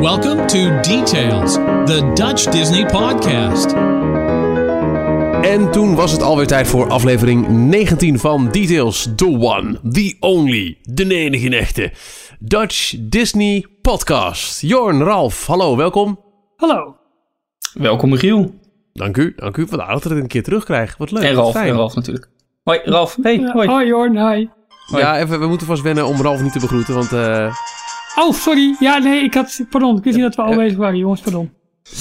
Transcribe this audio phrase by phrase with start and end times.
[0.00, 1.52] Welcome to Details,
[1.84, 3.72] the Dutch Disney podcast.
[5.42, 9.08] En toen was het alweer tijd voor aflevering 19 van Details.
[9.16, 11.92] The one, the only, de enige echte.
[12.38, 14.60] Dutch Disney podcast.
[14.60, 16.20] Jorn, Ralf, hallo, welkom.
[16.56, 16.96] Hallo.
[17.72, 18.54] Welkom Michiel.
[18.92, 19.66] Dank u, dank u.
[19.70, 20.96] Wat aardig dat ik het een keer terugkrijg.
[20.96, 21.22] Wat leuk.
[21.22, 21.68] En Ralf, fijn.
[21.68, 22.28] en Ralf natuurlijk.
[22.62, 23.68] Hoi Ralf, hey, hoi.
[23.68, 24.48] hoi Jorn, hi.
[24.86, 25.02] Hoi.
[25.02, 27.12] Ja, even, we moeten vast wennen om Ralf niet te begroeten, want...
[27.12, 27.54] eh
[28.18, 28.76] Oh, sorry.
[28.80, 29.64] Ja, nee, ik had...
[29.70, 31.50] Pardon, ik wist niet dat we al bezig waren, jongens, pardon.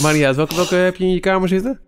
[0.01, 0.35] maakt niet uit.
[0.35, 1.79] Welke, welke heb je in je kamer zitten?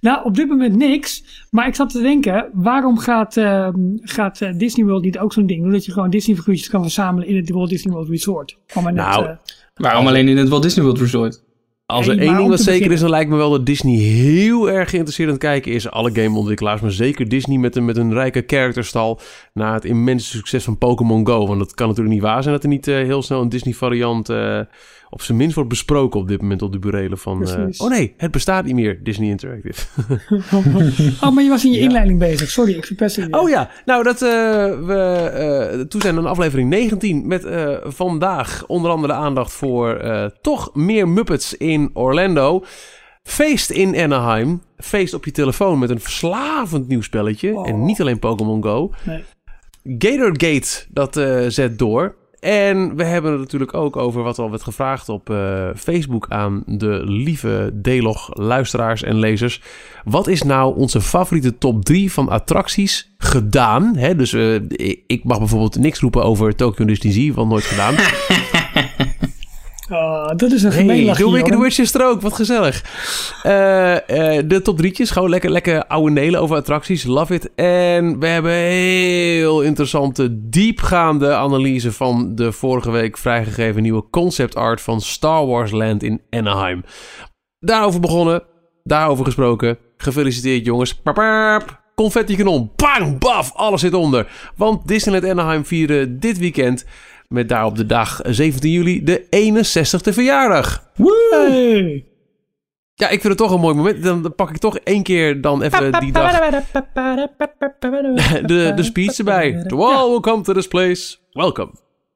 [0.00, 1.24] Nou, op dit moment niks.
[1.50, 5.46] Maar ik zat te denken, waarom gaat, ehm, gaat eh, Disney World niet ook zo'n
[5.46, 5.72] ding doen?
[5.72, 8.58] Dat je gewoon Disney figuurtjes kan verzamelen in het Walt Disney World Resort.
[8.74, 9.36] Maar net, Nou, eh,
[9.74, 11.42] Waarom alleen in het Walt Disney World Resort?
[11.92, 14.90] Als er één ding wat zeker is, dan lijkt me wel dat Disney heel erg
[14.90, 15.90] geïnteresseerd aan het kijken is.
[15.90, 19.20] Alle gameontwikkelaars, maar zeker Disney met een, met een rijke karakterstal.
[19.52, 21.46] Na het immense succes van Pokémon Go.
[21.46, 23.74] Want het kan natuurlijk niet waar zijn dat er niet eh, heel snel een Disney
[23.74, 24.60] variant eh,
[25.10, 27.38] op zijn minst wordt besproken op dit moment op de burelen van...
[27.38, 27.80] Precies.
[27.80, 29.86] oh nee, het bestaat niet meer, Disney Interactive.
[31.26, 32.50] oh, maar je was in je inleiding bezig.
[32.50, 33.26] Sorry, ik verpest je.
[33.30, 34.28] Oh ja, nou dat eh,
[34.86, 37.46] we eh, toe zijn aan aflevering 19 met
[37.82, 40.00] vandaag onder andere aandacht voor
[40.40, 42.64] toch meer Muppets in Orlando.
[43.22, 44.62] Feest in Anaheim.
[44.76, 47.54] Feest op je telefoon met een verslavend nieuw spelletje.
[47.54, 47.68] Oh.
[47.68, 48.92] En niet alleen Pokémon Go.
[49.04, 49.24] Nee.
[49.98, 51.14] Gatorgate, dat
[51.52, 52.14] zet door.
[52.40, 56.62] En we hebben het natuurlijk ook over wat al werd gevraagd op eh, Facebook aan
[56.66, 59.60] de lieve D-log luisteraars en lezers.
[60.04, 63.96] Wat is nou onze favoriete top 3 van attracties gedaan?
[63.96, 64.54] Hè, dus eh,
[65.06, 67.94] ik mag bijvoorbeeld niks roepen over Tokyo Disney Sea, want nooit gedaan.
[69.90, 71.62] Oh, dat is een gemeen Hey, lachje, doe ik de Jorn.
[71.62, 72.84] Witches er ook, wat gezellig.
[73.42, 77.54] Eh, eh, de top drietjes, gewoon lekker, lekker ouwe nelen over attracties, love it.
[77.54, 84.80] En we hebben heel interessante, diepgaande analyse van de vorige week vrijgegeven nieuwe concept art
[84.80, 86.84] van Star Wars Land in Anaheim.
[87.60, 88.42] Daarover begonnen,
[88.84, 89.78] daarover gesproken.
[89.96, 91.00] Gefeliciteerd jongens.
[91.94, 94.26] Confetti kanon, bang, baf, alles zit onder.
[94.56, 96.84] Want Disneyland Anaheim vieren dit weekend
[97.28, 100.90] met daarop de dag 17 juli de 61ste verjaardag.
[101.30, 102.06] Hey.
[102.94, 104.02] Ja, ik vind het toch een mooi moment.
[104.02, 106.38] Dan, pak ik toch één keer dan even die dag
[108.46, 109.64] de, de speech erbij.
[109.66, 111.70] To all who come to this place, welcome.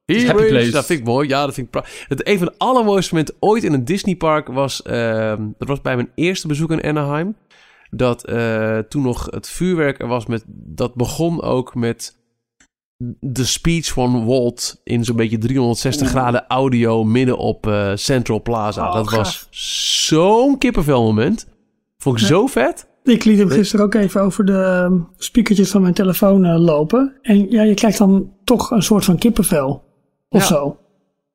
[0.06, 0.70] Happy place.
[0.70, 1.28] Dat vind ik mooi.
[1.28, 4.48] Ja, dat vind ik pra- het Een van de allermooiste momenten ooit in een Disneypark
[4.48, 4.82] was...
[4.82, 7.36] ehm, dat was bij mijn eerste bezoek in Anaheim.
[7.90, 10.44] Dat eh, toen nog het vuurwerk er was met...
[10.46, 12.16] Dat begon ook met
[13.20, 18.88] de speech van Walt in zo'n beetje 360 graden audio midden op eh, Central Plaza.
[18.88, 19.18] Oh, dat gaaf.
[19.18, 19.46] was
[20.06, 21.46] zo'n kippenvel moment.
[21.98, 22.28] Vond ik Ja.
[22.28, 22.90] zo vet.
[23.04, 27.18] Ik liet hem gisteren ook even over de ehm, speakertjes van mijn telefoon eh, lopen.
[27.22, 29.84] En ja, je krijgt dan toch een soort van kippenvel.
[30.28, 30.46] Of Ja.
[30.46, 30.76] zo.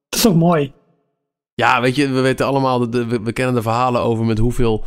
[0.09, 0.73] Dat is ook mooi.
[1.53, 4.83] Ja, weet je, we weten allemaal, de, we, we kennen de verhalen over met hoeveel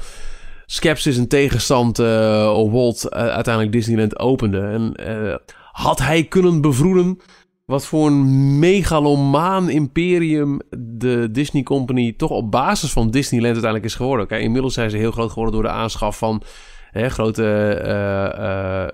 [0.66, 4.60] skepsis en tegenstand eh op Walt eh, uiteindelijk Disneyland opende.
[4.60, 5.34] En eh,
[5.72, 7.18] had hij kunnen bevroeden
[7.64, 13.96] wat voor een megalomaan imperium de Disney Company toch op basis van Disneyland uiteindelijk is
[13.96, 14.26] geworden.
[14.26, 16.42] Kijk, inmiddels zijn ze heel groot geworden door de aanschaf van
[16.90, 18.84] hè, grote eh,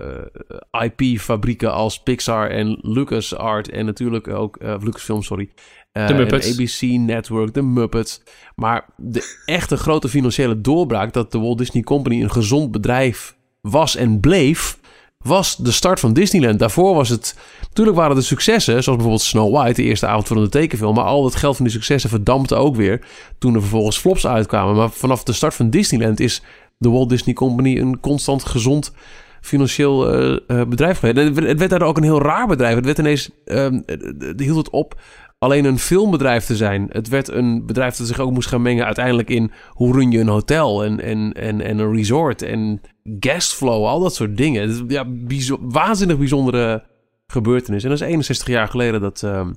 [0.81, 5.51] eh, IP-fabrieken als Pixar en LucasArt en natuurlijk ook eh, Lucasfilm, sorry.
[5.93, 6.53] Eh, De Muppets.
[6.53, 8.23] ABC Network, de Muppets.
[8.55, 13.97] Maar de echte grote financiële doorbraak dat de Walt Disney Company een gezond bedrijf was
[13.97, 14.79] en bleef,
[15.19, 16.59] was de start van Disneyland.
[16.59, 17.37] Daarvoor was het...
[17.69, 20.95] Natuurlijk waren er successen, zoals bijvoorbeeld Snow White, de eerste avond van de tekenfilm.
[20.95, 23.07] Maar al het geld van die successen verdampte ook weer
[23.39, 24.75] toen er vervolgens flops uitkwamen.
[24.75, 26.43] Maar vanaf de start van Disneyland is
[26.79, 28.93] de Walt Disney Company een constant gezond
[29.41, 31.17] financieel eh, eh, bedrijf geweest.
[31.19, 32.75] En Het werd- daardoor ook een heel raar bedrijf.
[32.75, 33.31] Het werd ineens...
[33.45, 33.95] ehm, eh,
[34.29, 35.01] eh, hield het op
[35.39, 36.87] alleen een filmbedrijf te zijn.
[36.91, 40.19] Het werd een bedrijf dat zich ook moest gaan mengen uiteindelijk in hoe run je
[40.19, 42.81] een hotel en, en, en, en een resort en
[43.21, 44.69] guestflow, al dat soort dingen.
[44.69, 46.85] Is, ja, bijzo- waanzinnig bijzondere
[47.27, 47.83] gebeurtenis.
[47.83, 49.53] En dat is 61 jaar geleden dat ehm,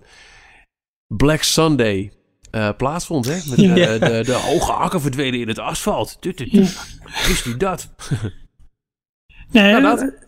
[1.08, 2.12] Black Sunday
[2.52, 3.26] eh, plaatsvond.
[3.26, 3.34] Hè?
[3.50, 3.76] Met, Ja.
[3.76, 6.18] eh, de, de hoge hakken verdwenen in het asfalt.
[7.28, 7.90] Wist u dat?
[9.52, 9.82] Nee,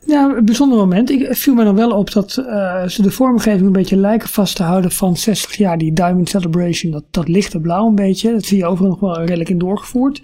[0.06, 1.10] Ja, een bijzonder moment.
[1.10, 4.56] Ik viel me dan wel op dat eh, ze de vormgeving een beetje lijken vast
[4.56, 5.78] te houden van 60 jaar.
[5.78, 8.32] Die Diamond Celebration, dat, dat lichte blauw een beetje.
[8.32, 10.22] Dat zie je overigens nog wel redelijk in doorgevoerd.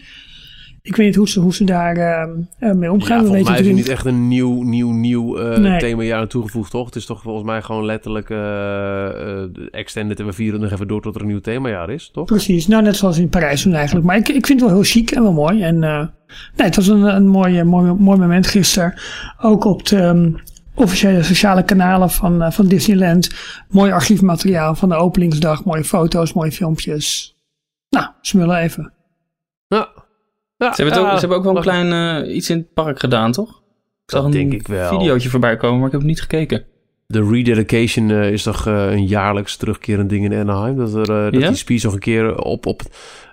[0.87, 2.29] Ik weet niet hoe ze, hoe ze daar eh,
[2.59, 3.17] eh, mee omgaan.
[3.17, 5.79] Ja, volgens mij is er niet echt een nieuw, nieuw, nieuw eh, Nee.
[5.79, 6.85] themajaar aan toegevoegd, toch?
[6.85, 11.01] Het is toch volgens mij gewoon letterlijk eh, extended en we vieren nog even door
[11.01, 12.25] tot er een nieuw themajaar is, toch?
[12.25, 14.05] Precies, nou net zoals in Parijs toen eigenlijk.
[14.05, 15.61] Maar ik, ik vind het wel heel chic en wel mooi.
[15.61, 16.07] En nee,
[16.55, 18.93] het was een, een mooi, mooi, mooi moment gisteren.
[19.41, 20.31] Ook op de ehm,
[20.75, 23.35] officiële sociale kanalen van, van Disneyland.
[23.69, 25.65] Mooi archiefmateriaal van de openingsdag.
[25.65, 27.35] Mooie foto's, mooie filmpjes.
[27.89, 28.93] Nou, smullen even.
[29.67, 30.05] Ja.
[30.57, 32.73] Ja, Ze hebben, ook, ja, ze hebben ook wel een klein eh, iets in het
[32.73, 33.49] park gedaan, toch?
[33.49, 34.99] Ik zag Dat een denk ik wel.
[34.99, 36.63] videootje voorbij komen, maar ik heb het niet gekeken.
[37.05, 40.77] De rededication eh, is toch eh, een jaarlijks terugkerend ding in Anaheim.
[40.77, 42.81] Dat, er, dat die speech nog een keer op, op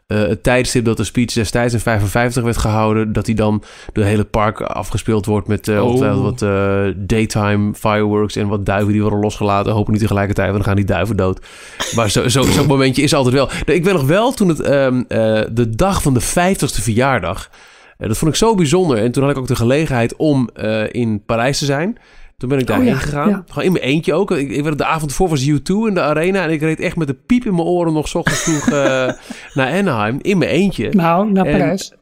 [0.06, 3.12] eh, het tijdstip dat de speech destijds in 55 werd gehouden...
[3.12, 3.62] dat die dan
[3.93, 6.23] door het hele park afgespeeld wordt met eh Oh.
[6.23, 8.37] wat eh, daytime fireworks...
[8.37, 9.73] en wat duiven die worden losgelaten.
[9.73, 11.47] Hopen niet tegelijkertijd, want dan gaan die duiven dood.
[11.95, 13.51] Maar zo'n zo, zo'n momentje is altijd wel.
[13.75, 17.51] Ik weet nog wel toen het ehm, eh, de dag van de 50ste verjaardag...
[17.99, 18.99] dat vond ik zo bijzonder.
[18.99, 20.51] En toen had ik ook de gelegenheid om
[20.91, 21.99] in Parijs te zijn...
[22.44, 23.29] Toen ben ik daarheen ja, gegaan.
[23.29, 23.44] ja.
[23.49, 24.31] Gewoon in mijn eentje ook.
[24.31, 26.43] Ik, ik werd de avond voor was U2 in de arena.
[26.43, 28.73] En ik reed echt met de piep in mijn oren nog 's ochtends vroeg eh,
[29.55, 30.19] naar Anaheim.
[30.23, 30.88] In mijn eentje.
[30.93, 31.93] Nou, naar En- Parijs.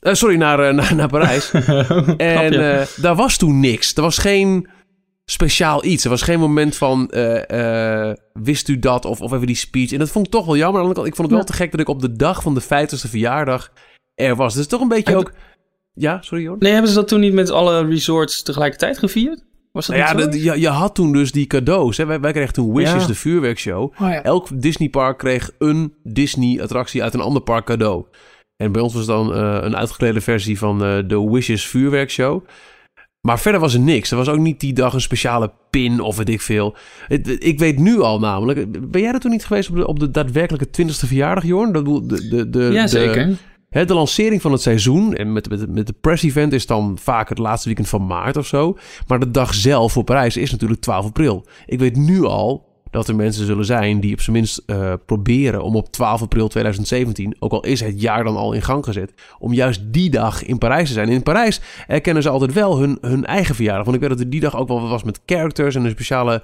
[0.00, 1.50] Eh, sorry, naar, eh, naar, naar Parijs.
[2.16, 3.94] en daar was toen niks.
[3.94, 4.68] Er was geen
[5.24, 6.04] speciaal iets.
[6.04, 7.10] Er was geen moment van,
[8.32, 9.04] wist u dat?
[9.04, 9.92] Of, of even die speech.
[9.92, 10.80] En dat vond ik toch wel jammer.
[10.80, 11.52] Aan de andere kant, Ik vond het wel Ja.
[11.52, 13.72] te gek dat ik op de dag van de 50ste verjaardag
[14.14, 14.54] er was.
[14.54, 15.32] Dus toch een beetje ook...
[15.94, 16.56] Ja, sorry hoor.
[16.58, 19.44] Nee, hebben ze dat toen niet met alle resorts tegelijkertijd gevierd?
[19.76, 21.96] Was dat Nou ja, de- je, je had toen dus die cadeaus.
[21.96, 22.06] Hè?
[22.06, 23.06] Wij, wij kregen toen Wishes, Ja.
[23.06, 23.82] de vuurwerkshow.
[23.82, 24.22] Oh ja.
[24.22, 28.04] Elk Disneypark kreeg een Disney-attractie uit een ander park cadeau.
[28.56, 32.44] En bij ons was dan eh, een uitgeklede versie van eh, de Wishes vuurwerkshow.
[33.26, 34.10] Maar verder was er niks.
[34.10, 36.76] Er was ook niet die dag een speciale pin of weet ik veel.
[37.38, 38.90] Ik weet nu al namelijk...
[38.90, 41.72] Ben jij er toen niet geweest op de, op de daadwerkelijke 20ste verjaardag, Jorn?
[41.72, 43.36] Dat de, de, de, ja, de-
[43.70, 47.66] de lancering van het seizoen en met, met, de press-event is dan vaak het laatste
[47.66, 48.76] weekend van maart of zo.
[49.06, 51.46] Maar de dag zelf voor Parijs is natuurlijk 12 april.
[51.66, 55.62] Ik weet nu al dat er mensen zullen zijn die op zijn minst eh, proberen
[55.62, 59.12] om op 12 april 2017, ook al is het jaar dan al in gang gezet,
[59.38, 61.08] om juist die dag in Parijs te zijn.
[61.08, 63.84] In Parijs erkennen ze altijd wel hun, hun eigen verjaardag.
[63.84, 65.90] Want ik weet dat er die dag ook wel wat was met characters en een
[65.90, 66.42] speciale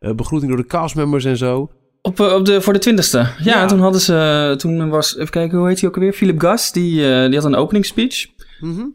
[0.00, 1.70] eh, begroeting door de castmembers en zo.
[2.06, 3.18] Op, eh, op de, voor de twintigste.
[3.18, 3.66] Ja, Ja.
[3.66, 4.54] toen hadden ze...
[4.58, 5.16] Toen was...
[5.16, 6.12] Even kijken, hoe heet hij ook alweer?
[6.12, 6.72] Philip Gas.
[6.72, 8.26] Die, eh, die had een opening speech.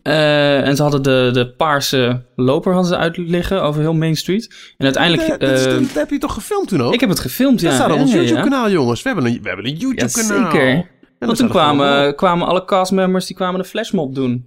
[0.04, 4.16] Eh, en ze hadden de, de paarse loper hadden ze uit liggen over heel Main
[4.16, 4.74] Street.
[4.78, 5.30] En uiteindelijk...
[5.30, 6.94] dat, dat, eh, dat heb je toch gefilmd toen ook?
[6.94, 7.68] ik heb het gefilmd, ja.
[7.68, 8.24] dat staat op Ja, ons ja, ja.
[8.24, 9.02] YouTube-kanaal, jongens.
[9.02, 10.52] We hebben een, we hebben een Ja, YouTube-kanaal.
[10.52, 10.70] zeker.
[10.70, 10.86] En
[11.20, 14.46] dat Want toen kwamen, kwamen alle castmembers die kwamen een flashmob doen.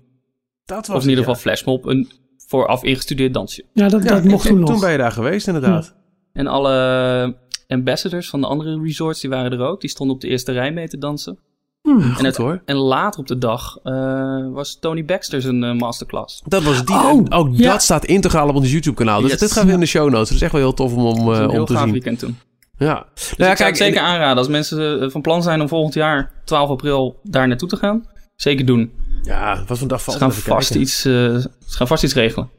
[0.65, 2.11] Dat was Of in ieder geval flashmob, een
[2.49, 3.65] vooraf ingestudeerd dansje.
[3.73, 4.09] Ja, dat, ja.
[4.15, 4.71] dat Ja, mocht en- toen en nog.
[4.71, 5.95] Toen ben je daar geweest, inderdaad.
[6.33, 7.37] En alle
[7.73, 9.81] ambassadors van de andere resorts, die waren er ook.
[9.81, 11.39] Die stonden op de eerste rij mee te dansen.
[11.83, 12.15] Hmm.
[12.19, 12.63] En, het- hoor.
[12.65, 16.43] en later op de dag eh, was Tony Baxter zijn eh, masterclass.
[16.45, 16.95] Dat was die.
[16.95, 17.73] Oh, ook ja.
[17.73, 19.21] dat staat integraal op ons YouTube-kanaal.
[19.21, 19.41] Dus Yes.
[19.41, 20.29] dit gaan we in de show notes.
[20.29, 21.83] Dat is echt wel heel tof om, om, Dat was een om heel te gaaf
[21.83, 21.93] zien.
[21.93, 22.39] weekend toen.
[22.79, 23.07] Ja.
[23.15, 25.69] Dus Nou ja, ik zou het zeker en- aanraden als mensen van plan zijn om
[25.69, 28.07] volgend jaar 12 april daar naartoe te gaan.
[28.37, 28.93] Zeker doen.
[29.23, 30.81] Ja, wat voor dag Ze valt gaan, vast kijken.
[30.81, 32.51] iets, eh, ze gaan vast iets regelen.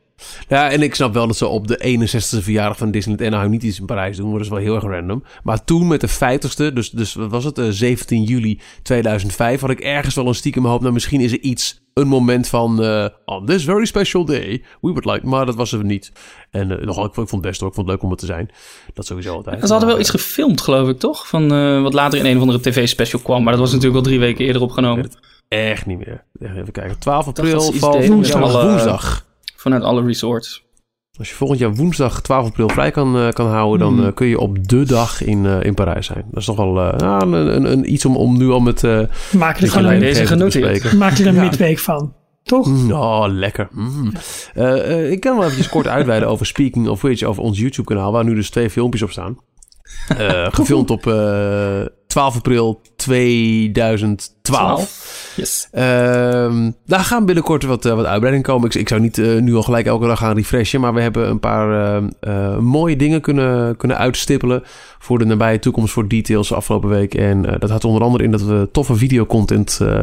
[0.48, 3.64] Ja, en ik snap wel dat ze op de 61ste verjaardag van Disneyland Anaheim niet
[3.64, 4.26] iets in Parijs doen.
[4.26, 5.24] Maar dat is wel heel erg random.
[5.44, 9.70] Maar toen met de 50ste, dus, dus wat was het, eh, 17 juli 2005, had
[9.70, 10.82] ik ergens wel een stiekem hoop.
[10.82, 14.92] Nou, misschien is er iets, een moment van, eh, on this very special day, we
[14.92, 16.12] would like, maar dat was er niet.
[16.52, 18.12] En eh, nogal, ik, vond- ik vond het best hoor, ik vond het leuk om
[18.12, 18.50] er te zijn.
[18.94, 19.60] Dat sowieso altijd.
[19.62, 21.28] En ze hadden wel iets gefilmd, geloof ik, toch?
[21.28, 23.44] Van eh, wat later in een of andere tv-special kwam.
[23.44, 25.10] Maar dat was natuurlijk al drie weken eerder opgenomen.
[25.48, 26.24] Echt niet meer.
[26.40, 27.00] Even kijken.
[27.00, 27.60] 12 dacht april
[28.72, 29.26] woensdag.
[29.64, 30.64] Vanuit alle resorts.
[31.18, 34.06] Als je volgend jaar woensdag 12 april vrij kan, eh, kan houden, dan Hmm.
[34.08, 36.26] eh, kun je op de dag in, eh, in Parijs zijn.
[36.32, 38.84] Dat is toch wel eh, nou, een, een, een, iets om, om nu al met.
[38.84, 39.00] eh
[39.32, 40.94] Maak er gewoon deze genoteerd.
[40.94, 41.44] maak er een Ja.
[41.44, 42.14] midweek van.
[42.44, 42.68] Toch?
[42.68, 43.68] Mm, Oh, lekker.
[43.72, 44.12] Mm.
[45.10, 48.36] Ik kan wel even kort uitweiden over Speaking of Which, over ons YouTube-kanaal, waar nu
[48.36, 49.38] dus twee filmpjes op staan.
[50.18, 55.03] Eh, gefilmd op eh 12 april 2012.
[55.36, 55.68] Yes.
[55.72, 58.68] Ehm, daar gaan binnenkort wat, eh, wat uitbreiding komen.
[58.68, 60.82] Ik, ik zou niet eh, nu al gelijk elke dag gaan refreshen.
[60.82, 64.64] Maar we hebben een paar ehm, eh, mooie dingen kunnen, kunnen uitstippelen.
[65.00, 67.14] Voor de nabije toekomst, voor details afgelopen week.
[67.14, 70.02] En dat houdt onder andere in dat we toffe videocontent eh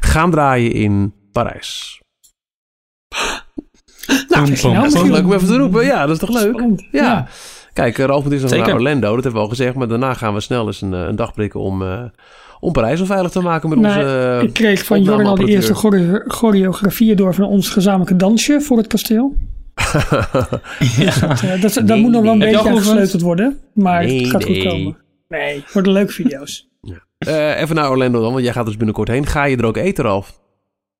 [0.00, 2.00] gaan draaien in Parijs.
[4.28, 4.48] Nou, Dat
[4.86, 5.84] is toch leuk om even te roepen.
[5.84, 6.52] Ja, dat is toch leuk?
[6.54, 6.86] Spannend.
[6.92, 7.28] Ja.
[7.72, 8.66] Kijk, Ralf moet eerst nog Zeker.
[8.66, 9.14] naar Orlando.
[9.14, 9.74] Dat hebben we al gezegd.
[9.74, 12.02] Maar daarna gaan we snel eens een, een dag prikken om, eh,
[12.60, 14.36] om Parijs onveilig te maken met Nou, onze...
[14.38, 18.60] eh, Ik kreeg van Jorn al de eerste chore- choreografieën door van ons gezamenlijke dansje
[18.60, 19.34] voor het kasteel.
[20.20, 22.52] Dat, eh, dat, dat Nee, moet nog wel een nee.
[22.52, 23.58] Beetje aangesleuteld worden.
[23.74, 24.66] Maar Nee, het gaat goed nee.
[24.68, 24.96] komen.
[25.28, 26.68] Nee, het worden leuke video's.
[27.18, 29.26] Eh, even naar Orlando dan, want jij gaat dus binnenkort heen.
[29.26, 30.40] Ga je er ook eten, Ralf?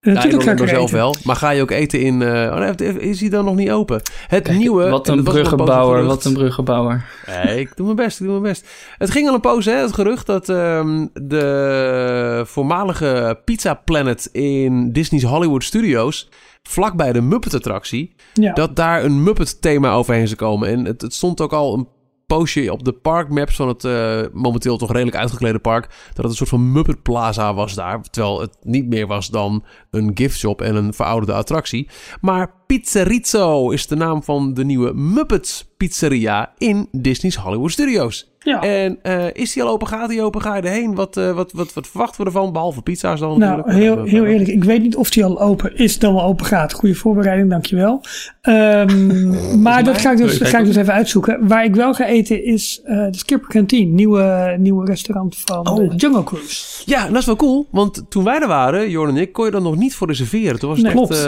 [0.02, 1.14] Ja, natuurlijk ga ik er zelf wel.
[1.24, 2.22] Maar ga je ook eten in...
[2.22, 3.96] eh, oh, is hij dan nog niet open?
[4.26, 4.88] Het Kijk, nieuwe...
[4.88, 7.04] Wat en een bruggenbouwer, wat een bruggenbouwer.
[7.44, 8.68] Nee, ik doe mijn best, ik doe mijn best.
[8.98, 14.92] Het ging al een poos, hè, het gerucht dat ehm, de voormalige Pizza Planet in
[14.92, 16.28] Disney's Hollywood Studios,
[16.62, 18.52] vlakbij de Muppet-attractie, Ja.
[18.52, 20.68] dat daar een Muppet-thema overheen zou komen.
[20.68, 21.88] En het, het stond ook al een
[22.36, 25.86] poosje op de parkmaps van het eh, momenteel toch redelijk uitgeklede park...
[25.86, 28.00] dat het een soort van Muppet Plaza was daar.
[28.02, 31.88] Terwijl het niet meer was dan een gift shop en een verouderde attractie.
[32.20, 38.28] Maar Pizzerizzo is de naam van de nieuwe Muppets Pizzeria in Disney's Hollywood Studios.
[38.42, 38.60] Ja.
[38.62, 39.86] En eh, is die al open?
[39.86, 40.40] Gaat die open?
[40.42, 40.94] Ga je erheen?
[40.94, 42.52] Wat, eh, wat, wat, wat verwachten we ervan?
[42.52, 43.78] Behalve pizza's dan Nou, natuurlijk.
[43.78, 46.46] heel, Eh, heel eerlijk, ik weet niet of die al open is, dan wel open
[46.46, 46.72] gaat.
[46.72, 48.00] Goede voorbereiding, dankjewel.
[48.40, 51.48] Ehm maar dat ga ik, dus, ga ik dus even uitzoeken.
[51.48, 55.76] Waar ik wel ga eten is eh, de Skipper Canteen, nieuwe, nieuwe restaurant van Oh.
[55.90, 56.82] de Jungle Cruise.
[56.86, 57.66] Ja, en dat is wel cool.
[57.70, 60.58] Want toen wij er waren, Jordan en ik, kon je dan nog niet voor reserveren.
[60.58, 61.26] Toen was het Nee, echt.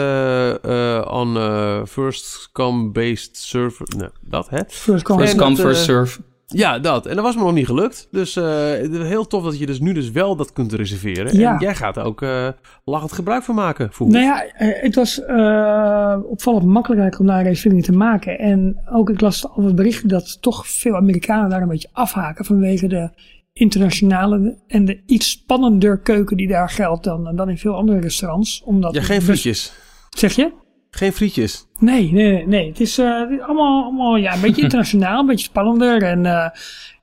[1.37, 3.87] Eh, first come based server.
[3.97, 4.59] Nee, dat hè?
[4.67, 6.19] First come, First come, eh, serve.
[6.53, 7.05] Ja, dat.
[7.05, 8.07] En dat was me nog niet gelukt.
[8.11, 8.43] Dus eh,
[8.89, 11.37] heel tof dat je dus nu dus wel dat kunt reserveren.
[11.37, 11.53] Ja.
[11.53, 12.47] En jij gaat er ook eh
[12.85, 13.91] lachend gebruik van maken.
[13.91, 14.07] Voel.
[14.07, 18.39] Nou ja, het was eh, opvallend makkelijk om daar een reservering te maken.
[18.39, 22.45] En ook ik las al wat berichten dat toch veel Amerikanen daar een beetje afhaken
[22.45, 23.09] vanwege de
[23.53, 28.61] internationale en de iets spannender keuken die daar geldt dan, dan in veel andere restaurants.
[28.65, 29.73] Omdat Ja, geen frietjes.
[30.09, 30.51] Zeg je?
[30.95, 31.67] Geen frietjes.
[31.79, 32.47] Nee, nee, nee.
[32.47, 32.67] nee.
[32.67, 33.05] Het is eh,
[33.41, 36.03] allemaal, allemaal ja, een beetje internationaal, een beetje spannender.
[36.03, 36.49] En eh,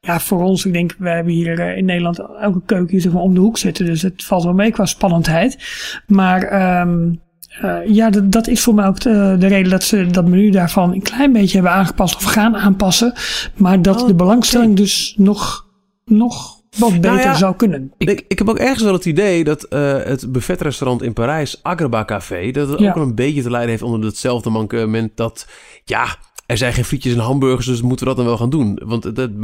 [0.00, 3.12] ja, voor ons, ik denk, we hebben hier eh, in Nederland elke keuken hier zeg
[3.12, 3.86] maar om de hoek zitten.
[3.86, 5.58] Dus het valt wel mee qua spannendheid.
[6.06, 7.12] Maar ehm,
[7.60, 10.50] eh, ja, dat, dat is voor mij ook de, de reden dat ze dat menu
[10.50, 13.12] daarvan een klein beetje hebben aangepast of gaan aanpassen.
[13.54, 15.66] Maar dat Oh, de belangstelling dus nog,
[16.04, 17.92] nog wat beter Nou ja, zou kunnen.
[17.98, 22.04] Ik, ik heb ook ergens wel het idee dat eh, het buffetrestaurant in Parijs, Agraba
[22.04, 22.88] Café, dat het Ja.
[22.90, 25.46] ook een beetje te lijden heeft onder hetzelfde mankement dat,
[25.84, 26.06] ja,
[26.46, 28.80] er zijn geen frietjes en hamburgers, dus moeten we dat dan wel gaan doen.
[28.84, 29.40] Want het,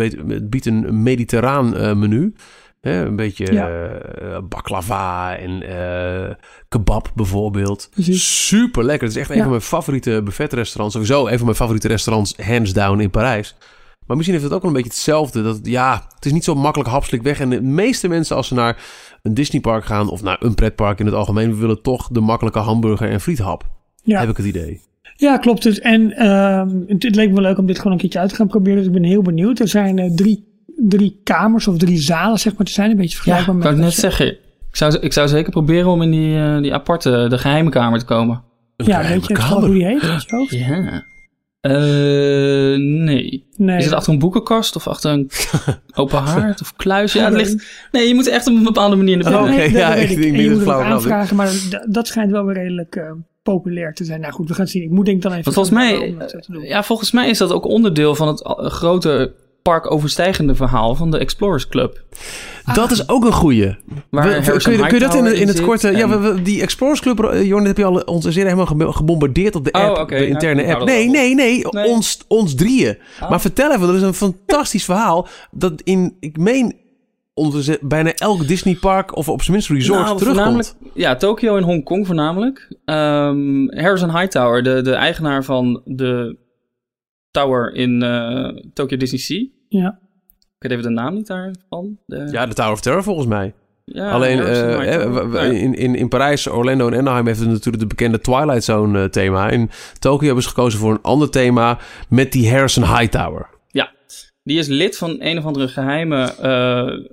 [0.50, 2.34] biedt- een mediterraan eh, menu.
[2.80, 3.68] Hè, een beetje Ja.
[3.68, 6.34] eh, baklava en eh,
[6.68, 7.88] kebab bijvoorbeeld.
[7.90, 8.46] Precies.
[8.46, 9.06] Super lekker.
[9.08, 10.94] Het is echt een van mijn favoriete buffetrestaurants.
[10.94, 13.56] Sowieso een van mijn favoriete restaurants, hands down, in Parijs.
[14.06, 15.42] Maar misschien heeft het ook wel een beetje hetzelfde.
[15.42, 17.40] Dat, ja, het is niet zo makkelijk hapselijk weg.
[17.40, 18.76] En de meeste mensen als ze naar
[19.22, 20.08] een Disneypark gaan...
[20.10, 21.58] of naar een pretpark in het algemeen...
[21.58, 23.64] willen toch de makkelijke hamburger en friethap.
[24.02, 24.20] Ja.
[24.20, 24.80] Heb ik het idee.
[25.16, 25.62] Ja, klopt.
[25.62, 28.34] Dus, en ehm, het, het leek me leuk om dit gewoon een keertje uit te
[28.34, 28.78] gaan proberen.
[28.78, 29.58] Dus ik ben heel benieuwd.
[29.58, 30.44] Er zijn eh, drie,
[30.76, 32.90] drie kamers of drie zalen, zeg maar, te zijn.
[32.90, 33.86] Een beetje Ja, vergelijkbaar kan ik met...
[33.86, 34.26] net zeggen.
[34.70, 37.98] Ik zou, ik zou zeker proberen om in die, eh, die aparte, de geheime kamer
[37.98, 38.42] te komen.
[38.76, 39.64] Een Ja, weet je kamer.
[39.64, 40.00] hoe die heet?
[40.48, 40.56] je?
[40.58, 41.04] Ja.
[41.70, 43.44] Eh, nee.
[43.56, 43.78] Nee.
[43.78, 45.30] Is het achter een boekenkast of achter een
[45.94, 47.12] open haard of kluis?
[47.12, 47.88] Ja, het ligt...
[47.92, 49.50] Nee, je moet echt op een bepaalde manier naar Oh, oké.
[49.50, 50.16] Nee, dat ja, ik ik.
[50.16, 51.52] denk En niet je dat het het flauw aanvragen, maar
[51.88, 54.20] dat schijnt wel weer redelijk eh, populair te zijn.
[54.20, 54.82] Nou goed, we gaan het zien.
[54.82, 55.52] Ik moet denk ik dan even...
[55.52, 56.14] Volgens mij,
[56.62, 59.34] ja, volgens mij is dat ook onderdeel van het eh, grote
[59.70, 62.04] parkoverstijgende verhaal van de Explorers Club.
[62.74, 63.76] Dat is ook een goeie.
[64.10, 65.90] Waar We- kun, je, kun je dat in, in het korte...
[65.90, 69.54] Ja, en- we, we- die Explorers Club, Jorn, heb je al ons zeer helemaal gebombardeerd
[69.54, 70.08] op de Oh, app.
[70.08, 70.84] De Nou, interne hou app.
[70.84, 71.84] Nee, nee, nee, Nee.
[71.86, 72.98] Ons, ons drieën.
[73.28, 75.28] Maar vertel even, dat is een fantastisch verhaal.
[75.50, 76.76] Dat in, ik meen,
[77.34, 80.76] onze, bijna elk Disneypark of op zijn minst resort Nou, terugkomt.
[80.94, 82.76] ja, Tokio en Hongkong voornamelijk.
[82.84, 86.36] Ehm, Harrison Hightower, de, de eigenaar van de
[87.30, 89.44] tower in eh Tokyo Disney Sea.
[89.80, 89.98] Ja.
[90.58, 91.98] Ik weet even de naam niet daarvan.
[92.06, 93.54] De, Ja, de Tower of Terror volgens mij.
[93.84, 95.50] ja, Alleen eh, eh, Ja, ja.
[95.50, 99.08] in, in, in Parijs, Orlando en Anaheim heeft het natuurlijk de bekende Twilight Zone eh,
[99.08, 99.48] thema.
[99.50, 101.78] In Tokio hebben ze gekozen voor een ander thema
[102.08, 103.48] met die Harrison Hightower.
[103.68, 103.92] Ja,
[104.42, 107.12] die is lid van een of andere geheime eh,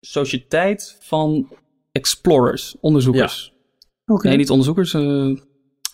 [0.00, 1.48] sociëteit van
[1.92, 3.52] explorers, onderzoekers.
[4.06, 4.28] Oké.
[4.28, 4.92] Nee, niet onderzoekers.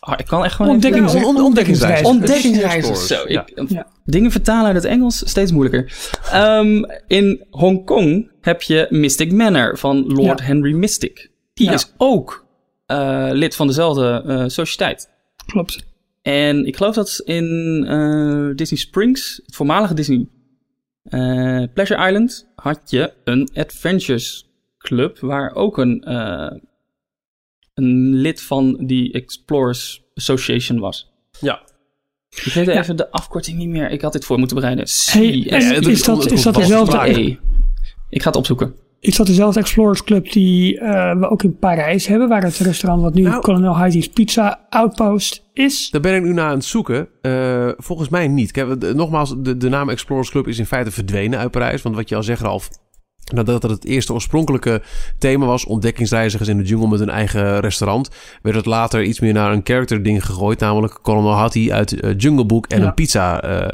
[0.01, 2.97] Ah, ik kan echt gewoon Ontdekkings- on-.
[2.97, 3.87] Zo, ik, Ja.
[4.05, 5.93] Dingen vertalen uit het Engels, steeds moeilijker.
[6.33, 10.45] Ehm, in Hongkong heb je Mystic Manor van Lord Ja.
[10.45, 11.31] Henry Mystic.
[11.55, 11.73] Die Ja.
[11.73, 12.47] is ook
[12.87, 15.09] eh, lid van dezelfde eh, sociëteit.
[15.47, 15.87] Klopt.
[16.23, 20.27] En ik geloof dat in eh, Disney Springs, het voormalige Disney
[21.03, 26.51] eh, Pleasure Island, had je een Adventures Club waar ook een, eh,
[27.79, 31.11] een lid van die Explorers Association was.
[31.41, 31.61] Ja.
[32.45, 32.79] Ik weet Ja.
[32.81, 33.91] even de afkorting niet meer.
[33.91, 34.85] Ik had dit voor moeten bereiden.
[34.85, 36.99] C Hey, S en ja, het is, dat, is dat dezelfde...
[36.99, 37.37] E.
[38.09, 38.75] Ik ga het opzoeken.
[39.01, 43.03] Is dat dezelfde Explorers Club die eh, we ook in Parijs hebben, waar het restaurant
[43.03, 45.91] wat nu Nou- Colonel Heidi's Pizza Outpost is?
[45.91, 47.09] Daar ben ik nu naar aan het zoeken.
[47.23, 48.51] Eh, volgens mij niet.
[48.51, 51.83] Kijk, de- nogmaals, de, de naam Explorers Club is in feite verdwenen uit Parijs.
[51.83, 52.69] Want wat je al zegt, Ralf,
[53.33, 54.83] nadat het het eerste oorspronkelijke
[55.19, 58.11] thema was, ontdekkingsreizigers in de jungle met een eigen restaurant,
[58.43, 62.15] werd het later iets meer naar een character ding gegooid, namelijk Colonel Hattie uit eh,
[62.17, 62.87] Jungle Book en Ja.
[62.87, 63.69] een pizza eh,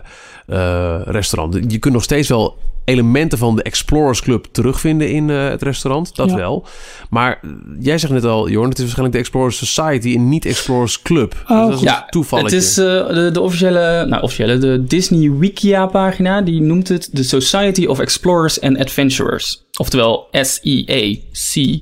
[1.04, 1.72] restaurant.
[1.72, 6.16] Je kunt nog steeds wel elementen van de Explorers Club terugvinden in eh, het restaurant.
[6.16, 6.36] Dat Ja.
[6.36, 6.66] wel.
[7.10, 10.44] Maar eh, jij zegt net al, Jorn, het is waarschijnlijk de Explorers Society en niet
[10.46, 11.34] Explorers Club.
[11.46, 11.86] Oh, dus dat is goed.
[11.86, 12.56] een Ja, toevalletje.
[12.56, 17.08] Het is eh, de, de officiële, nou officiële, de Disney Wikia pagina, die noemt het
[17.12, 19.64] de Society of Explorers and Adventurers.
[19.78, 21.80] Oftewel SEAC,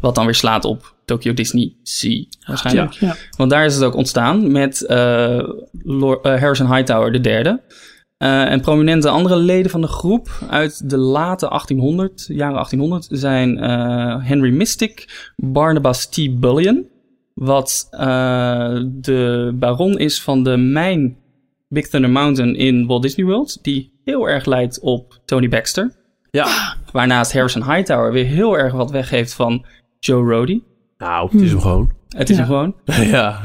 [0.00, 2.92] wat dan weer slaat op Tokyo Disney Sea waarschijnlijk.
[2.92, 3.16] Ja.
[3.36, 5.44] Want daar is het ook ontstaan met eh, eh,
[6.22, 7.60] Harrison Hightower de derde.
[8.24, 13.58] Eh, en prominente andere leden van de groep uit de late 1800, jaren 1800, zijn
[13.58, 16.40] eh, Henry Mystic, Barnabas T.
[16.40, 16.86] Bullion,
[17.34, 21.16] wat eh, de baron is van de mijn
[21.68, 25.92] Big Thunder Mountain in Walt Disney World, die heel erg lijkt op Tony Baxter.
[26.30, 29.64] Ja, Waarnaast Harrison Hightower weer heel erg wat weggeeft van
[29.98, 30.62] Joe Rody.
[30.98, 31.90] nou, het is hem gewoon.
[32.08, 32.42] Het is Ja.
[32.44, 32.74] hem gewoon.
[33.10, 33.40] ja.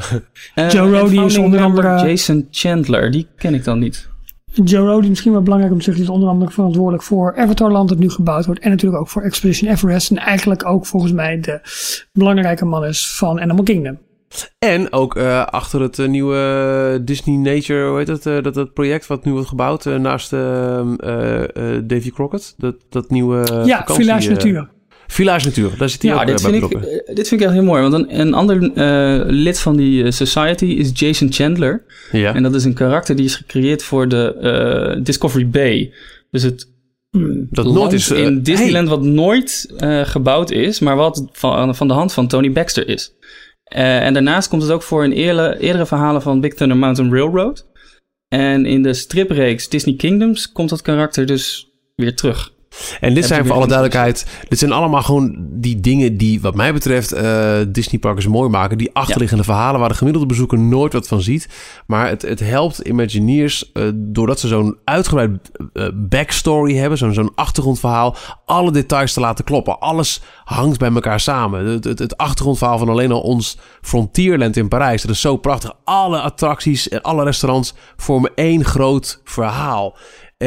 [0.56, 4.10] Joe en Rody is onder andere- Jason Chandler, die ken ik dan niet.
[4.52, 7.98] Joe Rody, misschien wel belangrijk om te zeggen, is onder andere verantwoordelijk voor Avatarland dat
[7.98, 8.62] nu gebouwd wordt.
[8.62, 10.12] En natuurlijk ook voor Expedition Everest.
[10.12, 11.60] En eigenlijk ook volgens mij de
[12.14, 13.98] belangrijke man is van Animal Kingdom.
[14.60, 18.74] En ook eh, achter het eh, nieuwe Disney Nature, hoe heet dat, eh, dat, dat
[18.74, 22.54] project wat nu wordt gebouwd eh, naast eh, eh, eh, Davy Crockett.
[22.58, 24.70] Dat, dat nieuwe eh, ja, vakantie, Village eh, Natuur.
[25.12, 27.06] Village Natuur, daar zit hij Ja, ook dit eh, bij vind, ik, betrokken.
[27.08, 27.82] eh, dit vind ik echt heel mooi.
[27.82, 31.84] Want een, een ander eh, lid van die society is Jason Chandler.
[32.12, 32.36] Ja.
[32.36, 35.94] En dat is een karakter die is gecreëerd voor de Discovery Bay.
[36.32, 36.68] Dus het
[37.50, 38.12] dat land nooit is...
[38.12, 39.74] in Disneyland hey, wat nooit
[40.04, 43.14] gebouwd is, maar wat van, van de hand van Tony Baxter is.
[43.64, 47.68] En daarnaast komt het ook voor in eerle, eerdere verhalen van Big Thunder Mountain Railroad.
[48.28, 52.52] En in de stripreeks Disney Kingdoms komt dat karakter dus weer terug.
[53.00, 56.56] En dit zijn voor alle weer duidelijkheid, dit zijn allemaal gewoon die dingen die wat
[56.56, 58.78] mij betreft eh Disney parkers mooi maken.
[58.78, 61.48] Die achterliggende verhalen waar de gemiddelde bezoeker nooit wat van ziet.
[61.88, 65.30] Maar het, het helpt Imagineers eh, doordat ze zo'n uitgebreid
[65.74, 69.80] eh, backstory hebben, zo'n zo'n achtergrondverhaal, alle details te laten kloppen.
[69.80, 71.66] Alles hangt bij elkaar samen.
[71.66, 75.74] Het, het, het achtergrondverhaal van alleen al ons Frontierland in Parijs, dat is zo prachtig.
[75.84, 79.98] Alle attracties en alle restaurants vormen één groot verhaal.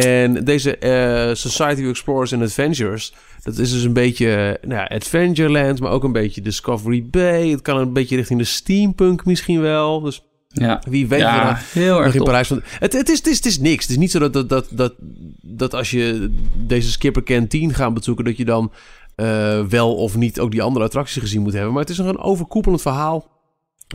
[0.01, 4.81] En deze eh, Society of Explorers and Adventures, dat is dus een beetje eh, nou
[4.81, 7.49] ja, Adventureland, maar ook een beetje Discovery Bay.
[7.51, 10.01] Het kan een beetje richting de steampunk misschien wel.
[10.01, 12.23] Dus Ja, wie weet ja heel erg in.
[12.23, 12.49] Parijs.
[12.49, 13.83] van- Het, het, is, het, is, het is niks.
[13.83, 14.95] Het is niet zo dat, dat, dat, dat,
[15.43, 18.73] dat als je deze Skipper Canteen gaat bezoeken, dat je dan
[19.15, 21.73] eh, wel of niet ook die andere attracties gezien moet hebben.
[21.73, 23.31] Maar het is nog een overkoepelend verhaal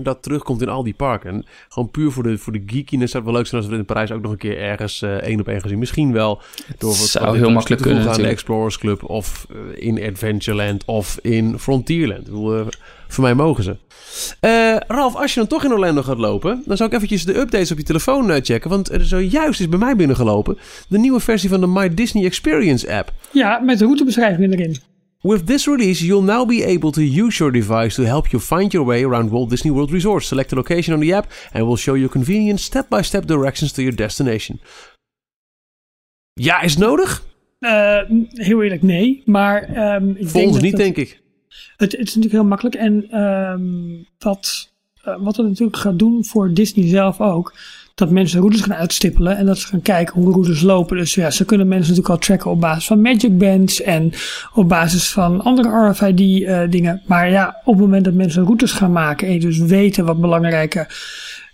[0.03, 1.29] dat terugkomt in al die parken.
[1.29, 3.77] En gewoon puur voor de, voor de geekiness zou het wel leuk zijn als we
[3.77, 5.79] het in Parijs ook nog een keer ergens eh, één op één gaan zien.
[5.79, 6.41] Misschien wel
[6.77, 8.33] door wat, zou wat heel makkelijk kunnen voegen aan de.
[8.33, 12.19] Explorers Club of eh, in Adventureland of in Frontierland.
[12.19, 12.65] Ik bedoel, eh,
[13.07, 13.75] voor mij mogen ze.
[14.39, 17.37] Eh, Ralf, als je dan toch in Orlando gaat lopen, dan zou ik eventjes de
[17.37, 18.69] updates op je telefoon eh, checken.
[18.69, 20.57] Want er zojuist is bij mij binnengelopen
[20.87, 23.11] de nieuwe versie van de My Disney Experience app.
[23.31, 24.77] Ja, met de routebeschrijving erin.
[25.27, 28.71] With this release, you'll now be able to use your device to help you find
[28.71, 30.23] your way around Walt Disney World Resort.
[30.23, 33.95] Select a location on the app and we'll show you convenient step-by-step directions to your
[33.95, 34.59] destination.
[36.33, 37.23] Ja, is het nodig?
[37.59, 39.21] Eh, heel eerlijk, nee.
[39.25, 41.21] Maar ehm, ik Voor denk ons niet, het- denk ik.
[41.77, 42.75] Het, het is natuurlijk heel makkelijk.
[42.75, 44.71] En ehm, wat,
[45.03, 47.53] eh, wat het natuurlijk gaat doen voor Disney zelf ook.
[47.97, 49.37] Dat mensen routes gaan uitstippelen.
[49.37, 50.97] En dat ze gaan kijken hoe routes lopen.
[50.97, 53.81] Dus ja, ze kunnen mensen natuurlijk al tracken op basis van Magic Bands.
[53.81, 54.11] En
[54.53, 57.01] op basis van andere RFID eh, dingen.
[57.05, 59.27] Maar ja, op het moment dat mensen routes gaan maken.
[59.27, 60.87] En je dus weten wat belangrijke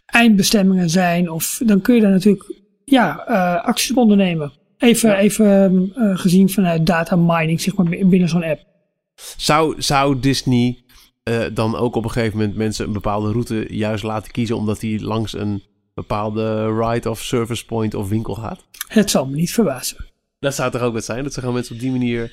[0.05, 1.31] eindbestemmingen zijn.
[1.31, 4.51] Of, dan kun je daar natuurlijk ja, eh, acties op ondernemen.
[4.77, 8.63] Even, even eh, gezien vanuit data mining, zeg maar, binnen zo'n app.
[9.37, 10.77] Zou, zou Disney
[11.53, 14.55] dan ook op een gegeven moment mensen een bepaalde route juist laten kiezen...
[14.55, 18.63] omdat die langs een bepaalde ride of service point of winkel gaat?
[18.87, 20.05] Het zal me niet verbazen.
[20.39, 21.23] Dat zou toch ook wat zijn?
[21.23, 22.31] Dat ze gewoon mensen op die manier...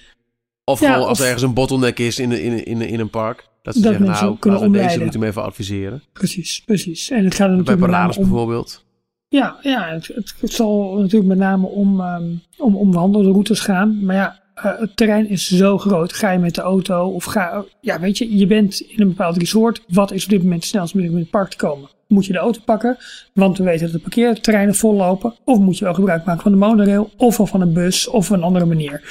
[0.65, 3.11] Of Ja, gewoon als of- er ergens een bottleneck is in, in, in, in een
[3.11, 3.49] park...
[3.63, 4.99] Dat ze Dat zeggen, nou, kunnen we deze omleiden.
[4.99, 6.03] route me even adviseren.
[6.13, 7.11] Precies, precies.
[7.11, 8.23] En het gaat Bij natuurlijk name parades om.
[8.23, 8.85] bijvoorbeeld.
[9.29, 12.25] Ja, ja het, het, het zal natuurlijk met name om, ehm
[12.59, 14.05] om, om wandelde routes gaan.
[14.05, 16.13] Maar ja, eh, het terrein is zo groot.
[16.13, 17.65] Ga je met de auto of ga.
[17.81, 19.83] Ja, weet je, je bent in een bepaald resort.
[19.89, 21.89] Wat is op dit moment het snelst om in het park te komen?
[22.11, 22.97] Moet je de auto pakken,
[23.35, 25.35] want we weten dat de parkeerterreinen vollopen.
[25.45, 28.31] Of moet je wel gebruik maken van de monorail, of wel van een bus, of
[28.31, 29.03] op een andere manier.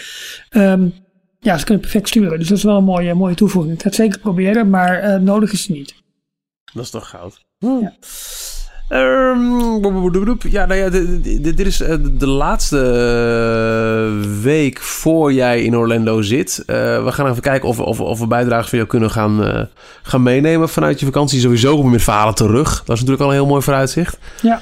[0.49, 0.87] Ehm,
[1.39, 2.39] ja, ze kunnen perfect sturen.
[2.39, 3.73] Dus dat is wel een mooie, mooie toevoeging.
[3.73, 5.95] Ik ga het zeker proberen, maar eh, nodig is het niet.
[6.73, 7.45] Dat is toch goud.
[7.57, 7.93] Ja.
[10.49, 15.77] Ja, nou ja, dit, dit- dit is eh, de laatste eh, week voor jij in
[15.77, 16.63] Orlando zit.
[16.65, 19.43] Eh, we gaan even kijken of, we- of, of we bijdragen van jou kunnen gaan,
[19.45, 19.61] eh,
[20.03, 21.39] gaan meenemen vanuit je vakantie.
[21.39, 22.69] Sowieso kom je met verhalen terug.
[22.69, 24.17] Dat is natuurlijk al een heel mooi vooruitzicht.
[24.41, 24.61] Ja.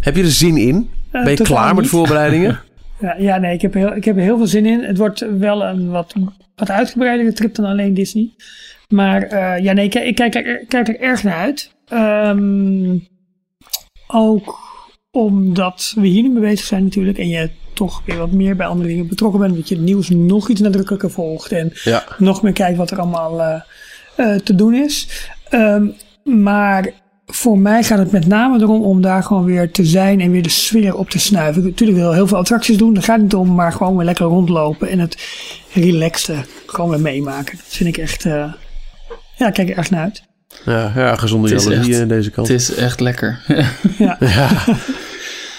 [0.00, 0.90] Heb je er zin in?
[1.10, 2.60] Ben je klaar met voorbereidingen?
[3.00, 4.82] Ja, ja, nee, ik heb, er heel, ik heb er heel veel zin in.
[4.84, 6.14] Het wordt wel een wat,
[6.56, 8.30] wat uitgebreidere trip dan alleen Disney.
[8.88, 11.72] Maar eh, ja, nee, ik, ik kijk, er- kijk er erg naar uit.
[11.88, 12.96] Ehm,
[14.08, 14.58] ook
[15.10, 17.18] omdat we hier nu mee bezig zijn natuurlijk.
[17.18, 19.56] En je toch weer wat meer bij andere dingen betrokken bent.
[19.56, 21.52] Dat je het nieuws nog iets nadrukkelijker volgt.
[21.52, 22.04] En ja.
[22.18, 23.60] nog meer kijkt wat er allemaal eh,
[24.16, 25.28] eh, te doen is.
[25.48, 25.86] Ehm,
[26.24, 26.92] maar
[27.26, 30.42] voor mij gaat het met name erom om daar gewoon weer te zijn en weer
[30.42, 31.64] de sfeer op te snuiven.
[31.64, 34.26] Natuurlijk wil heel veel attracties doen, daar gaat het niet om, maar gewoon weer lekker
[34.26, 35.16] rondlopen en het
[35.72, 37.56] relaxte gewoon weer meemaken.
[37.56, 38.52] Dat vind ik echt, eh,
[39.36, 40.27] ja, kijk er echt naar uit.
[40.64, 42.48] Ja, ja gezonde jaloezie aan deze kant.
[42.48, 43.38] Het is echt lekker.
[43.98, 44.16] Ja.
[44.20, 44.48] Ja.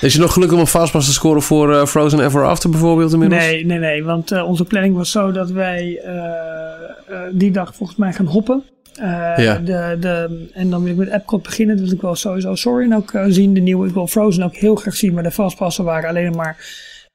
[0.01, 3.13] Is je nog gelukkig om een fastpass te scoren voor eh, Frozen Ever After bijvoorbeeld
[3.13, 3.41] inmiddels?
[3.41, 7.75] Nee, nee, nee, want eh, onze planning was zo dat wij eh, eh, die dag
[7.75, 8.63] volgens mij gaan hoppen.
[8.95, 9.55] Eh, Ja.
[9.55, 11.75] de, de, en dan wil ik met Epcot beginnen.
[11.77, 13.53] Dat wil ik wel sowieso Soarin ook eh, zien.
[13.53, 15.13] De nieuwe, ik wil Frozen ook heel graag zien.
[15.13, 16.57] Maar de vastpassen waren alleen maar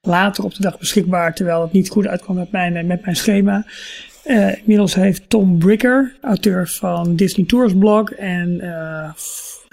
[0.01, 1.35] later op de dag beschikbaar.
[1.35, 3.65] Terwijl het niet goed uitkwam met mijn, met mijn schema.
[4.25, 8.11] Eh, inmiddels heeft Tom Bricker, auteur van Disney Tours blog.
[8.11, 9.13] En eh,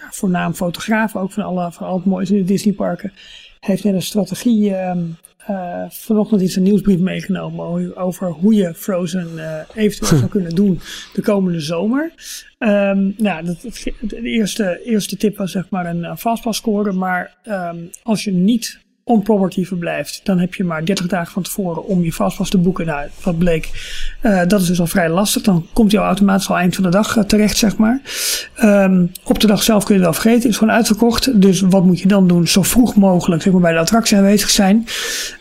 [0.09, 3.13] voornaam fotograaf ook van, alle, van al het moois in de Disneyparken.
[3.59, 4.99] Heeft net een strategie ehm,
[5.37, 9.29] eh, vanochtend iets een nieuwsbrief meegenomen over hoe je Frozen
[9.75, 10.79] eventueel zou kunnen doen
[11.13, 12.13] de komende zomer.
[12.57, 13.61] Ehm, nou, dat,
[14.01, 18.31] de eerste, eerste tip was zeg maar een, een fastpass scoren, maar ehm, als je
[18.31, 22.49] niet on property verblijft, dan heb je maar 30 dagen van tevoren om je fastpass
[22.49, 22.85] te boeken.
[22.85, 23.69] Nou, wat bleek,
[24.21, 25.41] eh, dat is dus al vrij lastig.
[25.41, 28.01] Dan komt al automatisch al eind van de dag eh, terecht, zeg maar.
[28.55, 31.41] Ehm, op de dag zelf kun je het wel vergeten, is gewoon uitverkocht.
[31.41, 32.47] Dus wat moet je dan doen?
[32.47, 34.85] Zo vroeg mogelijk zeg maar, bij de attractie aanwezig zijn.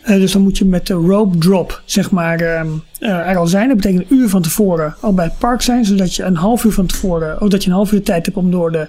[0.03, 2.67] Eh, dus dan moet je met de rope drop zeg maar, ehm,
[2.99, 3.67] eh, er al zijn.
[3.67, 5.85] Dat betekent een uur van tevoren al bij het park zijn.
[5.85, 8.37] Zodat je een half uur van tevoren, of dat je een half uur tijd hebt
[8.37, 8.87] om door de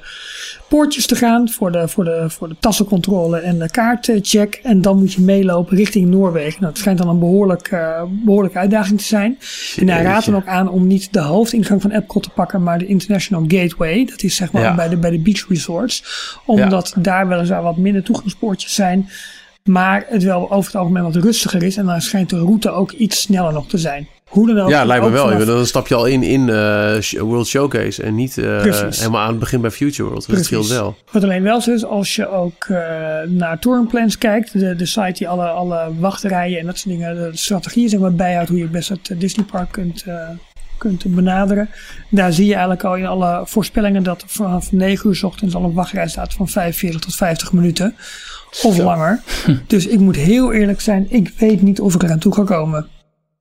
[0.69, 1.49] poortjes te gaan.
[1.49, 4.61] Voor de, voor de, voor de tassencontrole en de kaartcheck.
[4.63, 6.61] En dan moet je meelopen richting Noorwegen.
[6.61, 9.39] Nou, het schijnt dan een behoorlijk, eh, behoorlijke uitdaging te zijn.
[9.77, 12.79] En hij raadt dan ook aan om niet de hoofdingang van Epcot te pakken, maar
[12.79, 14.05] de International Gateway.
[14.05, 14.75] Dat is zeg maar Ja.
[14.75, 16.05] bij, de, bij de beach resorts.
[16.47, 19.09] Omdat daar weliswaar wat minder toegangspoortjes zijn.
[19.65, 21.77] Maar het wel over het algemeen wat rustiger is.
[21.77, 24.09] En dan schijnt de route ook iets sneller nog te zijn.
[24.33, 24.69] Hoe dan ook.
[24.71, 25.29] Ja, lijkt me wel.
[25.29, 28.99] vanaf- Dan stap je al in in eh, World Showcase en niet Precies.
[28.99, 30.27] helemaal aan het begin bij Future World.
[30.27, 30.97] Dus dat scheelt wel.
[31.11, 32.77] Wat alleen wel zo is, als je ook eh,
[33.27, 37.31] naar touringplans kijkt, de, de site die alle, alle wachtrijen en dat soort dingen, de
[37.33, 40.05] strategieën zeg maar bijhoudt hoe je het best het eh, Disneypark kunt,
[40.79, 41.69] kunt benaderen.
[42.11, 45.65] Daar zie je eigenlijk al in alle voorspellingen dat vanaf 9 uur 's ochtends al
[45.65, 47.95] een wachtrij staat van 45 tot 50 minuten.
[48.63, 49.21] Of langer.
[49.67, 52.87] Dus ik moet heel eerlijk zijn, ik weet niet of ik eraan toe ga komen.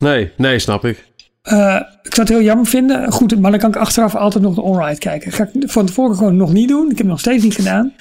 [0.02, 1.10] Nee, nee, snap ik.
[1.42, 3.12] Eh, ik zou het heel jammer vinden.
[3.12, 5.32] Goed, maar dan kan ik achteraf altijd nog de onride kijken.
[5.32, 6.84] Ga ik van tevoren gewoon nog niet doen.
[6.84, 7.94] Ik heb het nog steeds niet gedaan.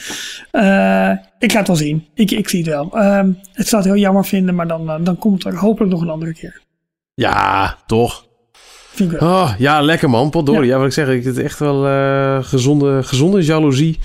[0.50, 2.06] Eh, ik ga het wel zien.
[2.14, 2.90] Ik, ik zie het wel.
[2.92, 5.92] Ehm, het zou het heel jammer vinden, maar dan, eh, dan komt het er hopelijk
[5.92, 6.60] nog een andere keer.
[7.14, 8.24] Ja, toch.
[8.92, 9.28] Vind ik wel.
[9.28, 10.30] Oh, ja, lekker man.
[10.30, 10.62] Potdorie.
[10.62, 10.68] Ja.
[10.68, 10.76] Ja.
[10.76, 11.82] wat ik zeg, ik het echt wel
[12.42, 13.98] gezonde, gezonde jaloezie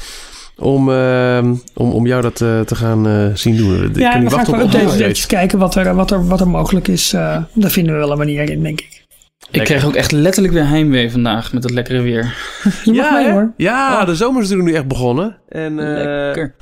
[0.58, 3.84] om, eh, om, om jou dat eh, te gaan eh, zien doen.
[3.84, 6.88] Ik ja, ik wachten wel op updates kijken wat er, wat, er, wat er mogelijk
[6.88, 7.14] is.
[7.14, 9.04] Eh, daar vinden we wel een manier in, denk ik.
[9.52, 12.24] Ik kreeg ook echt letterlijk weer heimwee vandaag met het lekkere weer.
[12.84, 13.54] Je mag Ja, mee hoor.
[13.58, 15.38] ja de zomer is natuurlijk nu echt begonnen.
[15.50, 16.56] En eh, Lekker.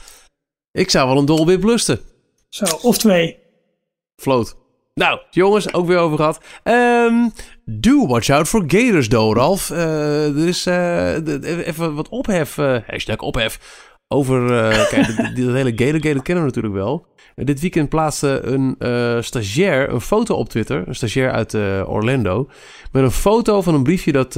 [0.71, 1.99] ik zou wel een dolwip lusten.
[2.49, 3.38] Zo, of twee.
[4.21, 4.56] Float.
[4.93, 6.43] Nou, jongens, ook weer over gehad.
[6.63, 7.29] Ehm,
[7.65, 9.69] do watch out for gators, though, Ralf.
[9.69, 13.60] Eh, er is eh, even wat ophef, eh, hashtag ophef,
[14.13, 14.54] over...
[14.69, 17.06] eh, kijk, dit- dat hele gator gate, dat kennen we natuurlijk wel.
[17.36, 22.49] Dit weekend plaatste een eh, stagiair een foto op Twitter, een stagiair uit eh, Orlando,
[22.91, 24.34] met een foto van een briefje dat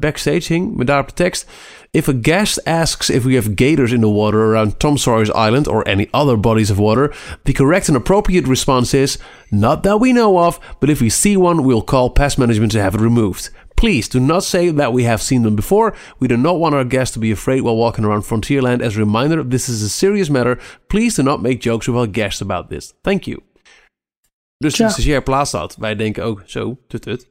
[0.00, 1.50] backstage hing, met daarop de tekst...
[1.90, 5.68] If a guest asks if we have gators in the water around Tom Sawyer's Island
[5.68, 9.18] or any other bodies of water, the correct and appropriate response is
[9.50, 12.78] not that we know of, but if we see one, we'll call pest management to
[12.80, 13.50] have it removed.
[13.78, 15.94] Please do not say that we have seen them before.
[16.18, 18.82] We do not want our guests to be afraid while walking around Frontierland.
[18.82, 20.58] As a reminder, this is a serious matter.
[20.88, 22.94] Please do not make jokes with our guests about this.
[23.02, 23.40] Thank you.
[24.56, 25.76] Dus de stagiair plaatst dat.
[25.76, 27.28] Wij denken ook zo, tut tut.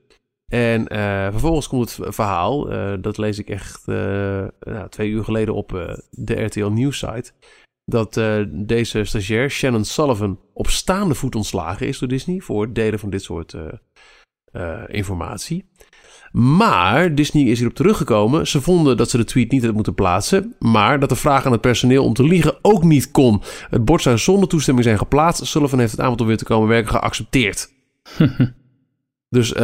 [0.51, 5.53] En eh, vervolgens komt het verhaal, eh, dat lees ik echt nou, twee uur geleden
[5.53, 7.31] op de RTL Nieuws site.
[7.85, 8.13] Dat
[8.49, 13.09] deze stagiair, Shannon Sullivan, op staande voet ontslagen is door Disney voor het delen van
[13.09, 13.55] dit soort
[14.87, 15.65] informatie.
[16.31, 18.47] Maar Disney is hierop teruggekomen.
[18.47, 20.55] Ze vonden dat ze de tweet niet had moeten plaatsen.
[20.59, 23.41] Maar dat de vraag aan het personeel om te liegen ook niet kon.
[23.69, 25.45] Het bord zou zonder toestemming zijn geplaatst.
[25.45, 27.69] Sullivan heeft het aanbod om weer te komen werken geaccepteerd.
[29.29, 29.61] Dus uh,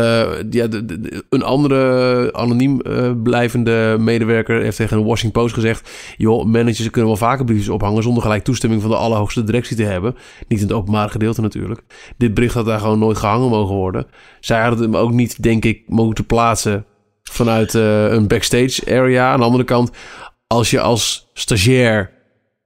[0.50, 5.90] ja, de, de, een andere anoniem uh, blijvende medewerker heeft tegen een Washington Post gezegd...
[6.18, 9.84] joh, managers kunnen wel vaker briefjes ophangen zonder gelijk toestemming van de allerhoogste directie te
[9.84, 10.16] hebben.
[10.48, 11.82] Niet in het openbare gedeelte natuurlijk.
[12.18, 14.06] Dit bericht had daar gewoon nooit gehangen mogen worden.
[14.40, 16.86] Zij hadden hem ook niet, denk ik, moeten plaatsen
[17.24, 19.32] vanuit uh, een backstage area.
[19.32, 19.92] Aan de andere kant,
[20.48, 22.12] als je als stagiair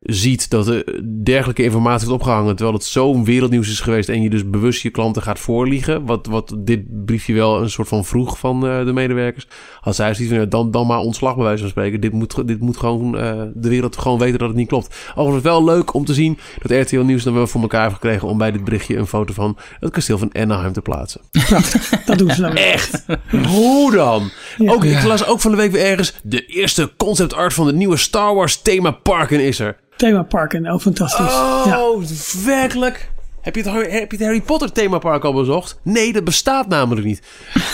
[0.07, 4.29] ziet dat er dergelijke informatie wordt opgehangen, terwijl het zo'n wereldnieuws is geweest en je
[4.29, 8.39] dus bewust je klanten gaat voorliegen, wat, wat dit briefje wel een soort van vroeg
[8.39, 9.47] van uh, de medewerkers,
[9.81, 12.01] als zij zoiets van, dan, dan maar ontslag bij wijze van spreken.
[12.01, 14.95] Dit moet, dit moet gewoon uh, de wereld gewoon weten dat het niet klopt.
[15.15, 18.27] Overigens wel leuk om te zien dat RTL Nieuws dan wel voor elkaar heeft gekregen
[18.27, 21.21] om bij dit berichtje een foto van het kasteel van Anaheim te plaatsen.
[21.47, 23.05] Prachtig, dat doen ze Echt?
[23.47, 24.29] Hoe dan?
[24.57, 24.71] Ja.
[24.71, 27.73] Ook, ik las ook van de week weer ergens, de eerste concept art van de
[27.73, 29.59] nieuwe Star Wars themaparken is
[30.01, 30.07] er.
[30.07, 31.25] Themaparken, ook fantastisch.
[31.25, 32.45] Oh, ja.
[32.45, 33.11] werkelijk?
[33.41, 35.79] Heb je, het, heb je het Harry Potter themapark al bezocht?
[35.83, 37.21] Nee, dat bestaat namelijk niet.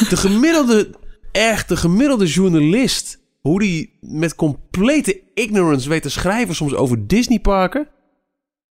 [0.09, 0.89] De gemiddelde,
[1.31, 7.87] echt de gemiddelde journalist, hoe die met complete ignorance weet te schrijven soms over Disneyparken.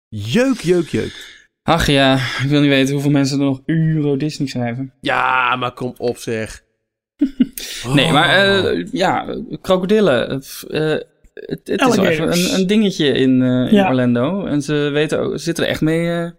[0.08, 1.36] Jeuk, jeuk, jeuk.
[1.62, 4.92] Ach ja, ik wil niet weten hoeveel mensen er nog Euro Disney schrijven.
[5.00, 6.64] Ja, maar kom op zeg.
[7.94, 10.42] nee, maar uh, ja, krokodillen.
[10.68, 11.00] Uh,
[11.46, 13.88] het, het is wel even een, een, dingetje in, uh, in ja.
[13.88, 14.46] Orlando.
[14.46, 16.04] En ze weten ook, ze zitten er echt mee.
[16.04, 16.30] Uh,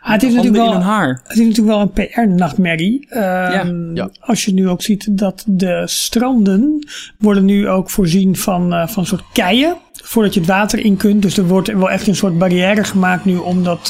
[0.00, 1.20] ah, het is natuurlijk wel, haar.
[1.22, 3.06] Het is natuurlijk wel een PR-nachtmerrie.
[3.10, 3.72] Um, ja.
[3.94, 4.10] ja.
[4.20, 9.02] Als je nu ook ziet dat de stranden worden nu ook voorzien van, uh, van
[9.02, 9.76] een soort keien.
[9.92, 11.22] Voordat je het water in kunt.
[11.22, 13.88] Dus er wordt wel echt een soort barrière gemaakt nu om dat.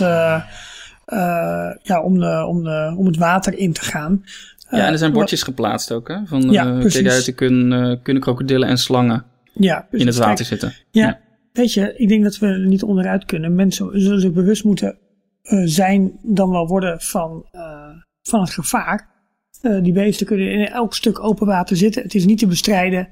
[1.82, 4.24] ja, om, de, om, de, om het water in te gaan.
[4.70, 6.16] Ja, en er zijn bordjes geplaatst ook, hè?
[6.26, 9.24] Van, ja, kijk uit, er kunnen, kunnen krokodillen en slangen
[9.58, 10.72] ja, in het water zitten.
[10.90, 11.20] Ja,
[11.52, 13.54] weet je, ik denk dat we er niet onderuit kunnen.
[13.54, 14.98] Mensen zullen zich bewust moeten
[15.42, 17.88] uh, zijn, dan wel worden van, uh,
[18.22, 19.16] van het gevaar.
[19.62, 22.02] Uh, die beesten kunnen in elk stuk open water zitten.
[22.02, 23.08] Het is niet te bestrijden.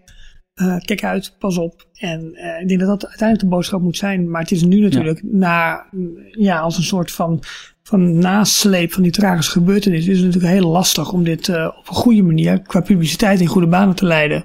[0.84, 1.88] kijk uit, pas op.
[1.92, 2.22] En
[2.60, 4.30] ik denk dat dat uiteindelijk de boodschap moet zijn.
[4.30, 5.28] Maar het is nu natuurlijk ja.
[5.30, 5.86] na,
[6.30, 7.42] ja, als een soort van,
[7.82, 10.06] van nasleep van die tragische gebeurtenis.
[10.06, 13.68] Is het natuurlijk heel lastig om dit op een goede manier, qua publiciteit in goede
[13.68, 14.44] banen te leiden.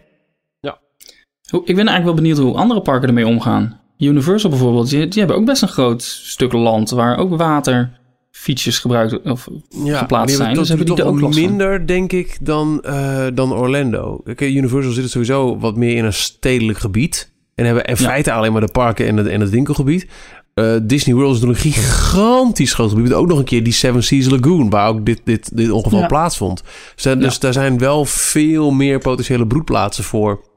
[1.51, 3.79] Ik ben eigenlijk wel benieuwd hoe andere parken ermee omgaan.
[3.97, 9.21] Universal bijvoorbeeld, die, die hebben ook best een groot stuk land waar ook waterfietsjes gebruikt
[9.21, 9.47] of
[9.83, 10.55] ja, geplaatst zijn.
[10.55, 14.21] Dus hebben die er ook minder, denk ik, dan, uh, dan Orlando.
[14.23, 17.31] Kijk, Universal zit sowieso wat meer in een stedelijk gebied.
[17.55, 20.07] En hebben in feite alleen maar de parken en het, en het winkelgebied.
[20.55, 23.13] Uh, Disney World is een gigantisch groot gebied.
[23.13, 26.05] Ook nog een keer die Seven Seas Lagoon, waar ook dit, dit, dit ongeval ja.
[26.05, 26.63] plaatsvond.
[26.95, 30.49] Dus, dus daar zijn wel veel meer potentiële broedplaatsen voor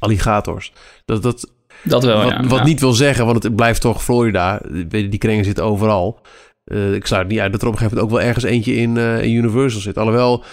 [0.00, 0.72] alligators.
[1.04, 2.46] Dat, dat, dat wel, wat, ja.
[2.46, 4.60] wat niet wil zeggen, want het blijft toch Florida.
[4.86, 6.20] Die kringen zitten overal.
[6.64, 8.74] Uh, ik sluit niet uit dat er op een gegeven moment ook wel ergens eentje
[8.74, 9.98] in, uh, in Universal zit.
[9.98, 10.44] Alhoewel,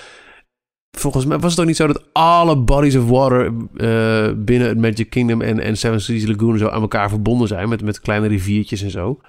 [0.97, 4.77] volgens mij was het ook niet zo dat alle bodies of water uh, binnen het
[4.77, 7.69] Magic Kingdom en, en Seven Seas Lagoon zo aan elkaar verbonden zijn.
[7.69, 9.19] Met, met kleine riviertjes en zo.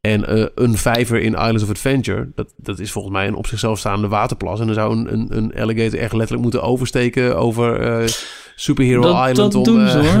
[0.00, 3.46] En uh, een vijver in Islands of Adventure, dat, dat is volgens mij een op
[3.46, 4.60] zichzelf staande waterplas.
[4.60, 8.08] En dan zou een, een, een alligator echt letterlijk moeten oversteken over uh,
[8.56, 9.36] Superhero dat, Island.
[9.36, 10.12] Dat om, doen ze uh,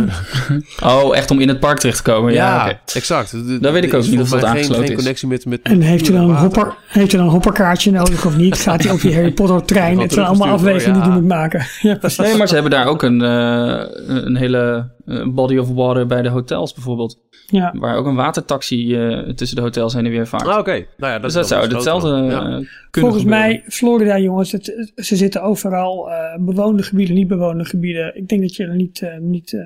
[0.80, 1.02] hoor.
[1.04, 2.32] oh, echt om in het park terecht te komen.
[2.32, 2.80] Ja, ja okay.
[2.94, 3.62] exact.
[3.62, 6.12] Dat weet ik ook niet of dat aangesloten geen connectie met, met En heeft u
[6.12, 8.56] dan een, hopper, heeft u dan een hopperkaartje nodig of niet?
[8.56, 9.98] Gaat hij op die Harry Potter trein?
[9.98, 11.02] Het zijn allemaal afwegingen ja.
[11.02, 11.66] die hij moet maken.
[11.80, 14.90] Ja, nee, maar ze hebben daar ook een, uh, een hele
[15.34, 17.18] body of water bij de hotels bijvoorbeeld.
[17.46, 17.74] Ja.
[17.78, 20.46] Waar ook een watertaxi uh, tussen de hotels heen en weer vaart.
[20.46, 20.58] Ah, oké.
[20.58, 20.88] Okay.
[20.96, 22.22] Nou ja, dat dus dat zou hetzelfde ja.
[22.22, 23.48] uh, kunnen Volgens gebeuren.
[23.48, 26.08] mij, Florida jongens, het, ze zitten overal.
[26.08, 28.16] Uh, bewoonde gebieden, niet bewoonde gebieden.
[28.16, 29.56] Ik denk dat je er niet, niet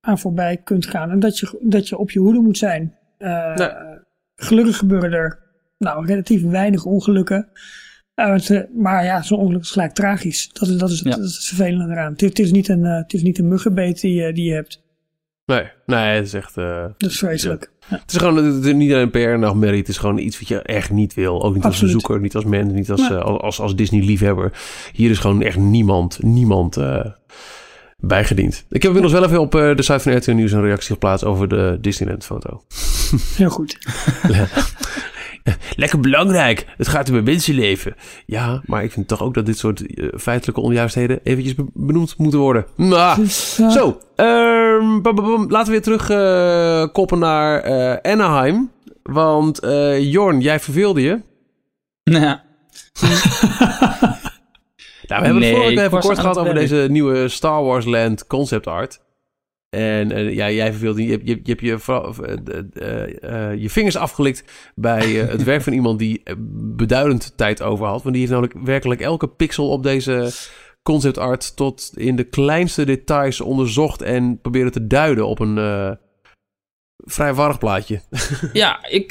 [0.00, 1.10] aan voorbij kunt gaan.
[1.10, 2.94] En dat je, dat je op je hoede moet zijn.
[3.18, 3.68] Nee.
[4.36, 5.38] Gelukkig gebeuren er
[5.78, 7.48] nou, relatief weinig ongelukken.
[8.74, 10.50] maar ja, zo'n ongeluk is gelijk tragisch.
[10.52, 11.10] Dat is, dat is, ja.
[11.10, 12.12] dat is het vervelende eraan.
[12.12, 14.82] Het, het, is niet een, het is niet een muggenbeet die, die je hebt.
[15.50, 16.56] Nee, nee, het is echt...
[16.56, 17.70] Uh, dat is vreselijk.
[17.88, 17.96] Ja.
[17.96, 19.78] Het is gewoon het is niet een PR-nachtmerrie.
[19.78, 21.42] Het is gewoon iets wat je echt niet wil.
[21.42, 21.94] Ook niet Absoluut.
[21.94, 23.18] als bezoeker, niet als mens, niet als, nee.
[23.18, 24.52] uh, als, als Disney-liefhebber.
[24.92, 27.04] Hier is gewoon echt niemand, niemand uh,
[27.98, 28.64] bijgediend.
[28.68, 31.48] Ik heb inmiddels wel even op de site van RTL Nieuws een reactie geplaatst over
[31.48, 32.62] de Disneyland-foto.
[33.36, 33.78] Heel goed.
[35.76, 36.66] Lekker belangrijk.
[36.76, 37.94] Het gaat om mijn mensenleven.
[38.26, 42.14] Ja, maar ik vind toch ook dat dit soort uh, feitelijke onjuistheden eventjes be benoemd
[42.16, 42.66] moeten worden.
[42.76, 43.26] Nou,
[43.56, 43.70] ja.
[43.70, 45.00] Zo, um,
[45.48, 48.70] laten we weer terug uh, koppen naar uh, Anaheim.
[49.02, 49.60] Want
[49.98, 51.20] Jorn, jij verveelde je.
[52.02, 52.42] Ja.
[55.08, 58.26] nou, we hebben nee, het vorige even kort gehad over deze nieuwe Star Wars Land
[58.26, 59.00] concept art.
[59.70, 60.98] En eh, ja, jij verveelt.
[60.98, 61.84] Je, hebt- je, je hebt
[62.74, 66.34] je, je vingers afgelikt bij eh, het werk van iemand die eh,
[66.76, 68.02] beduidend tijd over had.
[68.02, 70.30] Want die heeft namelijk werkelijk elke pixel op deze
[70.82, 75.98] concept art tot in de kleinste details onderzocht en proberen te duiden op een
[76.96, 78.00] vrij warrig plaatje.
[78.52, 79.08] Ja, ik,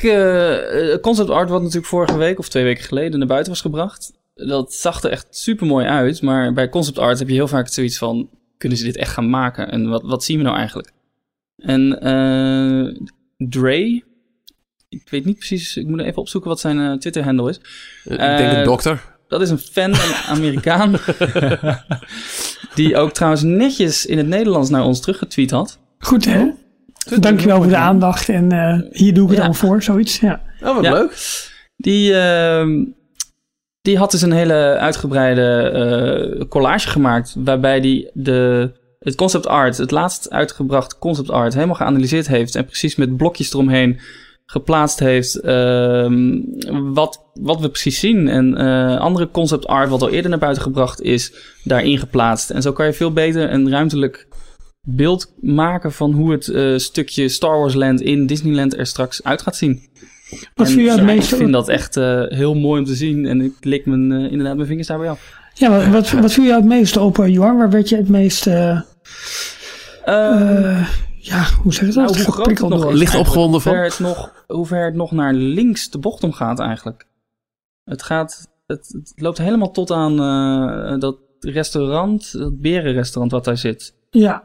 [1.01, 4.11] concept art wat natuurlijk vorige week of twee weken geleden naar buiten was gebracht.
[4.33, 6.21] Dat zag er echt super mooi uit.
[6.21, 9.29] Maar bij concept art heb je heel vaak zoiets van: kunnen ze dit echt gaan
[9.29, 9.71] maken?
[9.71, 10.91] En wat, wat zien we nou eigenlijk?
[11.57, 12.95] En eh,
[13.37, 14.03] Dre,
[14.89, 17.59] ik weet niet precies, ik moet even opzoeken wat zijn eh, Twitter-handle is.
[18.05, 19.17] Eh, ik denk een dokter.
[19.27, 20.95] Dat is een fan, een Amerikaan.
[22.75, 25.79] die ook trouwens netjes in het Nederlands naar ons teruggetweet had.
[25.99, 26.49] Goed hè?
[27.19, 29.43] Dankjewel voor de aandacht en eh, hier doe ik het Ja.
[29.45, 30.19] allemaal voor, zoiets.
[30.19, 30.41] Ja.
[30.63, 30.91] Oh, wat Ja.
[30.93, 31.17] leuk.
[31.77, 32.83] Die, ehm,
[33.81, 35.61] die had dus een hele uitgebreide
[36.39, 37.35] eh, collage gemaakt.
[37.37, 42.55] Waarbij die de, het concept art, het laatst uitgebracht concept art, helemaal geanalyseerd heeft.
[42.55, 43.99] En precies met blokjes eromheen
[44.45, 45.39] geplaatst heeft.
[45.39, 46.41] ehm,
[46.93, 48.27] wat, wat we precies zien.
[48.27, 52.49] En eh, andere concept art, wat al eerder naar buiten gebracht is, daarin geplaatst.
[52.49, 54.27] En zo kan je veel beter een ruimtelijk
[54.81, 59.41] beeld maken van hoe het eh, stukje Star Wars Land in Disneyland er straks uit
[59.41, 59.89] gaat zien.
[60.55, 61.31] Wat vind je het meest...
[61.31, 63.25] Ik vind dat echt eh, heel mooi om te zien.
[63.25, 65.37] En ik lik mijn, eh, inderdaad mijn vingers daarbij af.
[65.53, 67.57] Ja, wat, wat, wat viel je het meest op, uh, Johan?
[67.57, 68.47] Waar werd je het meest...
[68.47, 68.79] eh,
[70.05, 71.95] eh, ja, hoe zeg je dat?
[71.95, 72.91] nou, hoe groot het Geprikkeld nog.
[72.91, 73.71] Licht opgewonden van?
[73.71, 77.05] Hoe ver, het nog, hoe ver het nog naar links de bocht om gaat eigenlijk.
[77.83, 78.47] Het gaat...
[78.67, 83.93] Het, het loopt helemaal tot aan eh, dat restaurant, dat berenrestaurant wat daar zit.
[84.09, 84.43] Ja,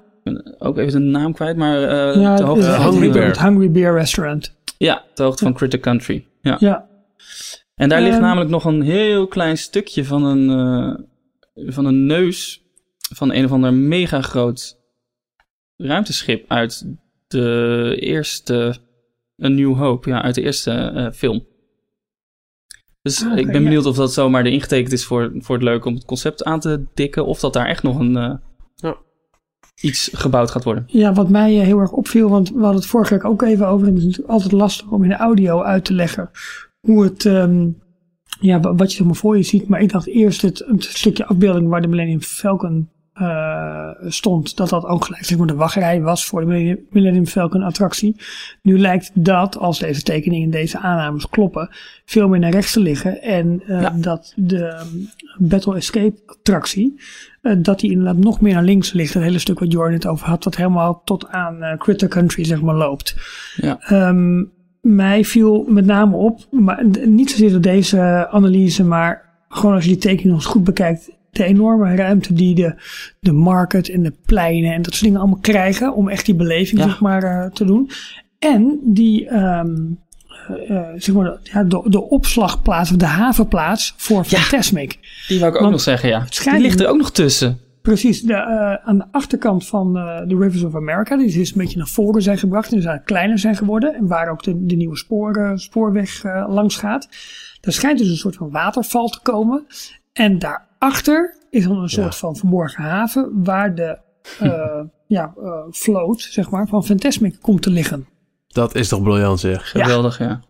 [0.59, 3.27] Ook even de naam kwijt, maar eh ja ter hoogte het- Hungry Bear.
[3.27, 4.55] Het Hungry Bear Restaurant.
[4.85, 6.27] Ja, ter hoogte van Critter Country.
[6.40, 6.57] Ja.
[6.61, 6.88] Ja,
[7.75, 8.23] En daar ligt Ehm.
[8.23, 12.62] namelijk nog een heel klein stukje van een, eh, van een neus
[13.14, 14.77] van een of ander mega groot
[15.77, 16.87] ruimteschip uit
[17.27, 18.77] de eerste
[19.44, 21.47] A New Hope, ja, uit de eerste eh, film.
[23.03, 23.62] Dus Ah, ik ben ja.
[23.62, 26.61] benieuwd of dat zomaar er ingetekend is voor, voor het leuk om het concept aan
[26.61, 28.35] te dikken, of dat daar echt nog een eh.
[29.81, 30.85] Iets gebouwd gaat worden.
[30.87, 33.69] Ja, wat mij eh, heel erg opviel, want we hadden het vorige week ook even
[33.69, 33.87] over.
[33.87, 36.31] En het is natuurlijk altijd lastig om in de audio uit te leggen
[36.81, 37.69] hoe het, ehm,
[38.41, 39.69] ja, wa- wat je zeg maar voor je ziet.
[39.69, 44.68] Maar ik dacht eerst het, het stukje afbeelding waar de Millennium Falcon eh, stond, dat
[44.68, 48.16] dat ook gelijk zeg maar, de wachtrij was voor de Millennium- Falcon attractie.
[48.62, 51.68] Nu lijkt dat, als deze tekeningen en deze aannames kloppen,
[52.05, 53.22] veel meer naar rechts te liggen.
[53.22, 53.90] En eh, Ja.
[53.96, 54.87] dat de ehm,
[55.38, 57.00] Battle Escape attractie,
[57.42, 59.14] eh, dat die inderdaad nog meer naar links ligt.
[59.14, 62.44] Het hele stuk wat Jordan het over had, wat helemaal tot aan eh, Critter Country
[62.44, 63.16] zeg maar loopt.
[63.57, 63.81] Ja.
[63.81, 64.44] Ehm,
[64.81, 69.90] mij viel met name op, maar niet zozeer door deze analyse, maar gewoon als je
[69.90, 72.75] die tekening nog eens goed bekijkt, de enorme ruimte die de,
[73.20, 76.81] de market en de pleinen en dat soort dingen allemaal krijgen om echt die beleving
[76.81, 76.87] Ja.
[76.87, 77.90] zeg maar, eh, te doen.
[78.38, 79.77] En die, ehm,
[80.49, 84.99] eh, eh, zeg maar, ja, de, de opslagplaats of de havenplaats voor Fantasmic.
[85.29, 86.27] Die wou ik ook nog zeggen, ja.
[86.42, 87.59] Die ligt er ook nog tussen.
[87.83, 88.37] Precies, de,
[88.85, 92.38] aan de achterkant van de Rivers of America, die dus een beetje naar voren zijn
[92.38, 93.94] gebracht en dus eigenlijk kleiner zijn geworden.
[93.94, 97.09] En waar ook de, de nieuwe sporen, spoorweg langs gaat.
[97.61, 99.66] Daar schijnt dus een soort van waterval te komen.
[100.12, 100.38] En
[100.85, 103.99] daarachter is dan een soort van verborgen haven waar de
[104.40, 108.07] eh, ja, eh, float, zeg maar, van Fantasmic komt te liggen.
[108.47, 109.70] Dat is toch briljant zeg.
[109.70, 110.40] Geweldig, ja.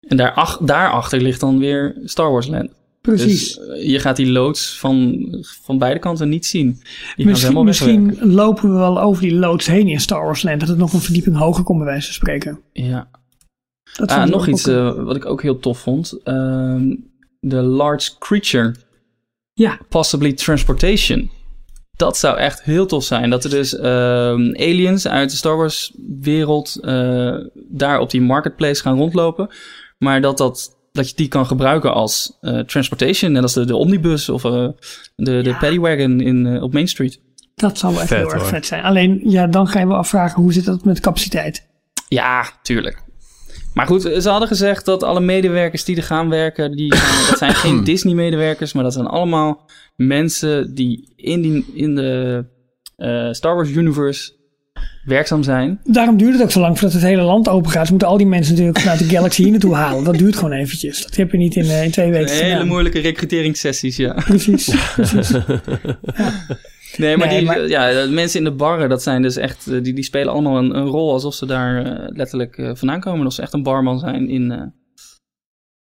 [0.00, 2.70] En daar daarachter ligt dan weer Star Wars Land.
[3.00, 3.54] Precies.
[3.56, 5.26] Dus eh, je gaat die loods van,
[5.64, 6.80] van beide kanten niet zien.
[7.16, 10.60] Die misschien misschien lopen we wel over die loods heen in Star Wars Land.
[10.60, 12.60] Dat het nog een verdieping hoger komt bij wijze van spreken.
[12.72, 13.08] Ja.
[13.96, 16.18] Dat Ah, nog iets een- eh, wat ik ook heel tof vond.
[16.24, 16.94] Ehm,
[17.40, 18.74] De large creature.
[19.58, 19.78] Ja.
[19.88, 21.30] Possibly transportation.
[21.96, 23.30] Dat zou echt heel tof zijn.
[23.30, 27.34] Dat er dus ehm, aliens uit de Star Wars wereld eh,
[27.68, 29.48] daar op die marketplace gaan rondlopen.
[29.98, 33.32] Maar dat, dat, dat je die kan gebruiken als eh, transportation.
[33.32, 34.72] Net als de, de omnibus of eh, de,
[35.16, 35.58] de Ja.
[35.58, 37.20] paddywagon in, op Main Street.
[37.54, 38.50] Dat zou wel echt Vet, heel erg hoor.
[38.50, 38.82] vet zijn.
[38.82, 41.66] Alleen, ja, dan ga je wel afvragen hoe zit dat met capaciteit.
[42.08, 43.02] Ja, tuurlijk.
[43.76, 46.90] Maar goed, ze hadden gezegd dat alle medewerkers die er gaan werken, die
[47.28, 52.44] dat zijn geen Disney-medewerkers, maar dat zijn allemaal mensen die in, die, in de
[52.96, 54.32] eh, Star Wars universe
[55.04, 55.80] werkzaam zijn.
[55.84, 57.84] Daarom duurt het ook zo lang voordat het hele land open gaat.
[57.84, 60.04] Ze moeten al die mensen natuurlijk vanuit de Galaxy hier naartoe halen.
[60.04, 61.02] Dat duurt gewoon eventjes.
[61.02, 62.66] Dat heb je niet in, eh, in twee weken Hele gedaan.
[62.66, 64.12] moeilijke recruteringssessies, ja.
[64.12, 65.30] Precies, precies.
[66.98, 69.66] Nee, maar, Nee, die, maar- Ja, de mensen in de barren, dat zijn dus echt,
[69.66, 73.00] eh, die, die spelen allemaal een, een rol alsof ze daar eh, letterlijk eh, vandaan
[73.00, 73.18] komen.
[73.18, 74.62] Alsof ze echt een barman zijn in, eh,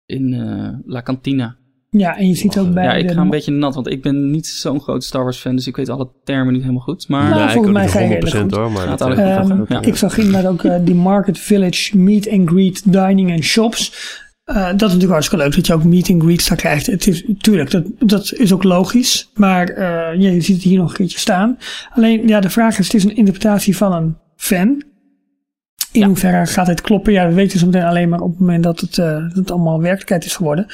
[0.06, 1.56] in eh, La Cantina.
[1.90, 4.32] Ja, en je ziet ook bij Ja, ik ga een beetje nat, want ik ben
[4.32, 7.08] niet zo'n groot Star Wars fan, dus ik weet alle termen niet helemaal goed.
[7.08, 8.72] Maar Nou, volgens ook mij ga je 100% redelijk hoor.
[8.72, 9.82] Maar Gaat eh, Ehm, Ja.
[9.82, 14.12] Ik zag inderdaad ook die Market Village Meet and Greet Dining and Shops.
[14.44, 16.86] Eh, dat is natuurlijk hartstikke leuk dat je ook meet and greets daar krijgt.
[16.86, 19.32] Het is, tuurlijk, dat, dat is ook logisch.
[19.34, 21.58] Maar eh, ja, je ziet het hier nog een keertje staan.
[21.94, 24.84] Alleen, ja, de vraag is, het is een interpretatie van een fan.
[25.92, 27.14] In hoeverre gaat het kloppen?
[27.14, 29.52] Ja, we weten zo meteen alleen maar op het moment dat het, eh, dat het
[29.52, 30.66] allemaal werkelijkheid is geworden.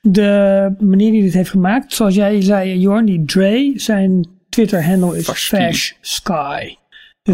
[0.00, 5.28] De meneer die dit heeft gemaakt, zoals jij zei, Jorn, die Dre, zijn Twitter-handle is.
[5.28, 6.74] Fash Sky.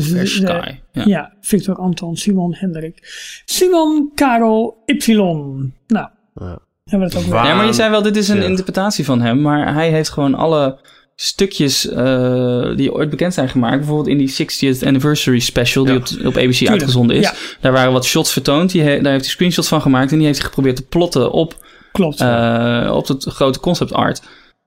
[0.02, 1.02] Dus de- Sky, ja.
[1.06, 1.32] ja.
[1.40, 2.98] Victor Anton Simon Hendrik.
[3.44, 5.12] Simon Karel Y.
[5.16, 6.58] Nou, Ja.
[6.84, 7.50] hebben we dat ook Waar- weer.
[7.50, 8.46] Ja, maar je zei wel, dit is een Ja.
[8.46, 10.78] interpretatie van hem, maar hij heeft gewoon alle
[11.16, 16.06] stukjes eh, die ooit bekend zijn gemaakt, bijvoorbeeld in die 60th anniversary special die op,
[16.24, 17.22] op ABC uitgezonden is.
[17.22, 17.32] ja.
[17.60, 20.26] Daar waren wat shots vertoond, die he- daar heeft hij screenshots van gemaakt en die
[20.26, 22.20] heeft hij geprobeerd te plotten op, Klopt.
[22.20, 24.22] eh, op het grote concept art.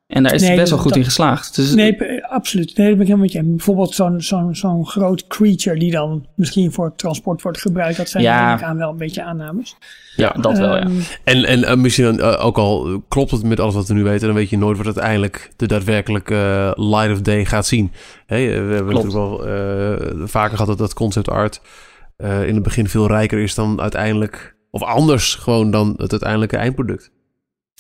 [0.07, 1.55] En daar is hij Nee, best wel goed dat- in geslaagd.
[1.55, 2.77] Dus, nee, absoluut.
[2.77, 3.43] Nee, dat ben ik helemaal met je.
[3.43, 7.97] Bijvoorbeeld zo'n zo'n zo'n groot creature die dan misschien voor transport wordt gebruikt.
[7.97, 8.61] Dat zijn Ja.
[8.61, 9.75] aan wel een beetje aannames.
[10.15, 10.81] ja, dat wel, ja.
[10.81, 10.91] Ehm,
[11.23, 14.27] En, en eh, misschien eh, ook al klopt het met alles wat we nu weten,
[14.27, 16.35] dan weet je nooit wat uiteindelijk de daadwerkelijke
[16.75, 17.91] eh, light of day gaat zien.
[18.25, 19.05] Hey, we hebben Klopt.
[19.05, 21.61] natuurlijk wel eh, vaker gehad dat, dat concept art
[22.17, 26.57] eh, in het begin veel rijker is dan uiteindelijk, of anders gewoon dan het uiteindelijke
[26.57, 27.11] eindproduct.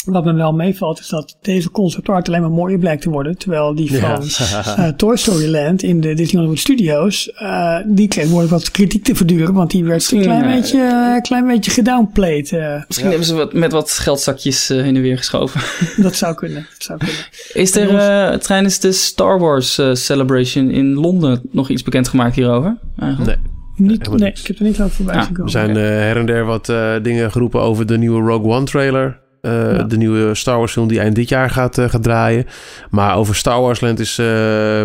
[0.05, 3.37] Wat me wel meevalt is dat deze concept art alleen maar mooier blijkt te worden.
[3.37, 4.21] Terwijl die van
[4.75, 9.03] eh, Toy Story Land in de Disney Hollywood Studios, eh, die kreeg behoorlijk wat kritiek
[9.03, 9.53] te verduren.
[9.53, 10.55] Want die werd een klein Ja.
[10.55, 10.81] beetje,
[11.15, 12.51] eh, klein beetje gedownplayed.
[12.51, 12.83] eh.
[12.87, 15.61] Misschien hebben ze wat, met wat geldzakjes eh, heen en weer geschoven.
[16.03, 16.67] dat zou kunnen.
[16.73, 17.15] Dat zou kunnen.
[17.63, 22.77] Is er eh, tijdens de Star Wars Celebration in Londen nog iets bekendgemaakt hierover?
[22.99, 23.39] Eigenlijk?
[23.41, 23.89] Nee.
[23.89, 25.45] Niet, nee, ik heb er niet over voorbij Ah, zien komen.
[25.45, 28.65] Er zijn eh, her en der wat eh, dingen geroepen over de nieuwe Rogue One
[28.65, 29.19] trailer.
[29.41, 29.83] Eh, Ja.
[29.83, 32.45] De nieuwe Star Wars film die eind dit jaar gaat, eh, gaat draaien.
[32.89, 34.17] Maar over Star Wars Land is...
[34.17, 34.81] eh,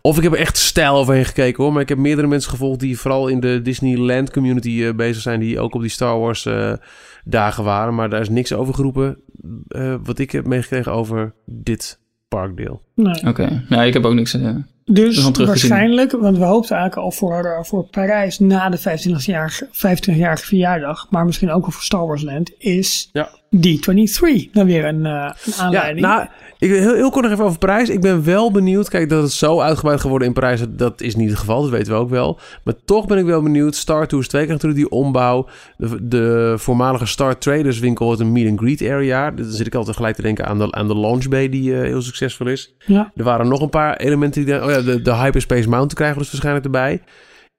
[0.00, 1.72] of ik heb er echt stijl overheen gekeken hoor.
[1.72, 5.40] Maar ik heb meerdere mensen gevolgd die vooral in de Disneyland community bezig zijn.
[5.40, 6.72] Die ook op die Star Wars eh,
[7.24, 7.94] dagen waren.
[7.94, 9.16] Maar daar is niks over geroepen.
[9.68, 11.98] eh, wat ik heb meegekregen over dit
[12.28, 12.82] parkdeel.
[12.94, 13.26] Nee.
[13.26, 14.36] Oké, ja, ik heb ook niks.
[14.84, 20.44] Dus waarschijnlijk, want we hoopten eigenlijk al voor, eh, voor Parijs na de 25-jarige 25
[20.46, 23.28] verjaardag, maar misschien ook al voor Star Wars Land, is Ja.
[23.56, 24.50] D23.
[24.52, 25.12] Dan weer een, eh,
[25.44, 26.06] een Ja, aanleiding.
[26.06, 26.26] nou,
[26.62, 27.88] ik, heel, heel kort nog even over Parijs.
[27.88, 28.88] Ik ben wel benieuwd.
[28.88, 31.62] Kijk, dat het zo uitgebreid geworden in Parijs, dat- is niet het geval.
[31.62, 32.38] Dat weten we ook wel.
[32.64, 33.74] Maar toch ben ik wel benieuwd.
[33.74, 35.48] Star Tours 2 krijgt natuurlijk die ombouw.
[35.76, 39.30] De, de voormalige Star Traders winkel wordt een meet and greet area.
[39.30, 41.80] Dan zit ik altijd gelijk te denken aan de, aan de Launch Bay die eh,
[41.80, 42.74] heel succesvol is.
[42.86, 43.12] ja.
[43.16, 44.64] Er waren nog een paar elementen die...
[44.64, 47.02] Oh ja, de, de Hyperspace Mountain krijgen we dus waarschijnlijk erbij.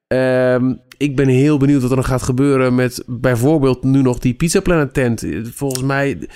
[0.08, 4.34] Ehm, ik ben heel benieuwd wat er nog gaat gebeuren met bijvoorbeeld nu nog die
[4.34, 5.26] Pizza Planet tent.
[5.54, 6.28] Volgens mij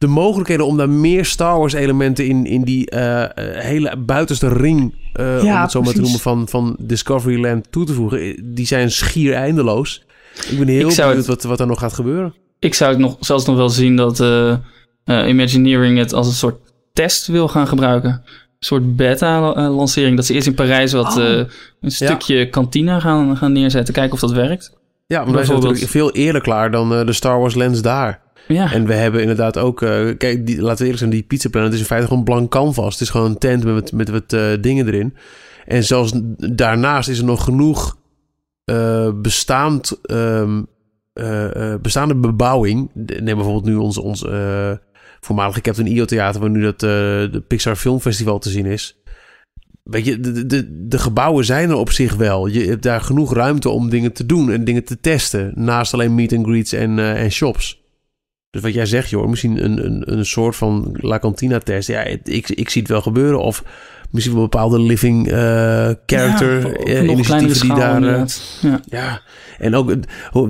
[0.00, 3.30] de mogelijkheden om daar meer Star Wars elementen in, in die eh, eh,
[3.64, 7.84] hele buitenste ring, eh, Ja, om het zo maar te noemen, van, van Discoveryland toe
[7.84, 8.54] te voegen.
[8.54, 10.04] Die zijn schier eindeloos.
[10.50, 12.34] Ik ben heel Ik benieuwd het- wat, wat er nog gaat gebeuren.
[12.58, 14.18] Ik zou het nog, zelfs nog wel zien dat
[15.04, 16.56] Imagineering het als een soort
[16.92, 18.10] test wil gaan gebruiken.
[18.10, 20.16] Een soort beta-lancering.
[20.16, 21.24] Dat ze eerst in Parijs wat Oh.
[21.24, 21.44] eh,
[21.80, 23.94] een stukje kantina gaan, gaan neerzetten.
[23.94, 24.78] Kijken of dat werkt.
[25.06, 28.20] Ja, want wij zijn natuurlijk veel eerder klaar dan de Star Wars lens daar.
[28.52, 29.82] Ja, En we hebben inderdaad ook...
[29.82, 32.50] eh, kijk, die, laten we eerlijk zijn, die Pizza Planet is in feite gewoon blank
[32.50, 32.92] canvas.
[32.92, 35.14] Het is gewoon een tent met, met wat eh, dingen erin.
[35.66, 37.98] En zelfs daarnaast is er nog genoeg
[38.64, 40.62] eh, bestaand, ehm,
[41.12, 42.90] eh, eh, bestaande bebouwing.
[42.94, 44.24] Neem bijvoorbeeld nu ons, ons
[45.20, 46.40] voormalige Captain EO Theater...
[46.40, 49.02] waar nu dat de Pixar Film Festival te zien is.
[49.82, 52.46] Weet je, de, de, de gebouwen zijn er op zich wel.
[52.46, 55.52] Je hebt daar genoeg ruimte om dingen te doen en dingen te testen.
[55.54, 57.79] Naast alleen meet and greets en, en shops.
[58.50, 61.88] Dus wat jij zegt, joh, misschien een, een, een soort van La Cantina test.
[61.88, 63.40] Ja, ik, ik zie het wel gebeuren.
[63.40, 63.64] Of
[64.10, 65.34] misschien wel bepaalde living eh,
[66.06, 68.02] character Ja, eh, initiatieven die daar...
[68.02, 68.24] eh.
[68.60, 68.80] Ja.
[68.84, 69.20] ja,
[69.58, 69.94] en ook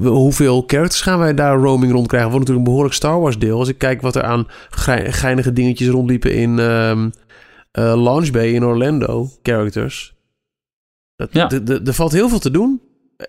[0.03, 2.31] hoeveel characters gaan wij daar roaming rond krijgen?
[2.31, 3.59] Wordt natuurlijk een behoorlijk Star Wars deel.
[3.59, 6.97] Als ik kijk wat er aan gei- geinige dingetjes rondliepen in eh,
[7.73, 10.15] Launch Bay in Orlando, characters.
[11.17, 11.51] Dat, Ja.
[11.85, 12.81] Er valt heel veel te doen.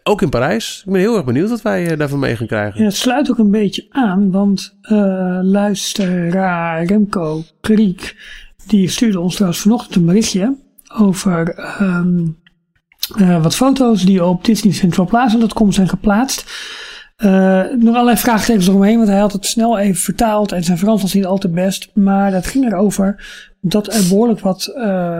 [0.03, 0.83] Ook in Parijs.
[0.85, 2.79] Ik ben heel erg benieuwd wat wij eh, daarvan mee gaan krijgen.
[2.79, 8.15] En het sluit ook een beetje aan, want eh luisteraar Remco Kriek,
[8.67, 10.57] die stuurde ons trouwens vanochtend een berichtje
[10.93, 12.27] over ehm,
[13.17, 16.69] eh, wat foto's die op disneycentralplaza.com zijn geplaatst.
[17.15, 21.01] Eh, nog allerlei vraagtekens eromheen, want hij had het snel even vertaald en zijn Frans
[21.01, 21.89] was niet al te best.
[21.93, 23.25] Maar dat ging erover
[23.61, 24.73] dat er behoorlijk wat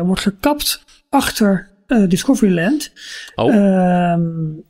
[0.03, 2.91] wordt gekapt achter eh, Discoveryland.
[3.35, 3.55] Oh.
[3.55, 4.21] Ehm,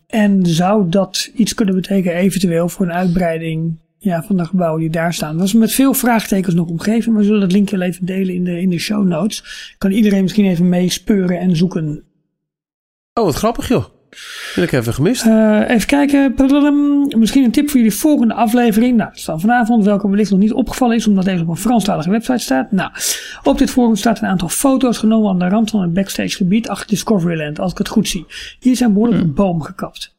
[0.08, 4.90] en zou dat iets kunnen betekenen eventueel voor een uitbreiding ja, van de gebouwen die
[4.90, 5.38] daar staan.
[5.38, 7.16] Dat is met veel vraagtekens nog omgeven.
[7.16, 9.74] We zullen dat linkje wel even delen in de, in de show notes.
[9.78, 12.04] Kan iedereen misschien even meespeuren en zoeken.
[13.14, 13.86] Oh, wat grappig joh.
[14.54, 15.26] Heb ik even gemist.
[15.26, 16.36] Uh, even kijken.
[17.18, 18.98] Misschien een tip voor jullie volgende aflevering.
[18.98, 19.86] Nou, dat is dan vanavond.
[19.86, 22.72] Welke wellicht nog niet opgevallen is, omdat deze op een Franstalige website staat.
[22.72, 22.92] Nou,
[23.44, 26.70] op dit forum staat een aantal foto's genomen aan de rand van het backstage gebied
[26.70, 28.26] achter Discoveryland, als ik het goed zie.
[28.60, 30.14] Hier zijn behoorlijk een boom gekapt.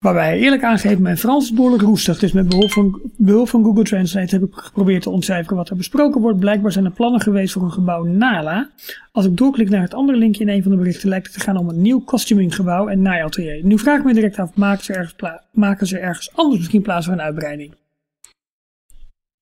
[0.00, 2.18] Waarbij hij eerlijk aangeeft, mijn Frans is behoorlijk roestig.
[2.18, 5.76] Dus met behulp van, behulp van Google Translate heb ik geprobeerd te ontcijferen wat er
[5.76, 6.38] besproken wordt.
[6.38, 8.70] Blijkbaar zijn er plannen geweest voor een gebouw Nala.
[9.12, 11.40] Als ik doorklik naar het andere linkje in een van de berichten, lijkt het te
[11.40, 13.64] gaan om een nieuw costuminggebouw en naaiatelier.
[13.64, 15.14] Nu vraag ik me direct af, maken ze, ergens
[15.52, 17.74] maken ze ergens anders misschien plaats voor een uitbreiding?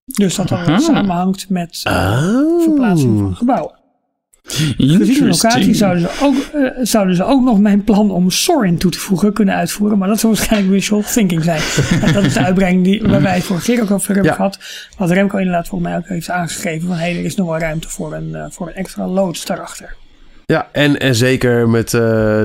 [0.05, 3.78] Dus dat dan samenhangt met uh, verplaatsing van gebouwen.
[4.53, 8.79] Gezien de locatie zouden ze, ook, uh, zouden ze ook nog mijn plan om Sorin
[8.79, 9.99] toe te voegen kunnen uitvoeren.
[9.99, 11.61] Maar dat zou waarschijnlijk visual thinking zijn.
[12.05, 14.59] en dat is de uitbreiding die, waar wij het vorige keer ook over hebben gehad.
[14.97, 16.89] Wat Remco inderdaad volgens mij ook heeft aangegeven.
[16.89, 19.45] Van hé, hey, er is nog wel ruimte voor een, uh, voor een extra loods
[19.45, 19.95] daarachter.
[20.45, 22.01] Ja, en, en zeker met uh,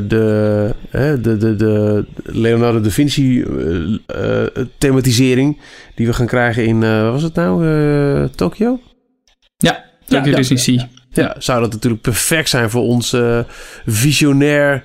[0.08, 3.46] de, de, de, de Leonardo da Vinci
[4.78, 5.60] thematisering
[5.96, 8.80] die we gaan krijgen in, wat was het nou, Tokio?
[9.58, 10.88] Ja, Tokyo ja, Disney Sea.
[11.14, 13.40] Ja, zou dat natuurlijk perfect zijn voor ons uh,
[13.86, 14.84] visionair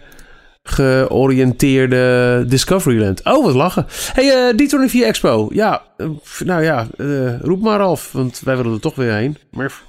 [0.63, 3.25] georiënteerde Discoveryland.
[3.25, 3.87] Oh, wat lachen.
[4.13, 5.49] Hey, uh, D24 Expo.
[5.53, 6.09] Ja, uh,
[6.45, 9.37] nou ja, uh, roep maar af, want wij willen er toch weer heen.
[9.51, 9.85] Murph.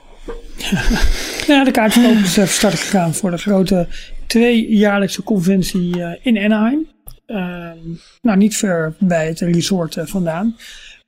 [1.48, 3.88] ja, de kaartverkoop is van start gegaan voor de grote
[4.28, 6.88] tweejaarlijkse conventie in Anaheim.
[7.26, 7.78] Ehm,
[8.22, 10.56] nou, niet ver bij het resort vandaan.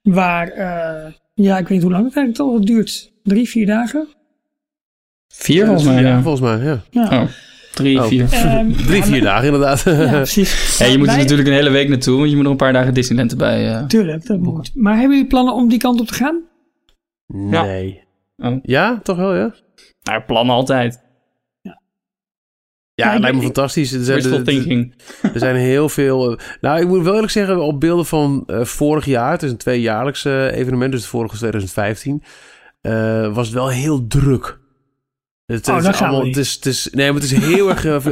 [0.01, 0.47] Waar,
[1.33, 3.11] ja, ik weet niet hoe lang het eigenlijk al duurt.
[3.23, 4.07] Drie, vier dagen.
[5.31, 6.21] Vier volgens mij, ja.
[6.21, 6.81] Volgens mij, ja.
[6.89, 7.21] ja.
[7.21, 7.27] Oh,
[7.73, 8.05] drie, oh.
[8.05, 8.57] vier.
[8.59, 9.81] Um, drie, vier dagen inderdaad.
[9.83, 10.77] Ja, precies.
[10.77, 12.93] Je moet er natuurlijk een hele week naartoe, want je moet nog een paar dagen
[12.93, 14.71] Disneyland erbij uh, Tuurlijk, dat moet.
[14.75, 16.41] Maar hebben jullie plannen om die kant op te gaan?
[17.27, 18.03] Nee.
[18.35, 18.59] Ja, oh.
[18.61, 19.53] ja toch wel, ja?
[20.03, 21.09] Nou, plannen altijd.
[22.93, 23.91] Ja, lijkt me fantastisch.
[23.91, 24.95] Er zijn, er, thinking.
[25.21, 26.39] er zijn heel veel...
[26.61, 29.31] Nou, ik moet wel eerlijk zeggen, op beelden van uh, vorig jaar...
[29.31, 32.23] het is een tweejaarlijks uh, evenement, dus het vorige was 2015...
[32.81, 34.59] Uh, was het wel heel druk.
[35.51, 37.85] Het, oh, is allemaal, het, is, het is, nee, maar het is heel erg.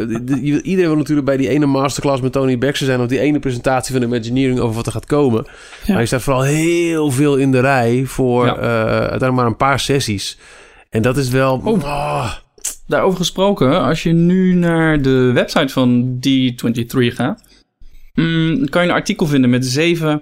[0.63, 3.01] iedereen wil natuurlijk bij die ene masterclass met Tony Baxter zijn.
[3.01, 5.45] Of die ene presentatie van Imagineering over wat er gaat komen.
[5.85, 5.91] Ja.
[5.91, 8.57] Maar je staat vooral heel veel in de rij voor ja.
[8.57, 10.37] uh, uiteindelijk maar een paar sessies.
[10.89, 11.61] En dat is wel.
[11.63, 11.83] Oh.
[11.83, 12.31] Oh.
[12.87, 17.43] Daarover gesproken, als je nu naar de website van D23 gaat,
[18.13, 20.21] mm, kan je een artikel vinden met zeven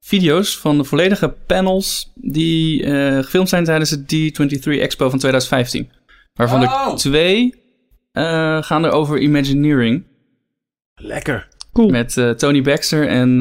[0.00, 5.88] video's van de volledige panels die uh, gefilmd zijn tijdens de D23 Expo van 2015.
[6.34, 6.90] Waarvan oh.
[6.90, 7.54] er twee
[8.12, 10.04] uh, gaan er over Imagineering.
[10.94, 11.48] Lekker.
[11.72, 11.88] Cool.
[11.90, 13.40] Met uh, Tony Baxter en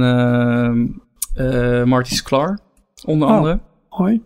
[1.38, 2.60] uh, Marty Sklar,
[3.06, 3.36] onder oh.
[3.36, 3.60] andere.
[3.90, 4.22] Hoi.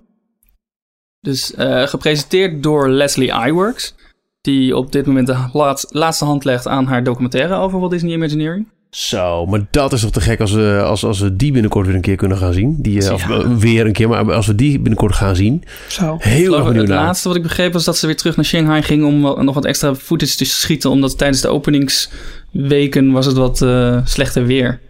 [1.19, 1.53] Dus
[1.85, 3.95] gepresenteerd door Leslie Iwerks.
[4.41, 8.13] Die op dit moment de laat, laatste hand legt aan haar documentaire over Walt Disney
[8.13, 8.67] Imagineering.
[8.97, 11.95] Zo, maar dat is toch te gek als we, als, als we die binnenkort weer
[11.95, 12.75] een keer kunnen gaan zien.
[12.79, 13.13] Die, ja.
[13.13, 13.25] of
[13.59, 15.63] weer een keer, maar als we die binnenkort gaan zien.
[15.87, 16.17] Zo.
[16.19, 18.81] Heel erg benieuwd Het laatste wat ik begreep was dat ze weer terug naar Shanghai
[18.81, 20.89] ging om nog wat extra footage te schieten.
[20.89, 24.81] Omdat tijdens de openingsweken was het wat uh, slechter weer.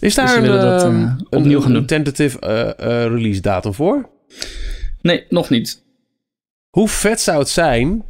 [0.00, 1.80] Is daar dus een, dat, uh, opnieuw een, gaan doen.
[1.80, 2.38] een tentative
[2.80, 4.08] uh, release datum voor?
[5.02, 5.82] Nee, nog niet.
[6.70, 8.04] Hoe vet zou het zijn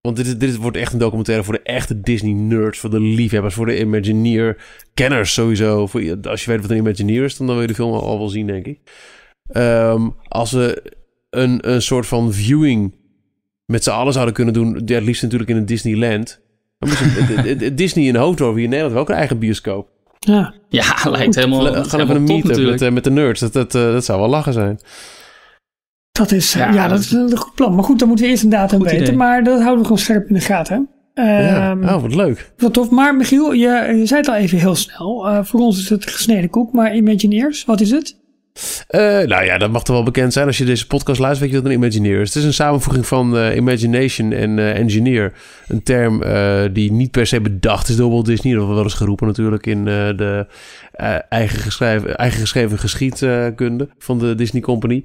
[0.00, 3.66] want dit, dit wordt echt een documentaire voor de echte Disney-nerds, voor de liefhebbers, voor
[3.66, 5.86] de Imagineer-kenners sowieso.
[5.86, 8.28] Voor, als je weet wat een Imagineer is, dan wil je de film al wel
[8.28, 8.78] zien, denk ik.
[9.56, 10.82] Um, als we
[11.30, 12.94] een, een soort van viewing
[13.64, 16.40] met z'n allen zouden kunnen doen, ja, het liefst natuurlijk in een Disneyland.
[17.74, 19.88] Disney in Hoofddorp hier in Nederland wel ook een eigen bioscoop.
[20.18, 21.84] Ja, ja lijkt helemaal.
[21.84, 23.40] Gaan even een meet met, met de nerds.
[23.40, 24.80] Dat, dat, dat zou wel lachen zijn.
[26.18, 27.74] Dat is, ja, ja, dat is een goed plan.
[27.74, 29.00] Maar goed, dan moeten we eerst een datum weten.
[29.02, 29.16] Idee.
[29.16, 30.88] Maar dat houden we gewoon scherp in de gaten.
[31.14, 31.70] Ja.
[31.70, 32.52] Um, oh, wat leuk.
[32.56, 32.90] Wat tof.
[32.90, 35.28] Maar Michiel, je, je zei het al even heel snel.
[35.28, 36.72] Uh, voor ons is het gesneden koek.
[36.72, 38.16] Maar Imagineers, wat is het?
[38.90, 40.46] Uh, nou ja, dat mag toch wel bekend zijn.
[40.46, 42.28] Als je deze podcast luistert, weet je wat een Imagineer is.
[42.28, 45.32] Het is een samenvoeging van uh, imagination en uh, engineer.
[45.68, 46.22] Een term
[46.72, 48.54] die niet per se bedacht is door Walt Disney.
[48.54, 50.46] Dat wel eens geroepen natuurlijk in de
[51.28, 55.04] eigen, geschreven, eigen geschreven geschiedkunde van de Disney Company.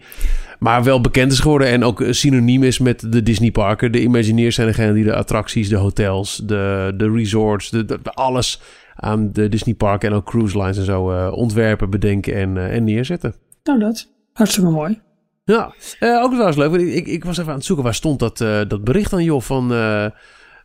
[0.59, 3.91] Maar wel bekend is geworden en ook synoniem is met de Disney parken.
[3.91, 8.61] De Imagineers zijn degene die de attracties, de hotels, de, de resorts, de, de, alles
[8.95, 13.33] aan de Disney parken en ook cruise lines en zo ontwerpen, bedenken en, en neerzetten.
[13.63, 15.01] Nou dat, hartstikke mooi.
[15.43, 16.73] Ja, uh, ook trouwens leuk.
[16.73, 19.71] Ik, ik was even aan het zoeken waar stond dat, dat bericht dan joh van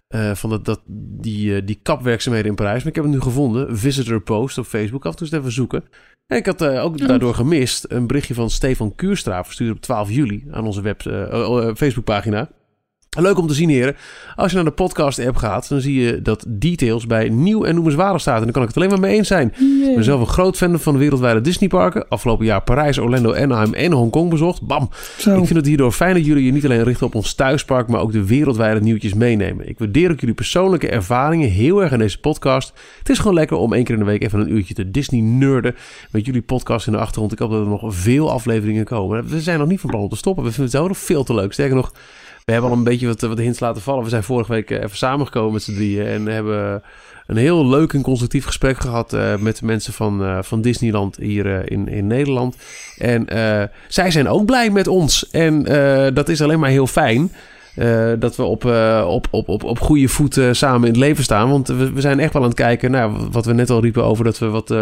[0.09, 0.81] eh, van dat, dat,
[1.21, 2.79] die, eh, die kapwerkzaamheden in Parijs.
[2.79, 3.79] Maar ik heb het nu gevonden.
[3.79, 5.05] Visitor Post op Facebook.
[5.05, 5.85] Af en toe eens even zoeken.
[6.27, 9.45] En ik had eh, ook daardoor gemist een berichtje van Stefan Kuurstra...
[9.45, 12.51] verstuurd op 12 juli aan onze web, uh, Facebookpagina.
[13.17, 13.97] Leuk om te zien, heren.
[14.37, 18.21] Als je naar de podcast-app gaat, dan zie je dat details bij nieuw en noemenswaardig
[18.21, 18.39] staat.
[18.39, 19.49] En daar kan ik het alleen maar mee eens zijn.
[19.89, 22.09] Ik ben zelf een groot fan van de wereldwijde Disneyparken.
[22.09, 24.63] Afgelopen jaar Parijs, Orlando, Anaheim en Hongkong bezocht.
[24.63, 24.91] Bam!
[25.19, 25.31] Zo.
[25.31, 28.01] Ik vind het hierdoor fijn dat jullie je niet alleen richten op ons thuispark, maar
[28.01, 29.69] ook de wereldwijde nieuwtjes meenemen.
[29.69, 32.73] Ik waardeer ook jullie persoonlijke ervaringen heel erg in deze podcast.
[32.99, 35.75] Het is gewoon lekker om één keer in de week even een uurtje te Disney-nerden
[36.11, 37.33] met jullie podcast in de achtergrond.
[37.33, 39.29] Ik hoop dat er nog veel afleveringen komen.
[39.29, 40.45] We zijn nog niet van plan om te stoppen.
[40.45, 41.53] We vinden het zelf nog veel te leuk.
[41.53, 41.93] Sterker nog,
[42.49, 44.05] we hebben al een beetje wat, wat hints laten vallen.
[44.05, 46.07] We zijn vorige week eh, even samengekomen met z'n drieën.
[46.07, 46.83] En hebben
[47.27, 51.17] een heel leuk en constructief gesprek gehad uh, met de mensen van, uh, van Disneyland
[51.17, 52.57] hier uh, in, in Nederland.
[52.99, 53.27] En
[53.89, 55.31] zij zijn ook blij met ons.
[55.31, 55.63] En
[56.15, 57.33] dat is alleen maar heel fijn.
[58.19, 58.65] dat we op,
[59.07, 61.51] op, op, op, op goede voeten samen in het leven staan.
[61.51, 63.81] Want we, we zijn echt wel aan het kijken naar nou, wat we net al
[63.81, 64.75] riepen over dat we wat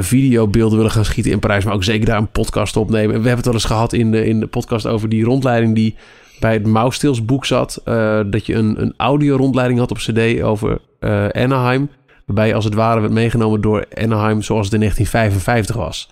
[0.00, 1.64] videobeelden willen gaan schieten in Parijs.
[1.64, 3.14] Maar ook zeker daar een podcast opnemen.
[3.14, 5.74] En we hebben het wel eens gehad in de, in de podcast over die rondleiding
[5.74, 5.96] die
[6.40, 7.82] bij het Mousetails boek zat.
[7.84, 11.90] Uh, dat je een, een audio rondleiding had op cd over uh, Anaheim.
[12.26, 16.08] Waarbij als het ware werd meegenomen door Anaheim zoals het in 1955 was.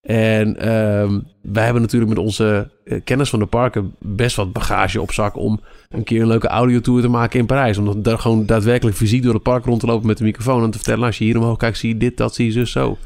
[0.00, 5.00] En uh, wij hebben natuurlijk met onze uh, kennis van de parken best wat bagage
[5.00, 7.78] op zak om een keer een leuke audiotour te maken in Parijs.
[7.78, 10.70] Om daar gewoon daadwerkelijk fysiek door het park rond te lopen met de microfoon en
[10.70, 12.98] te vertellen: als je hier omhoog kijkt, zie je dit, dat, zie je zo.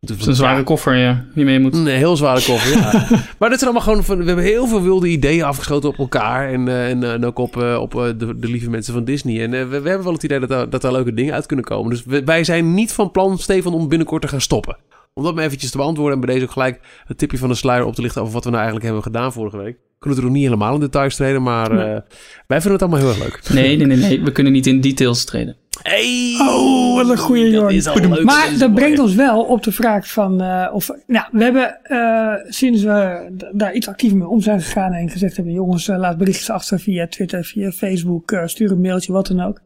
[0.00, 1.74] Het is een zware koffer, ja, die mee moet.
[1.74, 3.06] Een heel zware koffer, ja.
[3.38, 4.04] maar dit zijn allemaal gewoon...
[4.04, 6.48] Van, we hebben heel veel wilde ideeën afgeschoten op elkaar.
[6.48, 9.42] En, uh, en, en, ook op, uh, op de, de, lieve mensen van Disney.
[9.42, 11.64] En we, we, hebben wel het idee dat, daar, dat daar leuke dingen uit kunnen
[11.64, 11.90] komen.
[11.90, 14.76] Dus we, wij zijn niet van plan, Stefan, om binnenkort te gaan stoppen.
[15.14, 16.14] Om dat maar eventjes te beantwoorden.
[16.14, 18.20] En bij deze ook gelijk het tipje van de sluier op te lichten...
[18.20, 19.76] over wat we nou eigenlijk hebben gedaan vorige week.
[19.98, 22.00] We kunnen er nog niet helemaal in details treden, maar nee.
[22.46, 23.40] wij vinden het allemaal heel erg leuk.
[23.52, 24.22] Nee, nee, nee, nee.
[24.22, 25.56] We kunnen niet in details treden.
[25.82, 28.24] Hey, oh, wat een goede jongen.
[28.24, 30.42] Maar dat brengt ons wel op de vraag van...
[30.42, 34.92] Uh, of, nou, we hebben uh, sinds we daar iets actiever mee om zijn gegaan...
[34.92, 35.54] en gezegd hebben...
[35.54, 38.42] jongens, uh, laat berichtjes achter via Twitter, via Facebook...
[38.44, 39.60] stuur een mailtje, wat dan ook.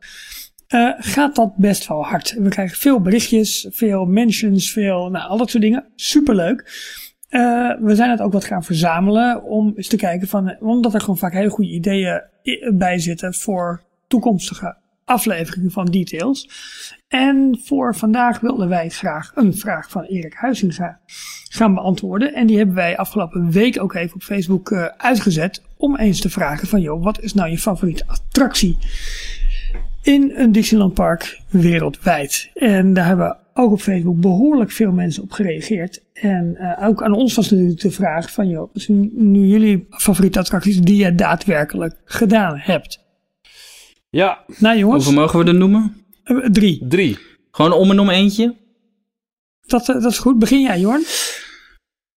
[0.99, 2.37] gaat dat best wel hard.
[2.39, 5.09] We krijgen veel berichtjes, veel mentions, veel...
[5.09, 5.85] Nou, al dat soort dingen.
[5.97, 6.64] Superleuk.
[7.81, 9.43] We zijn het ook wat gaan verzamelen...
[9.43, 10.57] om eens te kijken van...
[10.61, 12.22] omdat er gewoon vaak hele goede ideeën
[12.72, 13.35] bij zitten...
[13.35, 16.49] voor toekomstige afleveringen van Details.
[17.09, 20.99] En voor vandaag wilden wij graag een vraag van Erik Huizinga
[21.49, 22.35] gaan beantwoorden.
[22.35, 25.62] En die hebben wij afgelopen week ook even op Facebook uh, uitgezet.
[25.76, 28.78] Om eens te vragen van, joh, wat is nou je favoriete attractie
[30.03, 32.51] in een Disneyland park wereldwijd?
[32.55, 36.02] En daar hebben ook op Facebook behoorlijk veel mensen op gereageerd.
[36.12, 39.86] En uh, ook aan ons was natuurlijk de vraag van, joh, wat zijn nu jullie
[39.90, 43.00] favoriete attracties die je daadwerkelijk gedaan hebt?
[44.11, 44.44] Ja.
[44.58, 45.04] Nou jongens.
[45.04, 45.94] Hoeveel mogen we er noemen?
[46.24, 46.84] Uh, drie.
[46.88, 47.18] Drie.
[47.50, 48.56] Gewoon om en om eentje?
[49.66, 50.38] Dat, uh, dat is goed.
[50.38, 51.02] Begin jij, Jorn.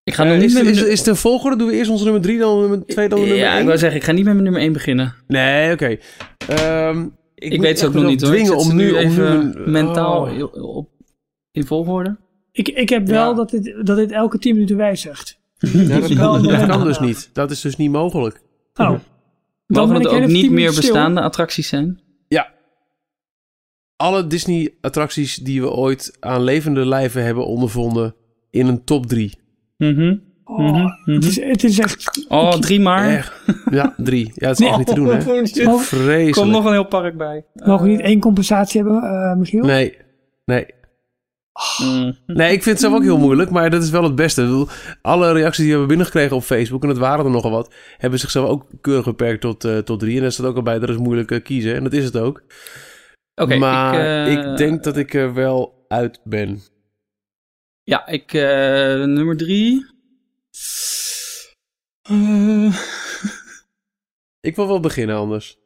[0.04, 1.58] Ik ga uh, niet is, met is, is het een volgorde?
[1.58, 3.60] Doen we eerst onze nummer drie, dan nummer twee, dan nummer Ja, één?
[3.60, 5.16] ik wou zeggen, ik ga niet met mijn nummer één beginnen.
[5.28, 6.00] Nee, oké.
[6.48, 6.90] Okay.
[6.90, 8.32] Um, ik, ik weet het ook nog niet hoor.
[8.32, 10.76] Dwingen om nu even om nu, mentaal oh.
[10.76, 10.90] op,
[11.54, 12.18] in volgorde.
[12.52, 13.36] Ik, ik heb wel ja.
[13.36, 15.40] dat, dit, dat dit elke tien minuten wijzigt.
[15.58, 17.30] Ja, dat kan, dat kan dus niet.
[17.34, 18.42] Dat is dus niet mogelijk.
[18.74, 18.90] Oh.
[18.90, 19.00] Dan
[19.68, 22.02] Mogen het ook niet meer bestaande attracties zijn?
[22.28, 22.54] Ja.
[23.96, 28.16] Alle Disney-attracties die we ooit aan levende lijven hebben ondervonden
[28.50, 29.34] in een top 3.
[29.78, 30.22] Mm -hmm.
[30.44, 31.14] Oh, mm -hmm.
[31.14, 32.26] het, is, het is echt...
[32.28, 33.10] Oh, drie maar.
[33.10, 33.34] Echt.
[33.72, 34.32] Ja, drie.
[34.36, 35.22] Ja, het is echt niet te doen, hè.
[35.22, 36.28] Vreselijk.
[36.28, 37.46] Er komt nog een heel park bij.
[37.54, 39.64] Mogen we niet één compensatie hebben, uh, Michiel?
[39.64, 39.98] Nee.
[40.46, 40.66] Nee.
[41.54, 42.10] Oh.
[42.26, 44.68] Nee, ik vind het zelf ook heel moeilijk, maar dat is wel het beste.
[45.02, 48.20] Alle reacties die we hebben binnengekregen op Facebook, en het waren er nogal wat, hebben
[48.20, 50.16] zichzelf ook keurig beperkt tot, uh, tot drie.
[50.16, 51.76] En daar staat ook al bij, dat is moeilijk uh, kiezen.
[51.76, 52.44] En dat is het ook.
[53.36, 56.62] Okay, maar ik, uh, ik, denk dat ik er wel uit ben.
[57.84, 59.86] Ja, ik nummer drie.
[64.40, 65.63] ik wil wel beginnen anders.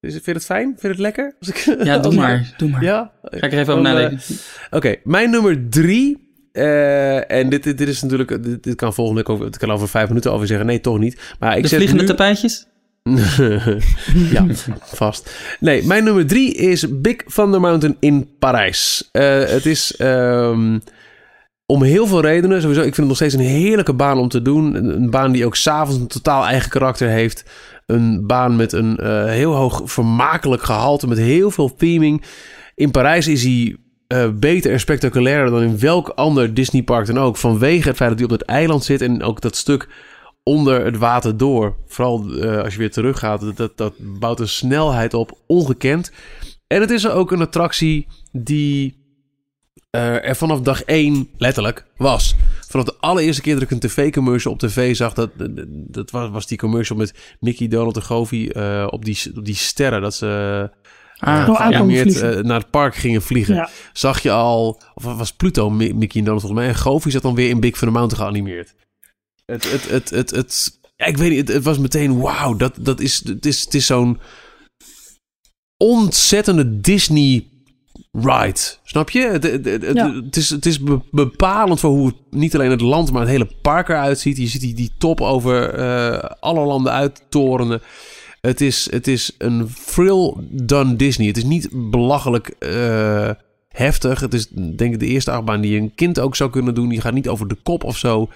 [0.00, 0.66] Is, vind je het fijn?
[0.66, 1.34] Vind je het lekker?
[1.40, 2.54] Ik, ja, doe maar.
[2.56, 2.82] Doe maar.
[2.82, 3.12] Ja?
[3.22, 4.18] Ga ik er even over nadenken.
[4.66, 6.26] Oké, okay, mijn nummer drie.
[6.52, 8.42] Uh, en dit, dit, dit is natuurlijk...
[8.42, 9.44] Dit, dit kan volgende week over...
[9.44, 10.66] Het kan over vijf minuten over zeggen.
[10.66, 11.20] Nee, toch niet.
[11.38, 12.08] Maar ik De zet vliegende nu...
[12.08, 12.66] tapijtjes?
[14.34, 14.46] ja,
[14.80, 15.30] vast.
[15.60, 19.08] Nee, mijn nummer drie is Big Thunder Mountain in Parijs.
[19.12, 19.94] Uh, het is...
[19.98, 20.82] Um,
[21.72, 22.60] om heel veel redenen.
[22.60, 24.74] Sowieso, ik vind het nog steeds een heerlijke baan om te doen.
[24.74, 27.44] Een, baan die ook s'avonds een totaal eigen karakter heeft.
[27.86, 31.08] Een baan met een uh, heel hoog vermakelijk gehalte.
[31.08, 32.22] Met heel veel theming.
[32.74, 33.76] In Parijs is hij
[34.08, 37.36] uh, beter en spectaculairder dan in welk ander Disneypark dan ook.
[37.36, 39.00] Vanwege het feit dat hij op het eiland zit.
[39.00, 39.88] En ook dat stuk
[40.42, 41.76] onder het water door.
[41.86, 43.56] Vooral eh, als je weer teruggaat.
[43.56, 46.12] Dat, dat bouwt een snelheid op, ongekend.
[46.66, 48.97] En het is ook een attractie die
[49.96, 52.34] uh, er vanaf dag één letterlijk was.
[52.68, 55.30] Vanaf de allereerste keer dat ik een tv-commercial op tv zag, dat,
[55.70, 59.54] dat was, was die commercial met Mickey, Donald en Goofy uh, op, die, op die
[59.54, 60.00] sterren.
[60.00, 60.70] Dat ze
[61.18, 63.54] Ah, uh, ja, uh, naar het park gingen vliegen.
[63.54, 63.70] Ja.
[63.92, 66.68] Zag je al, of was Pluto, Mickey en Donald volgens mij.
[66.68, 68.74] En Goofy zat dan weer in Big Thunder Mountain geanimeerd.
[69.44, 72.56] Het, het, het, het, het, ik weet niet, het, het was meteen wauw.
[72.56, 74.20] Dat, dat is, het is, het is zo'n
[75.76, 77.46] ontzettende Disney
[78.12, 78.60] ride.
[78.84, 79.20] Snap je?
[79.20, 80.14] Het, het, het, ja.
[80.14, 80.80] het, is, het is
[81.10, 84.36] bepalend voor hoe niet alleen het land, maar het hele park eruit ziet.
[84.36, 87.82] Je ziet die, die top over uh, alle landen uittorenen.
[88.40, 91.26] Het is, het is een thrill done Disney.
[91.26, 93.30] Het is niet belachelijk uh,
[93.68, 94.20] heftig.
[94.20, 96.90] Het is denk ik de eerste achtbaan die een kind ook zou kunnen doen.
[96.90, 98.28] Je gaat niet over de kop of zo.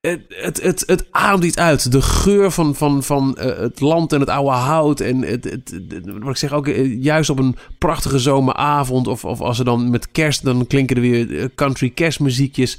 [0.00, 1.92] Het, het, het, het ademt iets uit.
[1.92, 5.00] De geur van, van, van uh, het land en het oude hout.
[5.00, 5.72] En het, het,
[6.04, 9.06] wat ik zeg, ook uh, juist op een prachtige zomeravond.
[9.06, 12.78] Of, of als er dan met kerst, dan klinken er weer country kerstmuziekjes.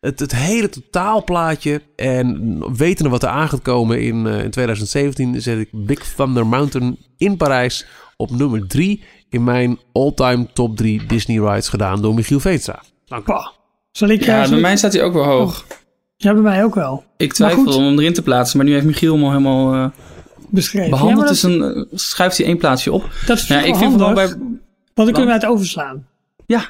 [0.00, 1.82] Het, het hele totaalplaatje.
[1.96, 6.98] En wetende wat er aan gaat komen in, in 2017, zet ik Big Thunder Mountain
[7.16, 12.40] in Parijs op nummer 3 in mijn all-time top 3 Disney rides gedaan door Michiel
[12.40, 12.82] Veetstra.
[13.06, 13.32] Dank u.
[13.92, 15.64] Zal ik, ja, bij mij staat hij ook wel hoog.
[15.70, 15.78] Oh.
[16.22, 17.04] Ja, bij mij ook wel.
[17.16, 19.86] Ik twijfel om hem erin te plaatsen, maar nu heeft Michiel hem al helemaal uh,
[20.48, 20.90] beschreven.
[20.90, 21.22] behandeld.
[21.22, 23.10] Ja, dus dan uh, schuift hij één plaatsje op.
[23.26, 24.26] Dat is ja, ik vind vooral bij...
[24.26, 24.38] Want
[24.94, 26.06] dan kunnen we het overslaan.
[26.46, 26.64] Ja.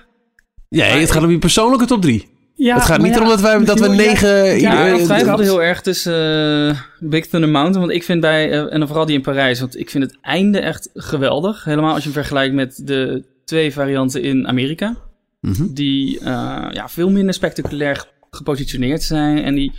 [0.68, 2.28] Ja, het gaat om je persoonlijke top 3.
[2.55, 4.28] Ja, het gaat niet ja, erom dat, wij, dat we negen...
[4.44, 7.80] ja, Ja, ieder- ik twijfelde heel erg tussen uh, Big Thunder Mountain.
[7.80, 10.18] Want ik vind bij, uh, en dan vooral die in Parijs, want ik vind het
[10.20, 11.64] einde echt geweldig.
[11.64, 14.96] Helemaal als je hem vergelijkt met de twee varianten in Amerika.
[15.40, 15.66] Mhm.
[15.72, 16.24] Die uh,
[16.70, 19.43] ja, veel minder spectaculair gepositioneerd zijn.
[19.43, 19.72] En die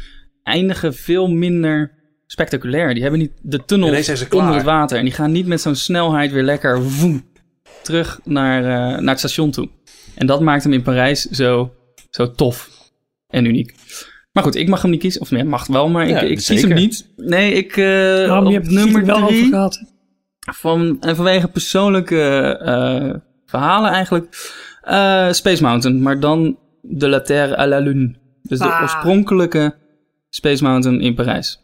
[0.43, 1.91] eindigen veel minder
[2.25, 2.93] spectaculair.
[2.93, 3.65] Die hebben niet de
[4.29, 4.41] klaar.
[4.41, 4.97] onder het water.
[4.97, 7.25] En die gaan niet met zo'n snelheid weer lekker woem,
[7.83, 9.69] terug naar, uh, naar het station toe.
[10.15, 11.73] En dat maakt hem in Parijs zo,
[12.09, 12.69] zo tof
[13.27, 13.75] en uniek.
[14.31, 15.21] Maar goed, ik mag hem niet kiezen.
[15.21, 17.07] Of nee, mag wel, maar Ja, ik, ik kies hem niet.
[17.15, 19.49] Nee, ik uh, Nou, op je hebt het nummer er wel over drie...
[19.49, 19.83] gehad.
[20.39, 23.13] Van, en vanwege persoonlijke uh,
[23.45, 24.25] verhalen eigenlijk.
[24.89, 28.15] Uh, Space Mountain, maar dan de La Terre à la Lune.
[28.43, 28.81] Dus de Ah.
[28.81, 29.75] oorspronkelijke
[30.29, 31.59] Space Mountain in Parijs.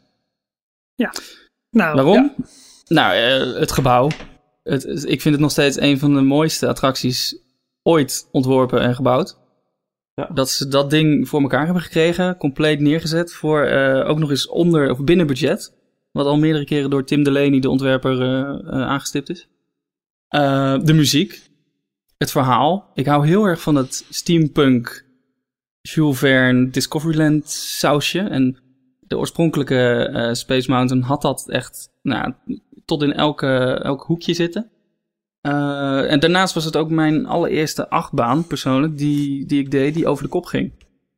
[1.69, 2.35] Nou, Waarom?
[2.87, 4.09] Nou, uh, het gebouw.
[4.63, 7.37] Het, ik vind het nog steeds een van de mooiste attracties
[7.83, 9.37] ooit ontworpen en gebouwd.
[10.13, 10.29] Ja.
[10.33, 14.47] Dat ze dat ding voor elkaar hebben gekregen, compleet neergezet, voor uh, ook nog eens
[14.47, 15.75] onder of binnen budget.
[16.11, 19.47] Wat al meerdere keren door Tim Delaney, de ontwerper, uh, aangestipt is.
[20.35, 21.41] Uh, de muziek,
[22.17, 22.91] het verhaal.
[22.93, 25.05] Ik hou heel erg van het steampunk,
[25.89, 28.19] Jules Verne, Discoveryland sausje.
[28.19, 28.57] En
[28.99, 32.33] de oorspronkelijke uh, Space Mountain had dat echt nou,
[32.85, 33.47] tot in elke,
[33.83, 34.69] elk hoekje zitten.
[35.41, 40.07] Uh, en daarnaast was het ook mijn allereerste achtbaan, persoonlijk, die, die ik deed, die
[40.07, 40.71] over de kop ging.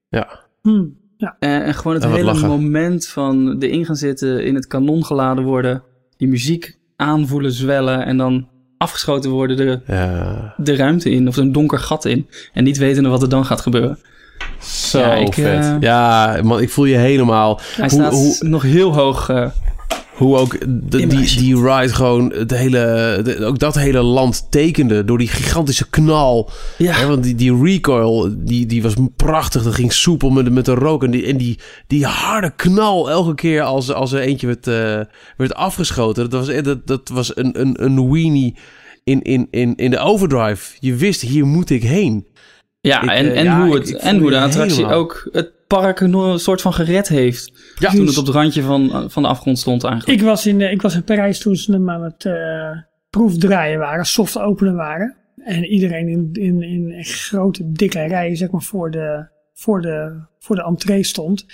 [0.10, 0.40] Ja.
[0.62, 1.36] hmm, ja.
[1.40, 2.48] En, en gewoon het En hele lachen.
[2.48, 5.84] moment van erin gaan zitten, in het kanon geladen worden,
[6.18, 8.48] die muziek aanvoelen zwellen en dan
[8.78, 10.54] afgeschoten worden de, Ja.
[10.58, 12.28] de ruimte in of een donker gat in.
[12.54, 14.00] En niet wetende wat er dan gaat gebeuren.
[14.62, 15.64] Zo Ja, ik, vet.
[15.64, 17.60] eh, ja, man, ik voel je helemaal.
[17.76, 19.30] Hij Hoe- staat hoe- nog heel hoog.
[19.30, 19.46] Uh,
[20.14, 25.06] Hoe ook de, die, die ride gewoon het hele, de- ook dat hele land tekende
[25.06, 26.50] door die gigantische knal.
[26.78, 26.94] ja.
[26.94, 29.64] Hè, want die, die recoil, die, die was prachtig.
[29.64, 31.04] Dat ging soepel met, de- met de rook.
[31.04, 35.14] En die, en die, die harde knal elke keer als, als er eentje werd, eh,
[35.38, 36.30] werd afgeschoten.
[36.30, 38.56] Dat was, dat, dat was een, een, een weenie
[39.04, 40.76] in, in, in, in de overdrive.
[40.80, 42.26] Je wist, hier moet ik heen.
[42.82, 44.98] Ja, Ik, en, eh, en, ja, hoe, het, ik en hoe de attractie helemaal.
[44.98, 47.52] ook het park nog een soort van gered heeft.
[47.76, 50.20] Ja, Toen het op het randje van, van de afgrond stond eigenlijk.
[50.20, 52.78] Ik was, in, eh, ik was in Parijs toen ze hem aan het eh,
[53.10, 55.16] proefdraaien waren, soft openen waren.
[55.44, 60.22] En iedereen in, in, in echt grote, dikke rijen, zeg maar, voor de, voor, de,
[60.40, 61.46] voor de entree stond.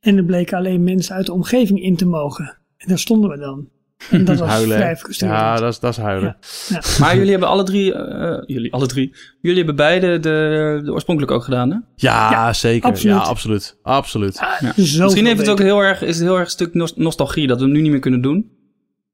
[0.00, 2.56] En er bleken alleen mensen uit de omgeving in te mogen.
[2.76, 3.68] En daar stonden we dan.
[4.10, 4.76] En dat was huilen.
[4.76, 4.82] hè?
[4.82, 5.38] vrij frustrerend.
[5.40, 6.36] Ja, dat is, dat is huilen.
[7.00, 11.36] Maar jullie hebben alle drie, eh, jullie alle drie, jullie hebben beide de, de oorspronkelijke
[11.36, 11.76] ook gedaan, hè?
[11.94, 12.88] Ja, Ja, zeker.
[12.88, 13.14] absoluut.
[13.16, 13.78] Ja, absoluut.
[13.82, 14.40] Absoluut.
[14.76, 17.58] Misschien heeft het ook heel erg, is het heel erg een stuk nos- nostalgie dat
[17.58, 18.50] we hem nu niet meer kunnen doen.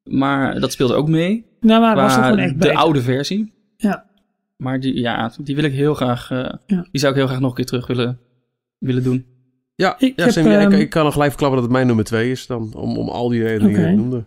[0.04, 1.46] Maar dat speelde ook mee.
[1.60, 2.76] Nou, maar het was gewoon echt de beter.
[2.76, 3.52] oude versie.
[3.76, 4.04] Ja.
[4.56, 6.86] Maar die, ja, die wil ik heel graag, eh, Ja.
[6.90, 8.18] die zou ik heel graag nog een keer terug willen,
[8.78, 9.26] willen doen.
[9.74, 11.76] Ja, Ik ja heb, Sam, ja, ik, ehm, ik kan nog gelijk verklappen dat het
[11.76, 12.46] mijn nummer twee is.
[12.46, 13.88] Dan, om, om al die redenen die Oké.
[13.88, 14.24] je noemde.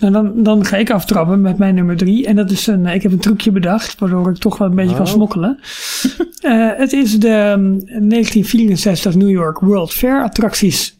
[0.00, 2.26] Nou, dan, dan ga ik aftrappen met mijn nummer drie.
[2.26, 4.96] En dat is een, ik heb een trucje bedacht, waardoor ik toch wel een beetje
[4.96, 5.12] kan Oh.
[5.12, 5.58] smokkelen.
[6.44, 10.98] Eh, het is de um, 1964 New York World Fair attracties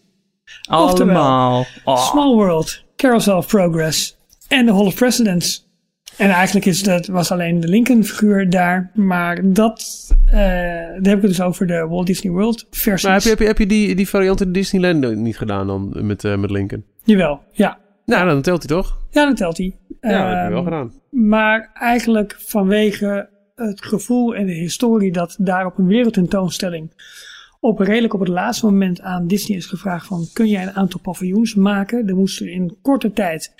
[0.68, 1.66] Allemaal.
[1.84, 2.10] Oh.
[2.10, 4.16] Small World, Carousel of Progress
[4.48, 5.68] en The Hall of Presidents.
[6.16, 8.90] En eigenlijk is dat, was alleen de Lincoln-figuur daar.
[8.94, 13.08] Maar dat, uh, daar heb ik het dus over de Walt Disney World versie.
[13.08, 16.06] Maar heb je, heb je, heb je die, die variant in Disneyland niet gedaan dan
[16.06, 16.84] met, uh, met Lincoln?
[17.04, 17.78] Jawel, ja.
[18.04, 18.98] Nou, dan telt hij toch?
[19.10, 19.76] Ja, dan telt hij.
[20.00, 20.92] Ja, dat heb je wel Ehm, gedaan.
[21.10, 26.90] Maar eigenlijk vanwege het gevoel en de historie dat daar op een wereldtentoonstelling
[27.64, 31.00] op redelijk op het laatste moment aan Disney is gevraagd van kun jij een aantal
[31.00, 32.08] paviljoens maken?
[32.08, 33.52] Er moest in korte tijd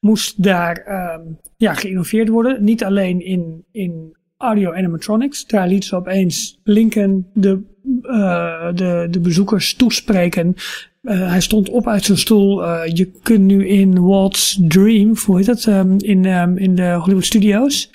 [0.00, 1.20] moest daar ehm,
[1.56, 2.64] ja, geïnnoveerd worden.
[2.64, 5.46] Niet alleen in, in audio animatronics.
[5.46, 7.62] Daar liet ze opeens Lincoln de,
[8.02, 10.54] eh, de, de bezoekers toespreken.
[11.02, 12.64] Eh, hij stond op uit zijn stoel.
[12.64, 16.92] Eh, je kunt nu in Walt's Dream, hoe heet dat, ehm, in, ehm, in de
[16.92, 17.90] Hollywood Studios.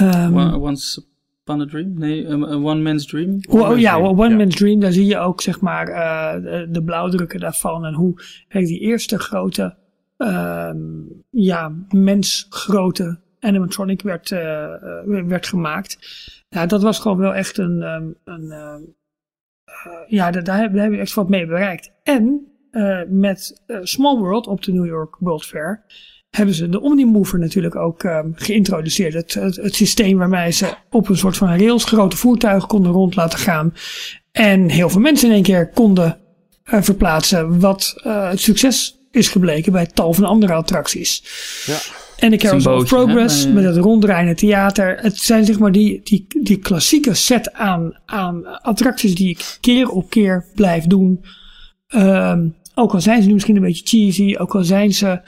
[0.00, 1.02] One- Once
[1.40, 1.98] Upon a Dream?
[1.98, 3.38] Nee, um, One Man's Dream?
[3.48, 4.36] Oh, ja, Dream, One ja.
[4.36, 5.86] Man's Dream, daar zie je ook zeg maar
[6.42, 8.14] de, de, blauwdrukken daarvan en hoe
[8.48, 9.76] kijk, die eerste grote,
[11.30, 14.28] ja, mensgrote animatronic werd,
[15.26, 15.98] werd gemaakt.
[16.54, 18.44] Ja, dat was gewoon wel echt een, um, een
[19.86, 21.90] uh, ja, daar, daar, heb, je echt wat mee bereikt.
[22.02, 25.84] En uh, met Small World op de New York World Fair
[26.30, 29.14] hebben ze de Omnimover natuurlijk ook um, geïntroduceerd.
[29.14, 33.38] Het, het, systeem waarmee ze op een soort van rails grote voertuigen konden rond laten
[33.38, 33.74] gaan.
[34.32, 36.18] En heel veel mensen in één keer konden
[36.64, 37.60] verplaatsen.
[37.60, 41.22] Wat het succes is gebleken bij tal van andere attracties.
[41.66, 41.78] Ja.
[42.20, 43.52] En de Carousel of Progress hè?
[43.52, 44.98] met het ronddraaiende theater.
[45.00, 49.88] Het zijn zeg maar die, die, die klassieke set aan, aan attracties die ik keer
[49.88, 51.24] op keer blijf doen.
[51.94, 54.36] Um, ook al zijn ze nu misschien een beetje cheesy.
[54.38, 55.20] Ook al zijn ze...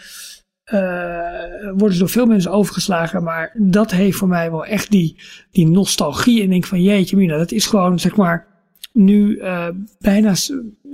[0.73, 3.23] Uh, worden ze door veel mensen overgeslagen.
[3.23, 5.17] Maar dat heeft voor mij wel echt die,
[5.51, 6.39] die nostalgie.
[6.39, 8.47] En ik denk van jeetje mina, dat is gewoon zeg maar
[8.93, 9.67] nu uh,
[9.99, 10.35] bijna,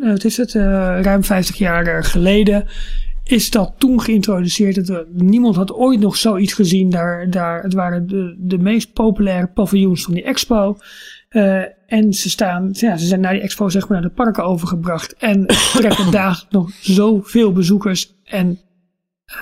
[0.01, 2.67] uh, wat is het, ruim 50 jaar geleden.
[3.29, 4.77] Is dat toen geïntroduceerd.
[4.77, 6.91] Het, niemand had ooit nog zoiets gezien.
[6.91, 10.79] Daar, daar, het waren de, de meest populaire paviljoens van die expo.
[11.87, 15.15] en ze, staan, ja, ze zijn naar die expo zeg maar naar de parken overgebracht.
[15.17, 18.15] En trekken dagelijks nog zoveel bezoekers.
[18.25, 18.61] En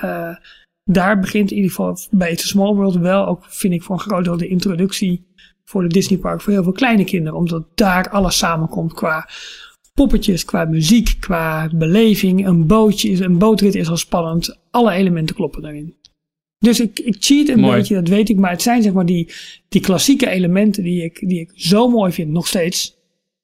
[0.03, 0.35] uh,
[0.83, 3.95] daar begint in ieder geval bij It's a Small World wel ook, vind ik, voor
[3.95, 5.27] een groot deel de introductie
[5.63, 7.37] voor de Disney Park voor heel veel kleine kinderen.
[7.37, 9.29] Omdat daar alles samenkomt qua
[9.97, 12.47] poppetjes, qua muziek, qua beleving.
[12.47, 14.59] Een bootje is, een bootrit is al spannend.
[14.71, 15.95] Alle elementen kloppen daarin.
[16.59, 17.77] Dus ik, ik cheat een Mooi.
[17.77, 18.37] beetje, dat weet ik.
[18.37, 19.31] Maar het zijn zeg maar die,
[19.69, 22.95] die klassieke elementen die ik, die ik zo mooi vind, nog steeds.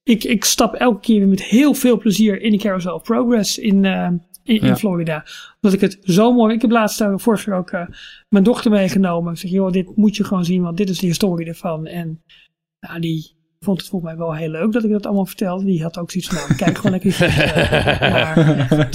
[0.03, 3.57] Ik, ik stap elke keer weer met heel veel plezier in de Carousel of Progress
[3.57, 4.07] in, uh,
[4.43, 4.75] in, in Ja.
[4.75, 5.25] Florida.
[5.61, 6.53] Omdat ik het zo mooi...
[6.53, 7.85] Ik heb laatst daar vorig jaar ook uh,
[8.29, 9.33] mijn dochter meegenomen.
[9.33, 11.85] Ik zeg, joh, dit moet je gewoon zien, want dit is de historie ervan.
[11.85, 12.21] En
[12.79, 13.32] nou, die
[13.63, 15.65] vond het volgens mij wel heel leuk dat ik dat allemaal vertelde.
[15.65, 17.29] Die had ook zoiets van, nou, kijk gewoon lekker.
[17.29, 18.35] Uh,
[18.71, 18.89] maar,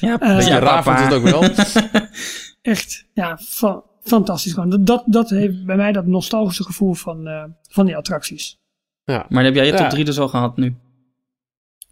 [0.00, 1.42] Ja, Eh, Beetje ja, raar vond het ook wel.
[2.74, 4.70] echt, ja, fa fantastisch gewoon.
[4.70, 8.56] Dat, dat, dat heeft bij mij dat nostalgische gevoel van, uh, van die attracties.
[9.04, 9.26] Ja.
[9.28, 9.78] Maar heb jij je Ja.
[9.78, 10.74] top 3 dus al gehad nu?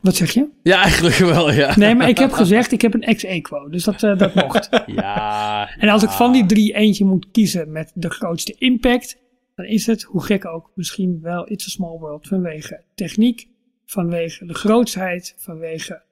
[0.00, 0.48] Wat zeg je?
[0.62, 1.76] ja, eigenlijk wel, ja.
[1.76, 3.68] Nee, maar ik heb gezegd, ik heb een ex-equo.
[3.68, 4.68] Dus dat, uh, dat mocht.
[4.86, 5.68] Ja.
[5.78, 9.16] En als ik van die drie eentje moet kiezen met de grootste impact,
[9.60, 13.48] dan is het, hoe gek ook, misschien wel It's a Small World vanwege techniek,
[13.86, 16.02] vanwege de grootsheid, vanwege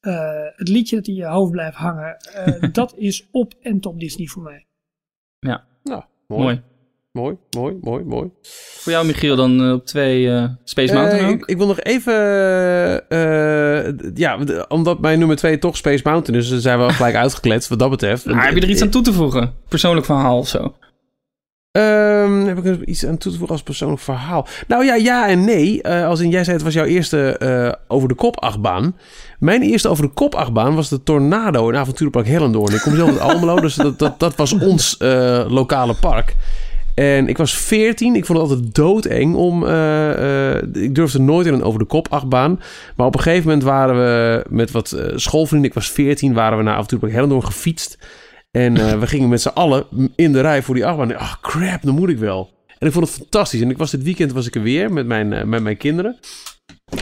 [0.00, 2.16] uh, het liedje dat in je hoofd blijft hangen.
[2.46, 4.66] Uh, dat is op en top Disney voor mij.
[5.38, 6.44] Ja, Nou, mooi.
[6.44, 6.62] mooi.
[7.12, 8.30] Mooi, mooi, mooi, mooi.
[8.78, 11.40] Voor jou, Michiel, dan uh, op twee uh, Space Mountain Eh, ook?
[11.40, 12.14] ik, ik wil nog even...
[13.08, 14.38] eh, ja,
[14.68, 16.48] omdat mijn nummer twee toch Space Mountain is...
[16.58, 18.24] zijn we al gelijk uitgekletst wat dat betreft.
[18.26, 19.54] Maar heb je er iets aan toe te voegen?
[19.68, 20.74] Persoonlijk verhaal of zo?
[21.72, 24.46] Ehm, heb ik iets aan toe te voegen als persoonlijk verhaal?
[24.66, 25.82] Nou ja, ja en nee.
[25.82, 28.96] Eh, als in jij zei, het was jouw eerste eh, over de kop achtbaan.
[29.38, 32.74] Mijn eerste over de kop achtbaan was de Tornado in Avonturenpark Hellendoorn.
[32.74, 36.36] Ik kom zelf uit Almelo, dus dat, dat, dat was ons eh, lokale park.
[36.94, 38.14] En ik was 14.
[38.14, 39.62] Ik vond het altijd doodeng om.
[40.72, 42.60] ik durfde nooit in een over de kop achtbaan.
[42.96, 45.68] Maar op een gegeven moment waren we met wat schoolvrienden.
[45.68, 46.32] Ik was 14.
[46.32, 47.98] Waren we naar Avontuurpark Hellendoorn gefietst.
[48.50, 49.86] En eh, we gingen met z'n allen
[50.16, 51.16] in de rij voor die achtbaan.
[51.16, 52.50] Ach, crap, dan moet ik wel.
[52.78, 53.60] En ik vond het fantastisch.
[53.60, 56.18] En ik was dit weekend was ik er weer met mijn, eh, met mijn kinderen.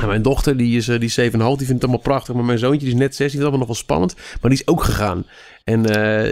[0.01, 2.35] En mijn dochter, die is, eh, die is 7,5, die vindt het allemaal prachtig.
[2.35, 4.15] Maar mijn zoontje, die is net 6, die vindt het allemaal nog wel spannend.
[4.15, 5.27] Maar die is ook gegaan.
[5.65, 5.85] En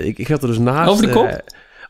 [0.05, 0.91] ik, ik had er dus naast...
[0.91, 1.43] Over de kop?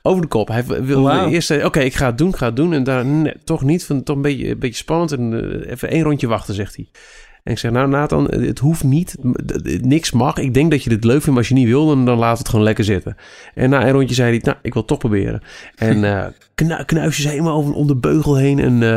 [0.07, 0.49] over de kop.
[0.49, 2.73] Hij wilde eerst zeggen, oké, ik ga het doen, ik ga het doen.
[2.73, 5.13] En daar nee, toch niet, van, toch een beetje, een beetje spannend.
[5.13, 6.89] En even één rondje wachten, zegt hij.
[7.45, 9.17] En ik zeg, nou Nathan, het hoeft niet.
[9.83, 10.37] Niks mag.
[10.37, 12.39] Ik denk dat je dit leuk vindt, maar als je niet wil, dan, dan laat
[12.39, 13.17] het gewoon lekker zitten.
[13.55, 15.43] En na een rondje zei hij, nou, ik wil het toch proberen.
[15.77, 16.25] En uh,
[16.55, 18.59] knu knuisjes helemaal over, om de beugel heen.
[18.59, 18.97] En uh,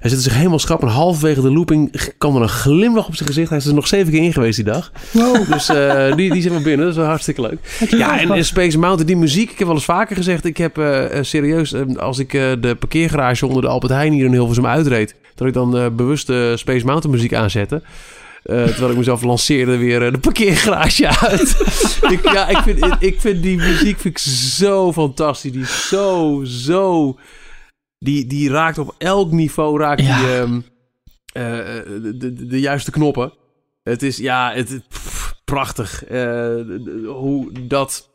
[0.00, 3.28] Hij zette zich helemaal schrap en halverwege de looping kwam er een glimlach op zijn
[3.28, 3.48] gezicht.
[3.48, 4.92] Hij is er nog zeven keer in geweest die dag.
[5.10, 5.52] Wow.
[5.52, 6.80] Dus eh, die, die zijn we binnen.
[6.80, 7.88] Dat is wel hartstikke leuk.
[7.90, 9.50] Ja, en, en Space Mountain, die muziek.
[9.50, 10.44] Ik heb wel eens vaker gezegd.
[10.44, 14.32] Ik heb eh, eh, serieus, als ik de parkeergarage onder de Albert Heijn hier in
[14.32, 15.14] Hilversum uitreed.
[15.34, 17.82] Dat ik dan bewust de Space Mountain muziek aanzette.
[18.42, 21.56] Terwijl ik mezelf lanceerde weer de parkeergarage uit.
[22.14, 25.52] ik, ja, ik vind, ik, ik vind die muziek vind ik zo fantastisch.
[25.52, 27.16] Die is zo, zo...
[27.98, 30.18] Die, die raakt op elk niveau raakt Ja.
[30.18, 30.60] die, ehm,
[31.32, 31.42] eh,
[32.02, 33.32] de, de, de juiste knoppen.
[33.82, 36.04] Het is, ja, het, pff, prachtig.
[36.04, 36.54] eh,
[37.06, 38.10] hoe dat...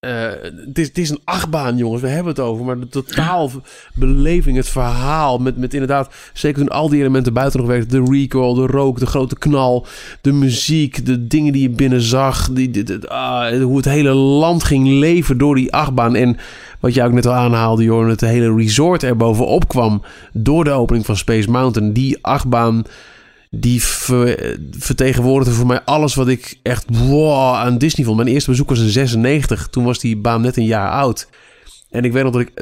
[0.00, 0.30] eh,
[0.66, 2.02] het, is, het is een achtbaan, jongens.
[2.02, 2.64] We hebben het over.
[2.64, 5.38] Maar de totaalbeleving, het verhaal...
[5.38, 8.04] Met, met inderdaad, zeker toen al die elementen buiten nog werkten...
[8.04, 9.86] de recoil, de rook, de grote knal...
[10.20, 12.50] de muziek, de dingen die je binnen zag...
[12.50, 16.14] Die, die- die- ah, hoe het hele land ging leven door die achtbaan.
[16.16, 16.36] En
[16.80, 18.08] wat jij ook net al aanhaalde, Jorn...
[18.08, 20.02] het hele resort er bovenop kwam...
[20.32, 21.92] door de opening van Space Mountain.
[21.92, 22.84] Die achtbaan
[23.50, 28.16] die ver- vertegenwoordigde voor mij alles wat ik echt wow, aan Disney vond.
[28.16, 29.68] Mijn eerste bezoek was in 96.
[29.68, 31.28] Toen was die baan net een jaar oud.
[31.90, 32.52] En ik weet nog dat ik,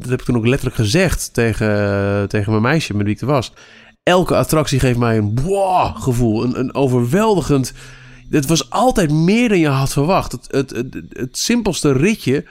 [0.00, 3.26] dat heb ik toen ook letterlijk gezegd tegen, tegen mijn meisje met wie ik er
[3.26, 3.52] was.
[4.02, 6.44] Elke attractie geeft mij een wow gevoel.
[6.44, 7.72] Een, een overweldigend.
[8.30, 10.32] Het was altijd meer dan je had verwacht.
[10.32, 12.44] Het, het, het, het simpelste ritje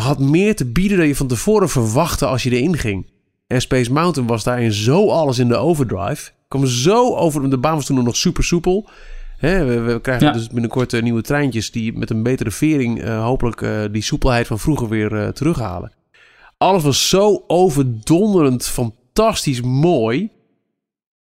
[0.00, 3.06] had meer te bieden dan je van tevoren verwachtte als je erin ging.
[3.46, 6.30] En Space Mountain was daarin zo alles in de overdrive.
[6.48, 7.50] Kwam zo over.
[7.50, 8.88] De baan was toen nog super soepel.
[9.40, 10.32] We, we krijgen Ja.
[10.32, 14.46] dus binnenkort eh, nieuwe treintjes die met een betere vering eh, hopelijk eh, die soepelheid
[14.46, 15.92] van vroeger weer eh, terughalen.
[16.58, 20.30] Alles was zo overdonderend fantastisch mooi.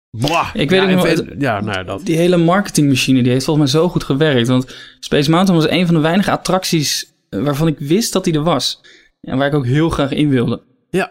[0.09, 0.49] Blah.
[0.53, 2.05] Ik weet ja, ook nog- Ja, nou ja, dat.
[2.05, 4.47] Die hele marketingmachine die heeft volgens mij zo goed gewerkt.
[4.47, 8.43] Want Space Mountain was een van de weinige attracties waarvan ik wist dat die er
[8.43, 8.81] was.
[9.21, 10.61] En waar ik ook heel graag in wilde.
[10.89, 11.07] Ja.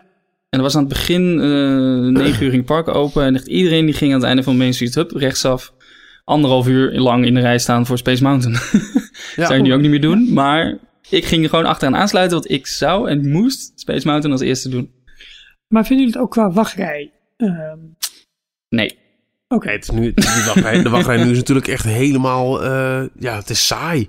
[0.49, 3.25] En dat was aan het begin, eh 9 uur ging het park open.
[3.25, 5.73] En echt iedereen die ging aan het einde van Main Street Hub rechtsaf.
[6.25, 8.57] Anderhalf uur lang in de rij staan voor Space Mountain.
[9.37, 9.47] Ja.
[9.47, 10.33] Zou je nu ook niet meer doen.
[10.33, 10.79] Maar
[11.11, 12.39] ik ging er gewoon achteraan aansluiten.
[12.39, 14.91] Want ik zou en moest Space Mountain als eerste doen.
[15.69, 17.13] Maar vinden jullie het ook qua wachtrij?
[17.37, 17.79] Ehm,
[18.69, 18.99] Nee.
[19.55, 19.71] Oké.
[19.71, 22.63] Het is nu, de, wachtrij, de wachtrij nu is natuurlijk echt helemaal...
[22.65, 24.09] eh, ja, het is saai.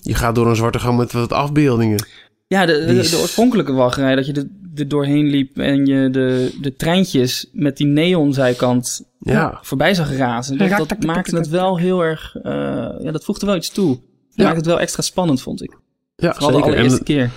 [0.00, 2.04] Je gaat door een zwarte gang met wat afbeeldingen.
[2.46, 6.76] Ja, de, de, de oorspronkelijke wachtrij, dat je er, doorheen liep en je de, de
[6.76, 9.58] treintjes met die neonzijkant Ja.
[9.62, 10.58] voorbij zag razen.
[10.58, 12.52] Dat, maakte het wel heel erg, eh,
[13.00, 13.88] ja, dat voegde wel iets toe.
[13.88, 13.98] Dat
[14.30, 14.42] Ja.
[14.42, 15.76] maakte het wel extra spannend, vond ik.
[16.16, 16.70] Ja, Vooral de zeker.
[16.70, 17.30] allereerste En keer.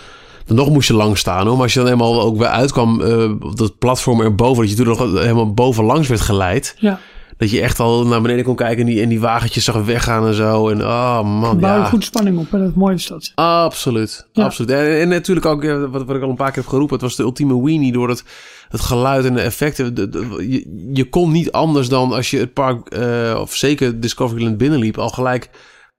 [0.48, 1.54] nog moest je lang staan hoor.
[1.56, 4.62] Maar als je dan helemaal ook weer uitkwam eh, op dat platform erboven...
[4.62, 6.76] dat je toen nog helemaal bovenlangs werd geleid...
[6.80, 7.00] Ja,
[7.38, 8.80] dat je echt al naar beneden kon kijken...
[8.80, 10.70] en die, en die wagentjes zag weggaan en zo.
[10.70, 11.86] En oh man, bouw ja.
[11.86, 13.32] goed spanning op en dat mooie is dat.
[13.36, 14.44] Absoluut, Ja.
[14.44, 14.72] absoluut.
[14.72, 16.94] En, en natuurlijk ook, eh, wat, wat ik al een paar keer heb geroepen...
[16.94, 18.24] het was de ultieme weenie door het,
[18.70, 19.94] het geluid en de effecten.
[19.94, 22.88] De- de- je, je kon niet anders dan als je het park...
[22.90, 24.98] eh, of zeker Discoveryland binnenliep...
[24.98, 25.50] al gelijk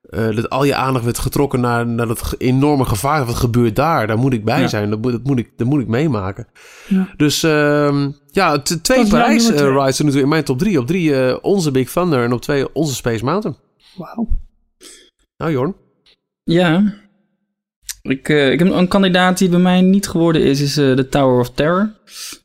[0.01, 3.25] eh, dat al je aandacht werd getrokken naar, naar dat enorme gevaar.
[3.25, 4.07] Wat gebeurt daar?
[4.07, 4.69] Daar moet ik bij Ja.
[4.69, 4.91] zijn.
[4.91, 6.47] Dat moet, dat, moet ik, dat moet ik meemaken.
[6.89, 7.09] Ja.
[7.17, 10.79] Dus ehm, ja, twee Parijs nummer eh, rides nu in mijn top drie.
[10.79, 13.57] Op drie eh, onze Big Thunder en op twee onze Space Mountain.
[13.97, 14.29] Wauw.
[15.37, 15.75] Nou Jorn.
[16.45, 16.95] Ja.
[18.03, 21.09] Ik, eh, ik heb een kandidaat die bij mij niet geworden is, is eh, de
[21.09, 21.93] Tower of Terror.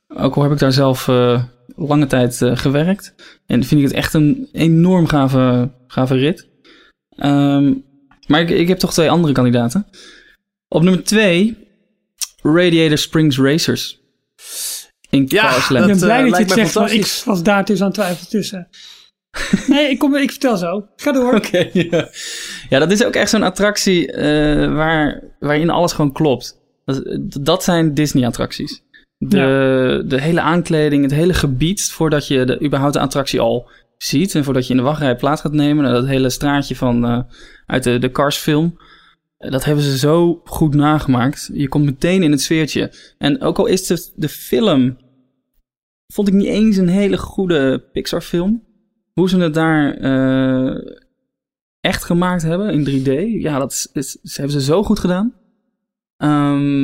[0.08, 1.44] Ook al heb ik daar zelf eh,
[1.76, 3.16] lange tijd eh, gewerkt.
[3.46, 6.50] En vind ik het echt een enorm gave, gave rit.
[7.16, 7.74] Ehm,
[8.28, 9.88] maar ik, ik heb toch twee andere kandidaten.
[10.68, 11.58] Op nummer twee,
[12.42, 14.02] Radiator Springs Racers.
[15.10, 15.86] In Ja, Carsland.
[15.86, 17.92] Ik ben Dat, blij eh, dat je het zegt, maar ik was daar dus aan
[17.92, 18.68] twijfel tussen.
[19.68, 20.88] nee, ik, kom, ik vertel zo.
[20.96, 21.34] Ga door.
[21.34, 22.10] Oké, ja.
[22.70, 26.62] ja, dat is ook echt zo'n attractie eh, waar, waarin alles gewoon klopt.
[26.86, 28.82] Dat, dat zijn Disney-attracties.
[29.18, 33.70] De, de hele aankleding, het hele gebied, voordat je de, überhaupt de attractie al
[34.04, 37.06] ziet en voordat je in de wachtrij plaats gaat nemen, nou, dat hele straatje van,
[37.06, 37.20] eh,
[37.66, 38.78] uit de, de Cars-film,
[39.38, 41.50] eh, dat hebben ze zo goed nagemaakt.
[41.54, 42.94] Je komt meteen in het sfeertje.
[43.18, 44.98] En ook al is de, de film,
[46.14, 48.64] vond ik niet eens een hele goede Pixar-film.
[49.14, 50.96] Hoe ze het daar eh,
[51.80, 53.42] echt gemaakt hebben in 3D.
[53.42, 55.34] Ja, dat is, hebben ze zo goed gedaan.
[56.18, 56.84] Ehm,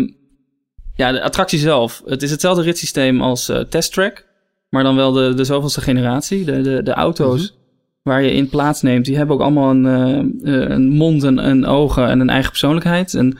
[0.95, 2.01] ja, de attractie zelf.
[2.05, 4.28] Het is hetzelfde ritssysteem als Test Track.
[4.69, 6.45] Maar dan wel de, de zoveelste generatie.
[6.45, 7.57] De, de, de auto's
[8.03, 11.65] waar je in plaatsneemt, die hebben ook allemaal een, eh, eh, een mond en, en
[11.65, 13.13] ogen en een eigen persoonlijkheid.
[13.13, 13.37] En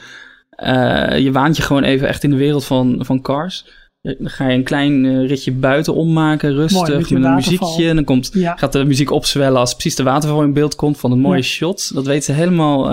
[0.50, 3.66] eh, je waant je gewoon even echt in de wereld van, van cars.
[4.02, 7.68] Dan ga je een klein ritje buiten ommaken, rustig, Mooi, met een waterval.
[7.68, 7.90] muziekje.
[7.90, 10.98] En dan komt Ja, gaat de muziek opzwellen als precies de waterval in beeld komt
[11.00, 11.44] van een mooie Ja.
[11.44, 11.94] shot.
[11.94, 12.84] Dat weet ze helemaal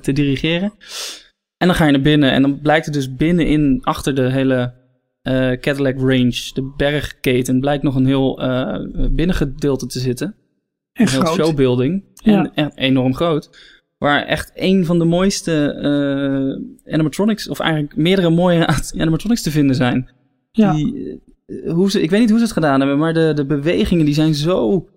[0.00, 0.72] te dirigeren.
[1.56, 4.72] En dan ga je naar binnen en dan blijkt er dus binnenin, achter de hele
[5.22, 10.34] eh, Cadillac Range, de bergketen, blijkt nog een heel eh, binnengedeelte te zitten.
[10.92, 11.34] En Een heel groot.
[11.34, 12.04] showbuilding.
[12.14, 12.32] Ja.
[12.32, 13.50] En, en enorm groot.
[13.98, 18.66] Waar echt een van de mooiste eh, animatronics, of eigenlijk meerdere mooie
[18.98, 20.10] animatronics te vinden zijn.
[20.52, 20.72] Ja.
[20.72, 21.20] Die,
[21.66, 24.14] hoe ze, ik weet niet hoe ze het gedaan hebben, maar de, de bewegingen die
[24.14, 24.88] zijn zo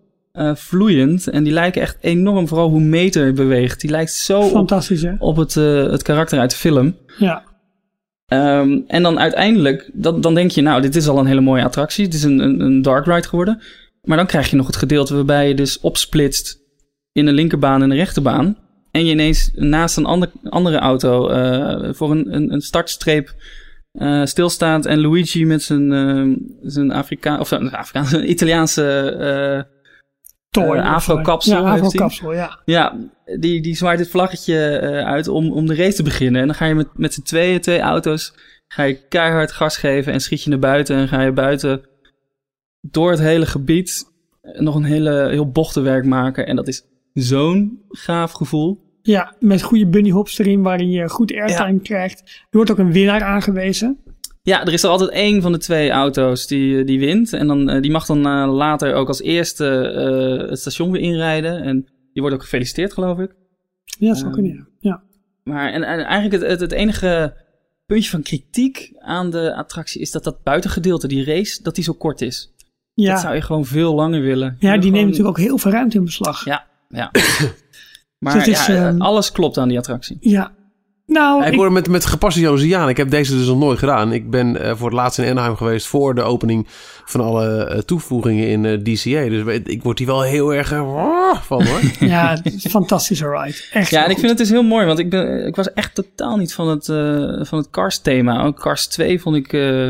[0.53, 1.27] vloeiend.
[1.27, 3.81] En die lijken echt enorm, vooral hoe Meter beweegt.
[3.81, 5.13] Die lijkt zo op, Fantastisch, hè?
[5.19, 6.95] op het, het karakter uit de film.
[7.17, 7.43] Ja.
[8.33, 11.63] Ehm, en dan uiteindelijk, dan, dan denk je, nou, dit is al een hele mooie
[11.63, 12.05] attractie.
[12.05, 13.61] Het is een, een, een dark ride geworden.
[14.01, 16.59] Maar dan krijg je nog het gedeelte waarbij je dus opsplitst
[17.11, 18.57] in een linkerbaan en een rechterbaan.
[18.91, 23.35] En je ineens naast een ander, andere auto eh, voor een, een, een startstreep
[23.91, 24.85] eh, stilstaat.
[24.85, 29.82] En Luigi met zijn, eh, zijn Afrika of zijn Afrikaanse, Italiaanse eh,
[30.53, 30.77] Toy.
[30.77, 32.59] Eh, afro-kapsel Ja, afro-kapsel, ja.
[32.65, 32.97] ja,
[33.39, 36.41] die, die zwaait het vlaggetje eh, uit om, om de race te beginnen.
[36.41, 38.33] En dan ga je met, met z'n tweeën, twee auto's,
[38.67, 40.95] ga je keihard gas geven en schiet je naar buiten.
[40.95, 41.81] En ga je buiten
[42.81, 46.47] door het hele gebied eh, nog een hele, heel bochtenwerk maken.
[46.47, 46.83] En dat is
[47.13, 48.81] zo'n gaaf gevoel.
[49.01, 52.19] Ja, met goede bunny hops erin, waarin je goed airtime krijgt.
[52.19, 53.97] Er wordt ook een winnaar aangewezen.
[54.45, 57.33] Ja, er is er altijd één van de twee auto's die, die wint.
[57.33, 61.01] En dan, eh, die mag dan eh, later ook als eerste eh, het station weer
[61.01, 61.61] inrijden.
[61.61, 63.35] En die wordt ook gefeliciteerd, geloof ik.
[63.83, 64.89] Ja, dat zou Ehm, kunnen, ja.
[64.89, 65.03] ja.
[65.43, 67.33] Maar en, en eigenlijk het, het, het enige
[67.85, 71.93] puntje van kritiek aan de attractie is dat dat buitengedeelte, die race, dat die zo
[71.93, 72.53] kort is.
[72.93, 74.55] Ja, Dat zou je gewoon veel langer willen.
[74.59, 76.45] Ja die neemt natuurlijk ook heel veel ruimte in beslag.
[76.45, 77.11] Ja, ja.
[78.19, 80.17] maar Dus is, ja, ehm, alles klopt aan die attractie.
[80.19, 80.53] Ja.
[81.05, 82.89] Nou, ik ik- hoor met, met gepaste jaloezie aan.
[82.89, 84.13] Ik heb deze dus nog nooit gedaan.
[84.13, 86.67] Ik ben eh, voor het laatst in Anaheim geweest voor de opening
[87.05, 89.29] van alle eh, toevoegingen in eh, DCA.
[89.29, 90.67] Dus ik- ik word hier wel heel erg
[91.45, 91.79] van hoor.
[92.09, 93.57] ja, fantastische ride.
[93.71, 95.95] Echt Ja, en ik vind het dus heel mooi, want ik, ben, ik was echt
[95.95, 98.43] totaal niet van het, eh, van het Cars-thema.
[98.43, 99.89] Ook Cars 2 vond ik, eh,